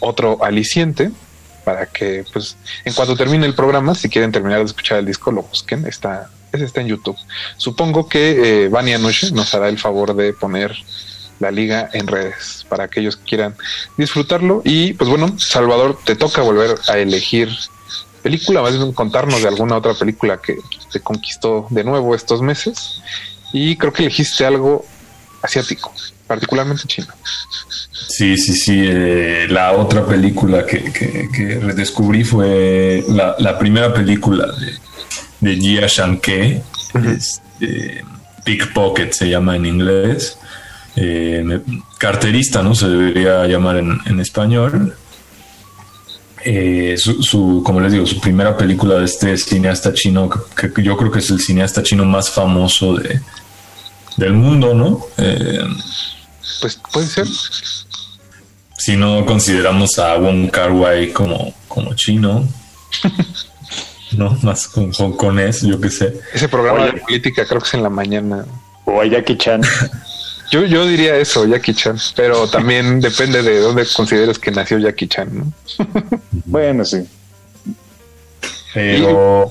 [0.02, 1.12] otro aliciente
[1.64, 5.32] para que, pues, en cuanto termine el programa, si quieren terminar de escuchar el disco,
[5.32, 5.86] lo busquen.
[5.86, 7.18] Está ese está en YouTube.
[7.58, 10.76] Supongo que eh, Vania Noche nos hará el favor de poner
[11.40, 13.56] la liga en redes para aquellos que quieran
[13.98, 14.62] disfrutarlo.
[14.64, 17.50] Y pues bueno, Salvador, te toca volver a elegir
[18.22, 20.58] película, más bien contarnos de alguna otra película que
[20.92, 23.02] te conquistó de nuevo estos meses.
[23.52, 24.86] Y creo que elegiste algo
[25.42, 25.92] asiático,
[26.28, 27.08] particularmente chino.
[27.92, 28.84] Sí, sí, sí.
[28.84, 34.78] Eh, la otra película que, que, redescubrí fue la, la primera película de
[35.42, 36.62] de Jia Shanke,
[36.94, 38.06] este,
[38.44, 40.38] Pickpocket se llama en inglés,
[40.96, 41.62] eh,
[41.98, 42.76] carterista, ¿no?
[42.76, 44.96] Se debería llamar en, español.
[46.44, 51.12] Eh, su, como les digo, su primera película de este cineasta chino, que, yo creo
[51.12, 53.20] que es el cineasta chino más famoso de,
[54.18, 55.06] del mundo, ¿no?
[55.18, 55.64] Eh,
[56.62, 57.28] pues puede ser.
[58.78, 62.48] Si no consideramos a Wong Kar Wai como, como chino.
[64.18, 64.38] ¿no?
[64.44, 66.20] Más con hongkonés, yo qué sé.
[66.34, 68.46] Ese programa de política creo que es en la mañana.
[68.86, 69.62] O a Jackie Chan.
[70.52, 75.08] yo, yo diría eso, Jackie Chan, pero también depende de dónde consideres que nació Jackie
[75.08, 75.54] Chan, ¿no?
[76.46, 77.08] bueno, sí.
[78.74, 79.50] Pero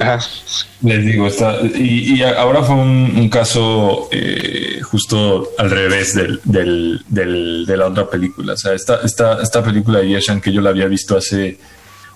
[0.80, 7.66] les digo, está, y, ahora fue un, caso eh, justo al revés del, del, del,
[7.66, 8.54] de la otra película.
[8.54, 11.58] O sea, esta, esta, esta película de Yashan que yo la había visto hace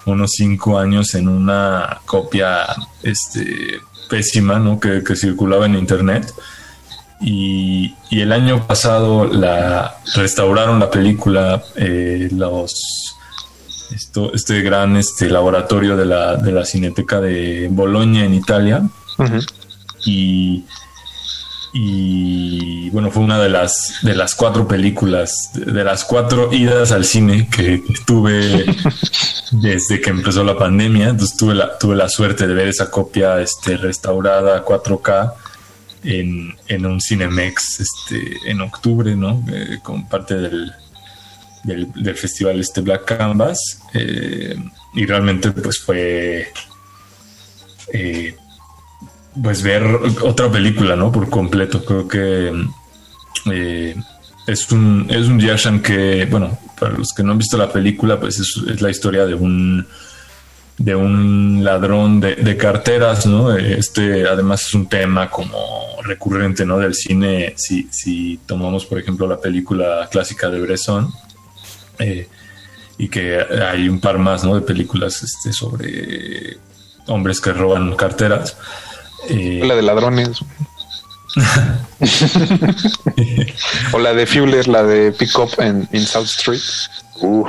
[0.06, 2.66] unos cinco años en una copia
[3.02, 4.78] este, pésima ¿no?
[4.78, 6.32] que, circulaba en internet.
[7.20, 13.14] Y, el año pasado la restauraron la película eh, los
[13.94, 18.82] esto, este gran este laboratorio de la, de la Cineteca de Bolonia en Italia
[20.04, 20.64] y
[21.76, 27.04] y bueno, fue una de las, de las cuatro películas, de, las cuatro idas al
[27.04, 28.64] cine que, tuve
[29.50, 31.08] desde que empezó la pandemia.
[31.08, 35.32] Entonces tuve la, tuve la suerte de ver esa copia este, restaurada 4K
[36.04, 39.44] en, en un Cinemex este, en octubre, ¿no?
[39.52, 40.72] Eh, con parte del,
[41.64, 43.80] del, festival este Black Canvas.
[43.94, 44.56] Eh,
[44.94, 46.52] y realmente pues fue...
[47.92, 48.36] Eh,
[49.42, 49.84] pues ver
[50.22, 51.10] otra película, ¿no?
[51.10, 51.84] Por completo.
[51.84, 52.52] Creo que
[53.50, 53.96] eh,
[54.46, 58.38] es un es un que, bueno, para los que no han visto la película, pues
[58.38, 59.86] es, la historia de un
[60.76, 63.56] de un ladrón de, carteras, ¿no?
[63.56, 65.56] Este además es un tema como
[66.02, 66.78] recurrente, ¿no?
[66.78, 71.12] Del cine, si, si tomamos, por ejemplo, la película clásica de Bresson,
[72.00, 72.28] eh,
[72.98, 74.56] y que hay un par más, ¿no?
[74.56, 76.58] De películas este, sobre
[77.06, 78.56] hombres que roban carteras.
[79.28, 80.40] Eh, la de ladrones.
[83.92, 86.60] o la de Fuller, la de Pick Up en, South Street.
[87.20, 87.46] Uh,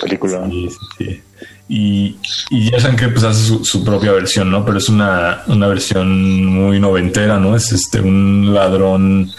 [0.00, 0.48] película.
[1.68, 2.16] Y,
[2.50, 4.64] ya saben que pues hace su, propia versión, ¿no?
[4.64, 7.54] Pero es una, versión muy noventera, ¿no?
[7.56, 9.30] Es este un ladrón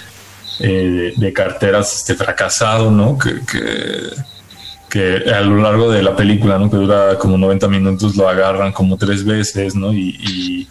[0.60, 3.18] eh, de, carteras este fracasado, ¿no?
[3.18, 3.42] Que,
[4.90, 6.70] que, a lo largo de la película, ¿no?
[6.70, 9.94] Que dura como 90 minutos, lo agarran como tres veces, ¿no?
[9.94, 10.68] y y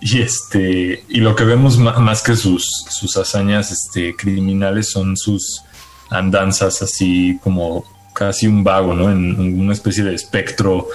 [0.00, 5.62] este, y lo que vemos más que sus, sus hazañas este, criminales son sus
[6.10, 9.10] andanzas así como casi un vago, ¿no?
[9.10, 10.88] En, una especie de espectro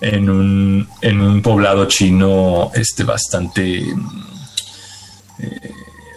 [0.00, 3.78] en un, en un poblado chino este bastante
[5.38, 5.72] eh,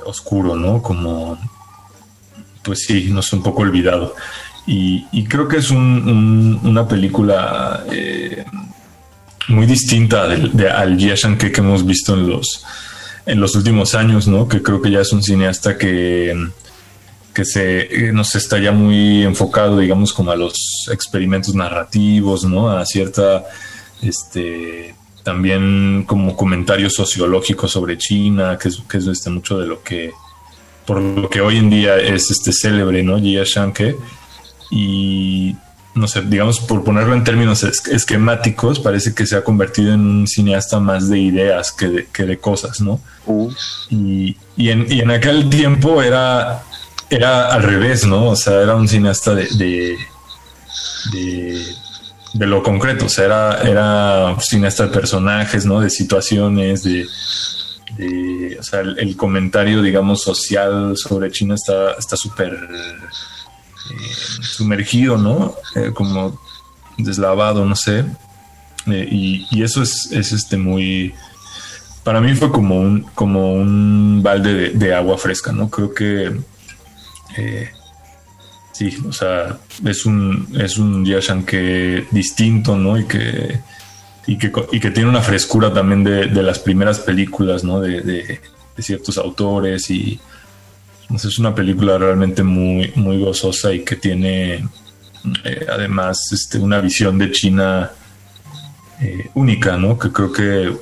[0.05, 0.81] oscuro, ¿no?
[0.81, 1.37] Como,
[2.63, 4.15] pues sí, no sé, un poco olvidado.
[4.71, 8.45] Y, creo que es una película eh,
[9.47, 10.97] muy distinta de, al
[11.37, 12.65] que, hemos visto en los,
[13.25, 14.47] en los últimos años, ¿no?
[14.47, 16.35] Que creo que ya es un cineasta que,
[17.33, 22.69] que se nos está ya muy enfocado, digamos, como a los experimentos narrativos, ¿no?
[22.69, 23.45] A cierta,
[24.01, 29.81] este, también como comentario sociológico sobre China, que es, que es este, mucho de lo
[29.81, 30.11] que,
[30.85, 33.19] por lo que hoy en día es este célebre, ¿no?
[33.19, 33.95] Jia Shanke.
[34.71, 35.55] Y
[35.95, 40.27] no sé, digamos, por ponerlo en términos esquemáticos, parece que se ha convertido en un
[40.27, 43.01] cineasta más de ideas que de, que de cosas, ¿no?
[43.25, 43.51] Uh.
[43.89, 46.63] Y, y, en, y, en, aquel tiempo era,
[47.09, 48.29] era al revés, ¿no?
[48.29, 49.97] O sea, era un cineasta de, de,
[52.33, 55.81] de, lo concreto, o sea, era, era cineasta de personajes, ¿no?
[55.81, 57.07] De situaciones, de,
[57.97, 62.93] de- o sea, el, el comentario, digamos, social sobre China está está súper eh,
[64.41, 65.55] sumergido, ¿no?
[65.75, 66.39] Eh, como
[66.97, 68.05] deslavado, no sé.
[68.87, 71.13] Eh, y, eso es, es este muy
[72.03, 75.69] para mí fue como un como un balde de, agua fresca, ¿no?
[75.69, 76.31] Creo que
[77.37, 77.69] eh,
[78.71, 82.97] sí, o sea, es un es un Yashanke distinto, ¿no?
[82.97, 83.59] Y que
[84.25, 87.81] y que, y que tiene una frescura también de, las primeras películas, ¿no?
[87.81, 88.39] De
[88.77, 90.19] ciertos autores y
[91.15, 94.65] es una película realmente muy, muy gozosa y que tiene
[95.43, 97.91] eh, además este, una visión de China
[99.01, 99.97] eh, única, ¿no?
[99.97, 100.73] Que creo que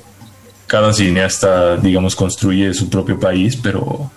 [0.68, 4.12] cada cineasta, digamos, construye su propio país, pero,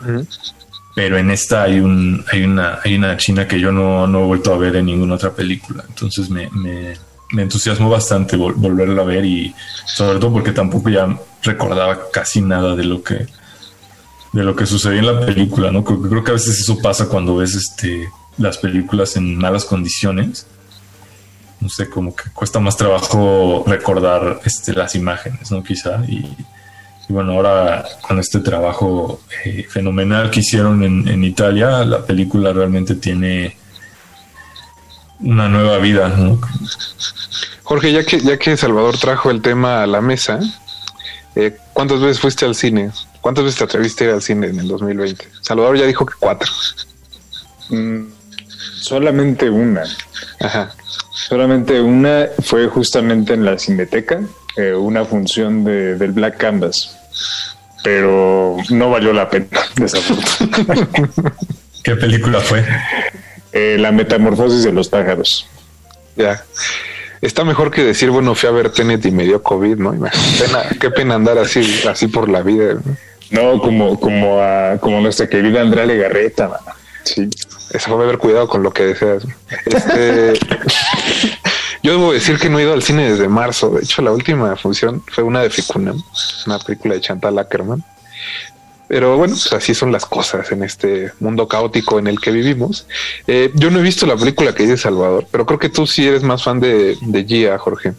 [0.94, 4.26] pero en esta hay un, hay una, hay una China que yo no, no he
[4.26, 5.84] vuelto a ver en ninguna otra película.
[5.88, 6.94] Entonces me, me,
[7.32, 9.54] me entusiasmó bastante vol- volverla a ver y
[9.86, 13.26] sobre todo porque tampoco ya recordaba casi nada de lo que
[14.32, 15.82] de lo que sucedió en la película, ¿no?
[15.84, 18.08] Creo, creo que a veces eso pasa cuando ves este
[18.38, 20.46] las películas en malas condiciones.
[21.60, 25.62] No sé, como que cuesta más trabajo recordar este, las imágenes, ¿no?
[25.62, 26.02] Quizá.
[26.08, 26.24] Y,
[27.08, 32.52] y bueno, ahora con este trabajo eh, fenomenal que hicieron en, en Italia, la película
[32.52, 33.56] realmente tiene
[35.18, 36.40] una nueva vida, ¿no?
[37.62, 40.40] Jorge, ya que, ya que Salvador trajo el tema a la mesa,
[41.36, 42.90] eh, ¿cuántas veces fuiste al cine?
[43.20, 45.28] ¿Cuántas veces te atreviste a ir al cine en el 2020?
[45.40, 46.50] Salvador ya dijo que cuatro.
[47.68, 48.04] Mm,
[48.80, 49.82] solamente una.
[50.40, 50.72] Ajá.
[51.28, 54.20] Solamente una fue justamente en la Cineteca,
[54.56, 56.96] eh, una función de, del Black Canvas.
[57.82, 61.22] Pero no valió la pena, desafortunadamente.
[61.82, 62.64] ¿Qué película fue?
[63.52, 65.46] Eh, la metamorfosis de los pájaros.
[66.16, 66.42] Ya.
[67.22, 69.90] Está mejor que decir, bueno, fui a ver Tenet y me dio COVID, ¿no?
[69.92, 72.74] Pena- qué pena andar así, así por la vida.
[72.74, 72.96] ¿no?
[73.30, 76.60] No, como, como, a, como nuestra querida Andrea Legarreta.
[77.04, 77.28] Sí,
[77.72, 79.22] eso va a haber cuidado con lo que deseas.
[79.66, 80.32] Este,
[81.82, 83.70] yo debo decir que no he ido al cine desde marzo.
[83.70, 86.02] De hecho, la última función fue una de Ficunam,
[86.46, 87.82] una película de Chantal Ackerman.
[88.88, 92.86] Pero bueno, pues así son las cosas en este mundo caótico en el que vivimos.
[93.28, 96.08] Eh, yo no he visto la película que dice Salvador, pero creo que tú sí
[96.08, 97.92] eres más fan de, de Gia, Jorge.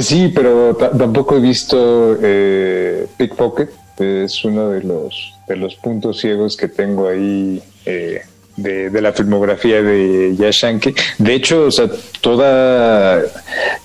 [0.00, 3.70] Sí, pero ta- tampoco he visto eh, Pickpocket.
[4.00, 8.22] Es uno de los, de los puntos ciegos que tengo ahí eh,
[8.56, 10.94] de, de la filmografía de Yashanke.
[11.18, 11.88] De hecho, o sea,
[12.20, 13.22] toda,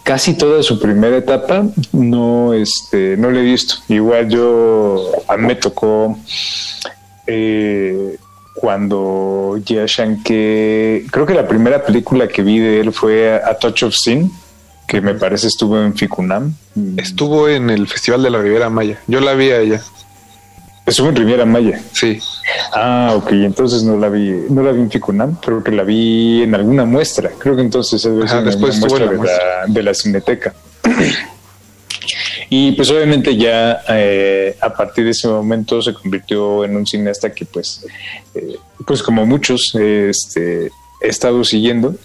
[0.04, 3.76] casi toda su primera etapa no, este, no la he visto.
[3.90, 6.18] Igual yo, a mí me tocó
[7.28, 8.18] eh,
[8.56, 13.94] cuando Yashanke, creo que la primera película que vi de él fue A Touch of
[13.96, 14.32] Sin,
[14.88, 16.54] que me parece estuvo en Ficunam.
[16.98, 19.00] Estuvo en el Festival de la Riviera Maya.
[19.08, 19.82] Yo la vi a ella.
[20.86, 21.82] Estuvo en Riviera Maya.
[21.94, 22.20] Sí.
[22.72, 26.44] Ah, ok, entonces no la vi, no la vi en Ficunam, creo que la vi
[26.44, 27.32] en alguna muestra.
[27.40, 29.62] Creo que entonces es Ajá, después en la de, muestra.
[29.68, 30.54] la, de la Cineteca.
[32.50, 37.34] Y pues obviamente ya eh, a partir de ese momento se convirtió en un cineasta
[37.34, 37.84] que pues,
[38.36, 40.68] eh, pues como muchos eh, este,
[41.02, 41.96] he estado siguiendo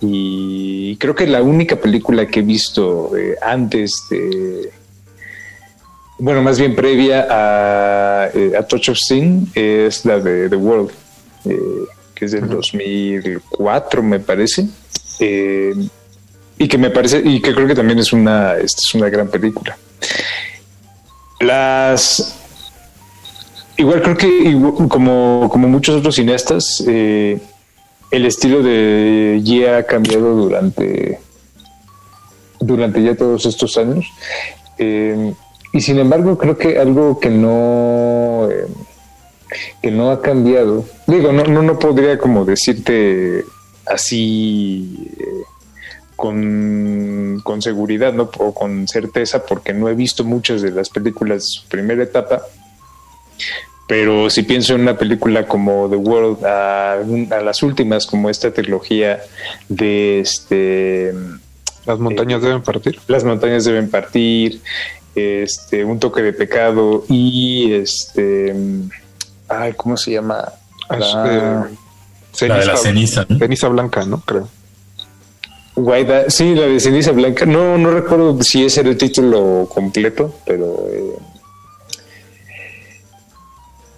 [0.00, 4.70] y creo que la única película que he visto eh, antes de,
[6.18, 10.90] bueno, más bien previa a, eh, a Touch of Sin es la de The World,
[11.44, 11.58] eh,
[12.14, 14.66] que es del 2004 me parece.
[15.20, 15.74] Eh,
[16.58, 19.28] y que me parece y que creo que también es una esta es una gran
[19.28, 19.76] película
[21.40, 22.34] las
[23.76, 27.38] igual creo que igual- como como muchos otros cineastas eh,
[28.10, 31.20] el estilo de Ye ha cambiado durante
[32.60, 34.06] durante ya todos estos años
[34.80, 35.32] Eh,
[35.72, 38.66] y sin embargo creo que algo que no eh,
[39.82, 43.44] que no ha cambiado digo no no, no podría como decirte
[43.86, 45.24] así eh,
[46.16, 48.30] con, con seguridad ¿no?
[48.38, 52.42] o con certeza porque no he visto muchas de las películas de su primera etapa
[53.86, 58.52] pero si pienso en una película como The World a, a las últimas como esta
[58.52, 59.20] trilogía
[59.68, 61.14] de este
[61.86, 62.98] Las montañas deben partir.
[63.06, 64.60] las montañas deben partir
[65.18, 68.54] este un toque de pecado y este
[69.48, 70.52] ay cómo se llama
[70.90, 71.68] La-
[72.40, 73.38] Eh, La de la ceniza, ¿no?
[73.38, 74.20] Ceniza blanca, ¿no?
[74.20, 74.48] Creo.
[75.74, 77.46] Guaida, sí, la de ceniza blanca.
[77.46, 81.14] No, no recuerdo si ese era el título completo, pero eh,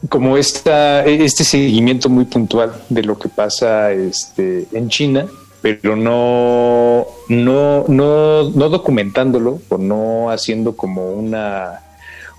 [0.08, 5.26] como esta, este seguimiento muy puntual de lo que pasa este, en China,
[5.62, 11.80] pero no, no, no, no documentándolo o no haciendo como una,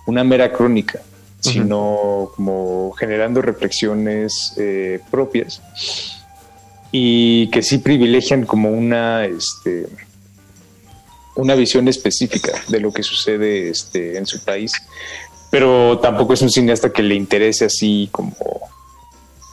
[0.06, 1.02] una mera crónica,
[1.40, 5.62] sino como generando reflexiones eh, propias
[6.92, 9.88] y que sí privilegian como una, este,
[11.36, 14.74] una visión específica de lo que sucede este, en su país,
[15.50, 18.36] pero tampoco es un cineasta que le interese así como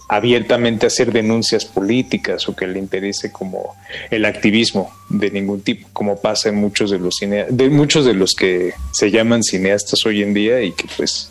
[0.08, 3.76] abiertamente hacer denuncias políticas o que le interese como
[4.10, 8.14] el activismo de ningún tipo, como pasa en muchos de los cineastas, de muchos de
[8.14, 11.30] los que se llaman cineastas hoy en día y que pues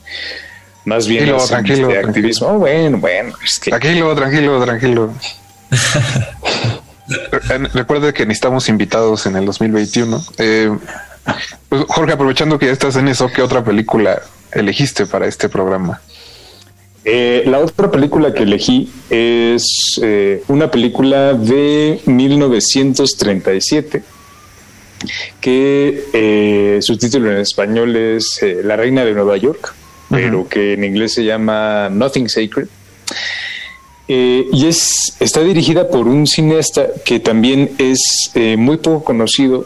[0.86, 2.10] más bien Tranquilo, hacen tranquilo, este tranquilo.
[2.10, 2.48] activismo.
[2.50, 5.14] Oh, bueno, bueno, es que Tranquilo, tranquilo, tranquilo.
[7.50, 10.24] Re- Recuerde que necesitamos invitados en el 2021.
[10.38, 10.72] Eh,
[11.70, 14.22] pues, Jorge, aprovechando que ya estás en eso, ¿qué otra película
[14.52, 16.02] elegiste para este programa?
[17.10, 24.04] Eh, la otra película que elegí es eh, una película de 1937
[25.40, 29.74] que eh, su título en español es La Reina de Nueva York,
[30.10, 32.68] pero que en inglés se llama Nothing Sacred.
[34.10, 39.66] Y es, está dirigida por un cineasta que también es muy poco conocido,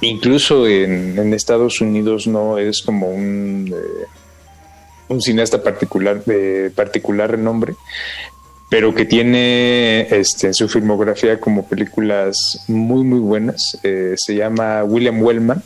[0.00, 4.06] incluso en, en Estados Unidos no es como un, eh,
[5.08, 7.74] un cineasta particular de particular renombre,
[8.68, 13.78] pero que tiene este, en su filmografía como películas muy muy buenas.
[13.82, 15.62] Eh, se llama William Wellman.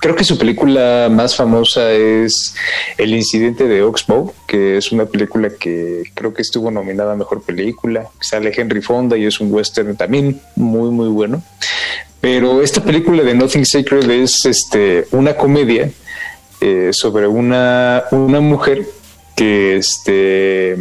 [0.00, 2.54] Creo que su película más famosa es
[2.96, 7.42] El incidente de Oxbow, que es una película que creo que estuvo nominada a mejor
[7.42, 8.08] película.
[8.20, 11.42] Sale Henry Fonda y es un western también muy muy bueno.
[12.20, 15.90] Pero esta película de Nothing Sacred es este, una comedia
[16.60, 18.86] eh, sobre una, una mujer
[19.34, 20.76] que este,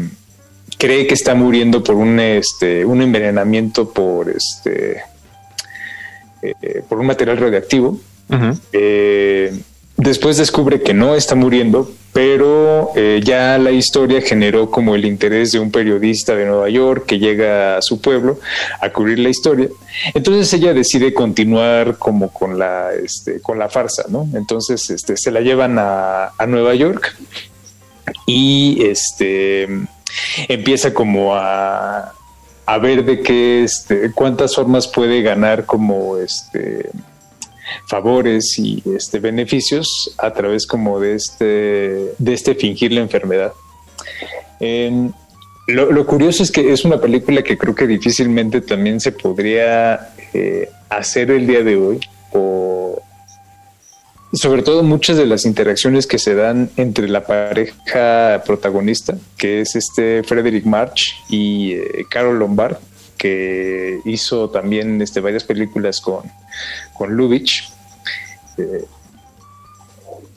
[0.77, 5.01] cree que está muriendo por un, este, un envenenamiento por, este,
[6.41, 7.99] eh, por un material radioactivo.
[8.71, 9.57] Eh,
[9.99, 15.51] después descubre que no está muriendo, pero eh, ya la historia generó como el interés
[15.51, 18.39] de un periodista de Nueva York que llega a su pueblo
[18.81, 19.67] a cubrir la historia.
[20.13, 24.27] Entonces ella decide continuar como con la, este, con la farsa, ¿no?
[24.33, 27.15] Entonces este, se la llevan a, a Nueva York
[28.25, 29.67] y este
[30.47, 32.13] empieza como a,
[32.65, 36.89] a ver de qué, este, cuántas formas puede ganar como este
[37.87, 43.53] favores y este beneficios a través como de este de este fingir la enfermedad.
[45.67, 50.13] Lo, lo curioso es que es una película que creo que difícilmente también se podría
[50.33, 51.99] eh, hacer el día de hoy
[52.31, 53.01] o
[54.33, 59.75] sobre todo muchas de las interacciones que se dan entre la pareja protagonista, que es
[59.75, 62.77] este Frederick March y eh, Carol Lombard,
[63.17, 66.23] que hizo también este, varias películas con,
[66.93, 67.69] con Lubitsch.
[68.57, 68.85] Eh,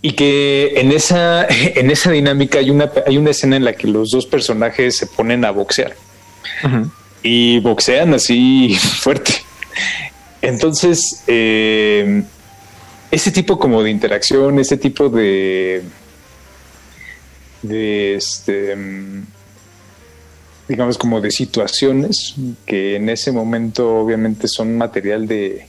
[0.03, 3.86] y que en esa, en esa dinámica hay una, hay una escena en la que
[3.86, 5.94] los dos personajes se ponen a boxear
[7.23, 9.32] y boxean así fuerte.
[10.40, 12.23] Entonces, eh,
[13.11, 15.82] ese tipo como de interacción, ese tipo de,
[17.62, 18.77] de este,
[20.66, 22.35] digamos como de situaciones
[22.66, 25.66] que en ese momento obviamente son material de,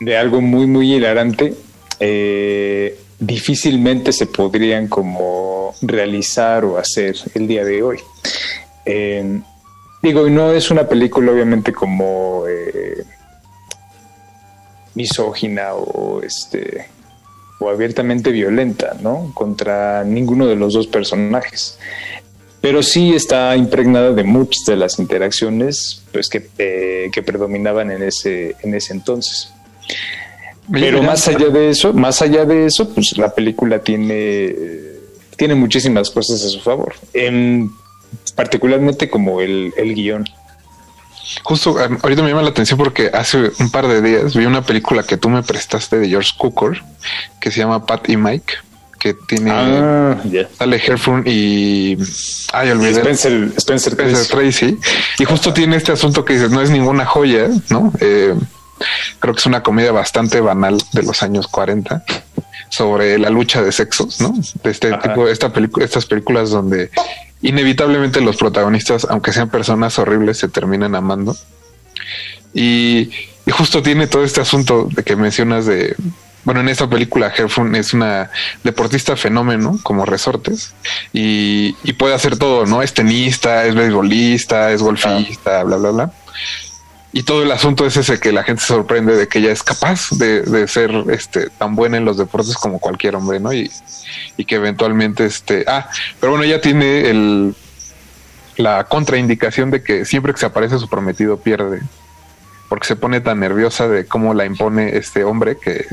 [0.00, 1.54] de algo muy, muy hilarante,
[2.00, 7.98] eh, difícilmente se podrían como realizar o hacer el día de hoy.
[8.84, 9.40] Eh,
[10.02, 13.04] digo, y no es una película obviamente como eh,
[14.94, 16.86] misógina o este
[17.58, 19.30] o abiertamente violenta, ¿no?
[19.34, 21.78] Contra ninguno de los dos personajes.
[22.60, 28.02] Pero sí está impregnada de muchas de las interacciones pues, que, eh, que predominaban en
[28.02, 29.52] ese, en ese entonces.
[30.70, 34.54] Pero más allá de eso, más allá de eso, pues la película tiene,
[35.36, 36.94] tiene muchísimas cosas a su favor.
[37.12, 37.70] En,
[38.34, 40.28] particularmente como el, el guion.
[41.42, 44.62] Justo um, ahorita me llama la atención porque hace un par de días vi una
[44.62, 46.78] película que tú me prestaste de George Cukor
[47.40, 48.54] que se llama Pat y Mike,
[48.98, 50.16] que tiene Ah,
[50.56, 51.96] sale Herfun y
[52.52, 54.76] ay olvidé Spencer, Spencer Spencer Tracy.
[54.76, 54.78] Tracy.
[55.18, 57.92] Y justo tiene este asunto que dices, no es ninguna joya, ¿no?
[58.00, 58.34] Eh,
[59.18, 62.04] creo que es una comedia bastante banal de los años 40
[62.68, 64.34] sobre la lucha de sexos, ¿no?
[64.62, 65.00] De este Ajá.
[65.02, 66.90] tipo, esta película, estas películas donde
[67.42, 71.36] inevitablemente los protagonistas, aunque sean personas horribles, se terminan amando.
[72.54, 73.10] Y,
[73.46, 75.94] y justo tiene todo este asunto de que mencionas de,
[76.44, 78.30] bueno, en esta película Herfun es una
[78.62, 80.74] deportista fenómeno, como resortes,
[81.12, 82.82] y, y puede hacer todo, ¿no?
[82.82, 86.12] Es tenista, es beisbolista, es golfista, bla, bla, bla.
[87.16, 89.62] Y todo el asunto es ese que la gente se sorprende de que ella es
[89.62, 93.54] capaz de, de ser este tan buena en los deportes como cualquier hombre, ¿no?
[93.54, 93.70] Y,
[94.36, 95.88] y que eventualmente este ah,
[96.20, 97.54] pero bueno, ella tiene el
[98.58, 101.80] la contraindicación de que siempre que se aparece su prometido pierde
[102.68, 105.86] porque se pone tan nerviosa de cómo la impone este hombre que,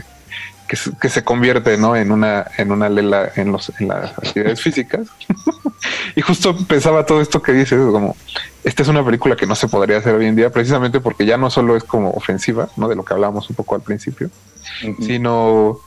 [0.68, 1.96] que, que se convierte ¿no?
[1.96, 5.08] en una en una lela en los en las actividades físicas
[6.18, 8.18] y justo pensaba todo esto que dices como
[8.64, 11.38] esta es una película que no se podría hacer hoy en día precisamente porque ya
[11.38, 14.30] no solo es como ofensiva no de lo que hablábamos un poco al principio
[15.00, 15.80] sino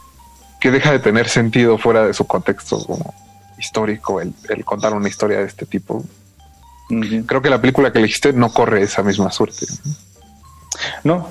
[0.61, 3.15] que deja de tener sentido fuera de su contexto como
[3.59, 6.05] histórico el, el contar una historia de este tipo.
[7.27, 9.67] Creo que la película que elegiste no corre esa misma suerte
[11.03, 11.27] No,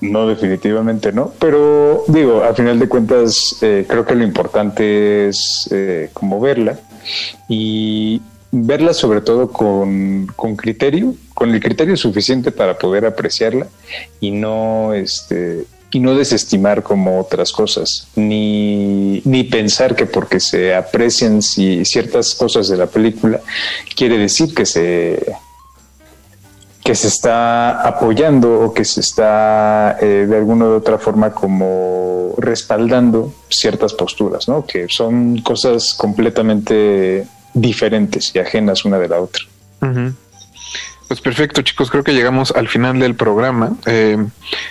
[0.00, 1.32] no, definitivamente no.
[1.40, 6.78] Pero digo, a final de cuentas, eh, creo que lo importante es eh, como verla
[7.48, 8.22] y
[8.52, 13.66] verla sobre todo con, con criterio, con el criterio suficiente para poder apreciarla
[14.20, 15.64] y no este
[15.94, 22.34] y no desestimar como otras cosas, ni, ni pensar que porque se aprecian si ciertas
[22.34, 23.40] cosas de la película
[23.94, 25.34] quiere decir que se
[26.82, 32.34] que se está apoyando o que se está eh, de alguna u otra forma como
[32.38, 34.66] respaldando ciertas posturas, ¿no?
[34.66, 37.24] Que son cosas completamente
[37.54, 39.42] diferentes y ajenas una de la otra.
[41.08, 41.90] Pues perfecto, chicos.
[41.90, 43.72] Creo que llegamos al final del programa.
[43.84, 44.16] Eh,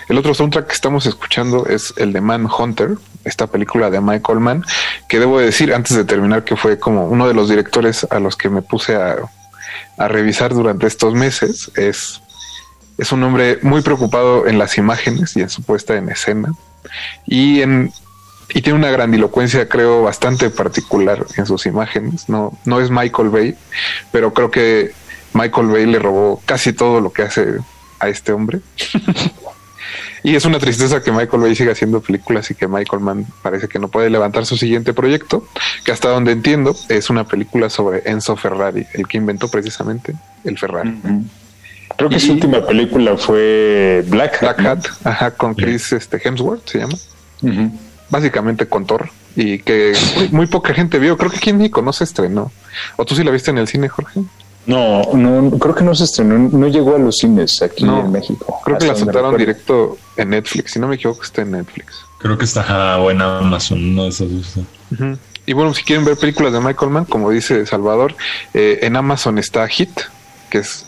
[0.10, 4.40] el otro soundtrack que estamos escuchando es el de Man Hunter, esta película de Michael
[4.40, 4.66] Mann,
[5.08, 8.36] que debo decir antes de terminar que fue como uno de los directores a los
[8.36, 9.18] que me puse a,
[10.00, 11.72] a revisar durante estos meses.
[11.76, 12.22] Es,
[12.98, 16.56] es un hombre muy preocupado en las imágenes y en su puesta en escena.
[17.28, 17.94] Y en,
[18.54, 22.30] y tiene una grandilocuencia, creo, bastante particular en sus imágenes.
[22.30, 23.56] No, no es Michael Bay,
[24.12, 24.92] pero creo que
[25.34, 27.58] Michael Bay le robó casi todo lo que hace
[28.00, 28.60] a este hombre.
[30.24, 33.68] y es una tristeza que Michael Bay siga haciendo películas y que Michael Mann parece
[33.68, 35.48] que no puede levantar su siguiente proyecto,
[35.86, 40.14] que hasta donde entiendo es una película sobre Enzo Ferrari, el que inventó precisamente
[40.44, 41.00] el Ferrari.
[41.98, 44.58] Creo que su última película fue Black Hat.
[44.58, 46.98] Black Hat, ajá, con Chris este, Hemsworth se llama.
[48.12, 49.10] Básicamente con Thor.
[49.36, 51.18] Y que muy, muy poca gente vio.
[51.18, 52.52] Creo que aquí en México no se estrenó.
[52.98, 54.22] ¿O tú sí la viste en el cine, Jorge?
[54.68, 58.12] No, no, creo que no se estrenó, no llegó a los cines aquí No, en
[58.12, 58.60] México.
[58.64, 60.74] Creo que la soltaron directo en Netflix.
[60.74, 62.06] Si no me equivoco, está en Netflix.
[62.20, 64.66] Creo que está en Amazon, esos dos.
[64.92, 65.18] Ujú.
[65.48, 68.16] Y bueno, si quieren ver películas de Michael Mann, como dice Salvador,
[68.54, 69.90] eh, en Amazon está Hit,
[70.52, 70.86] que es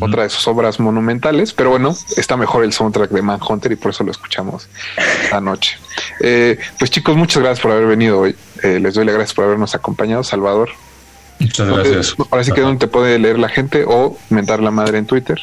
[0.00, 3.90] otra de sus obras monumentales, pero bueno, está mejor el soundtrack de Manhunter y por
[3.90, 4.68] eso lo escuchamos
[5.32, 5.76] anoche.
[6.20, 8.36] Eh, pues chicos, muchas gracias por haber venido hoy.
[8.62, 10.70] Eh, les doy las gracias por habernos acompañado, Salvador.
[11.38, 12.14] Muchas ¿Dónde- gracias.
[12.30, 15.40] Ahora sí que donde te puede leer la gente o mentar la madre en Twitter.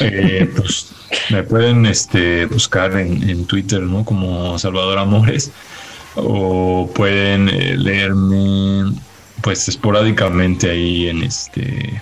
[0.00, 0.88] Eh, pues
[1.30, 4.04] me pueden este, buscar en, en Twitter, ¿no?
[4.04, 5.50] Como Salvador Amores.
[6.16, 7.46] O pueden
[7.82, 8.92] leerme,
[9.40, 12.00] pues esporádicamente ahí en este,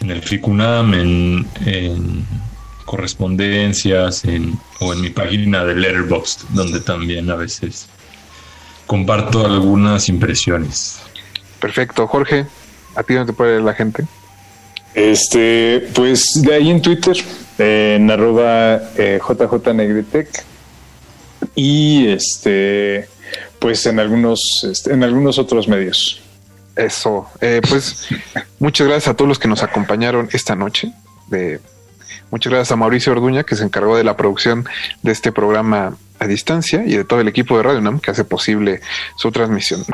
[0.00, 2.26] en el Ficunam, en, en
[2.84, 7.86] correspondencias, en, o en mi página de Letterboxd, donde también a veces
[8.86, 11.00] comparto algunas impresiones.
[11.60, 12.46] Perfecto, Jorge,
[12.96, 14.04] ¿a ti dónde te puede la gente?
[14.94, 17.16] Este, pues de ahí en Twitter,
[17.58, 20.44] eh, en arroba eh, JJNegretec.
[21.54, 23.08] Y este,
[23.58, 26.20] pues en algunos, este, en algunos otros medios.
[26.80, 28.08] Eso, eh, pues
[28.58, 30.90] muchas gracias a todos los que nos acompañaron esta noche.
[31.26, 31.60] De,
[32.30, 34.64] muchas gracias a Mauricio Orduña, que se encargó de la producción
[35.02, 38.24] de este programa a distancia y de todo el equipo de Radio Nam que hace
[38.24, 38.80] posible
[39.16, 39.84] su transmisión.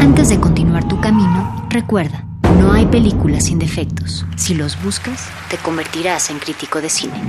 [0.00, 2.24] Antes de continuar tu camino, recuerda,
[2.58, 4.26] no hay películas sin defectos.
[4.34, 7.22] Si los buscas, te convertirás en crítico de cine.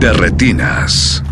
[0.00, 1.22] De retinas.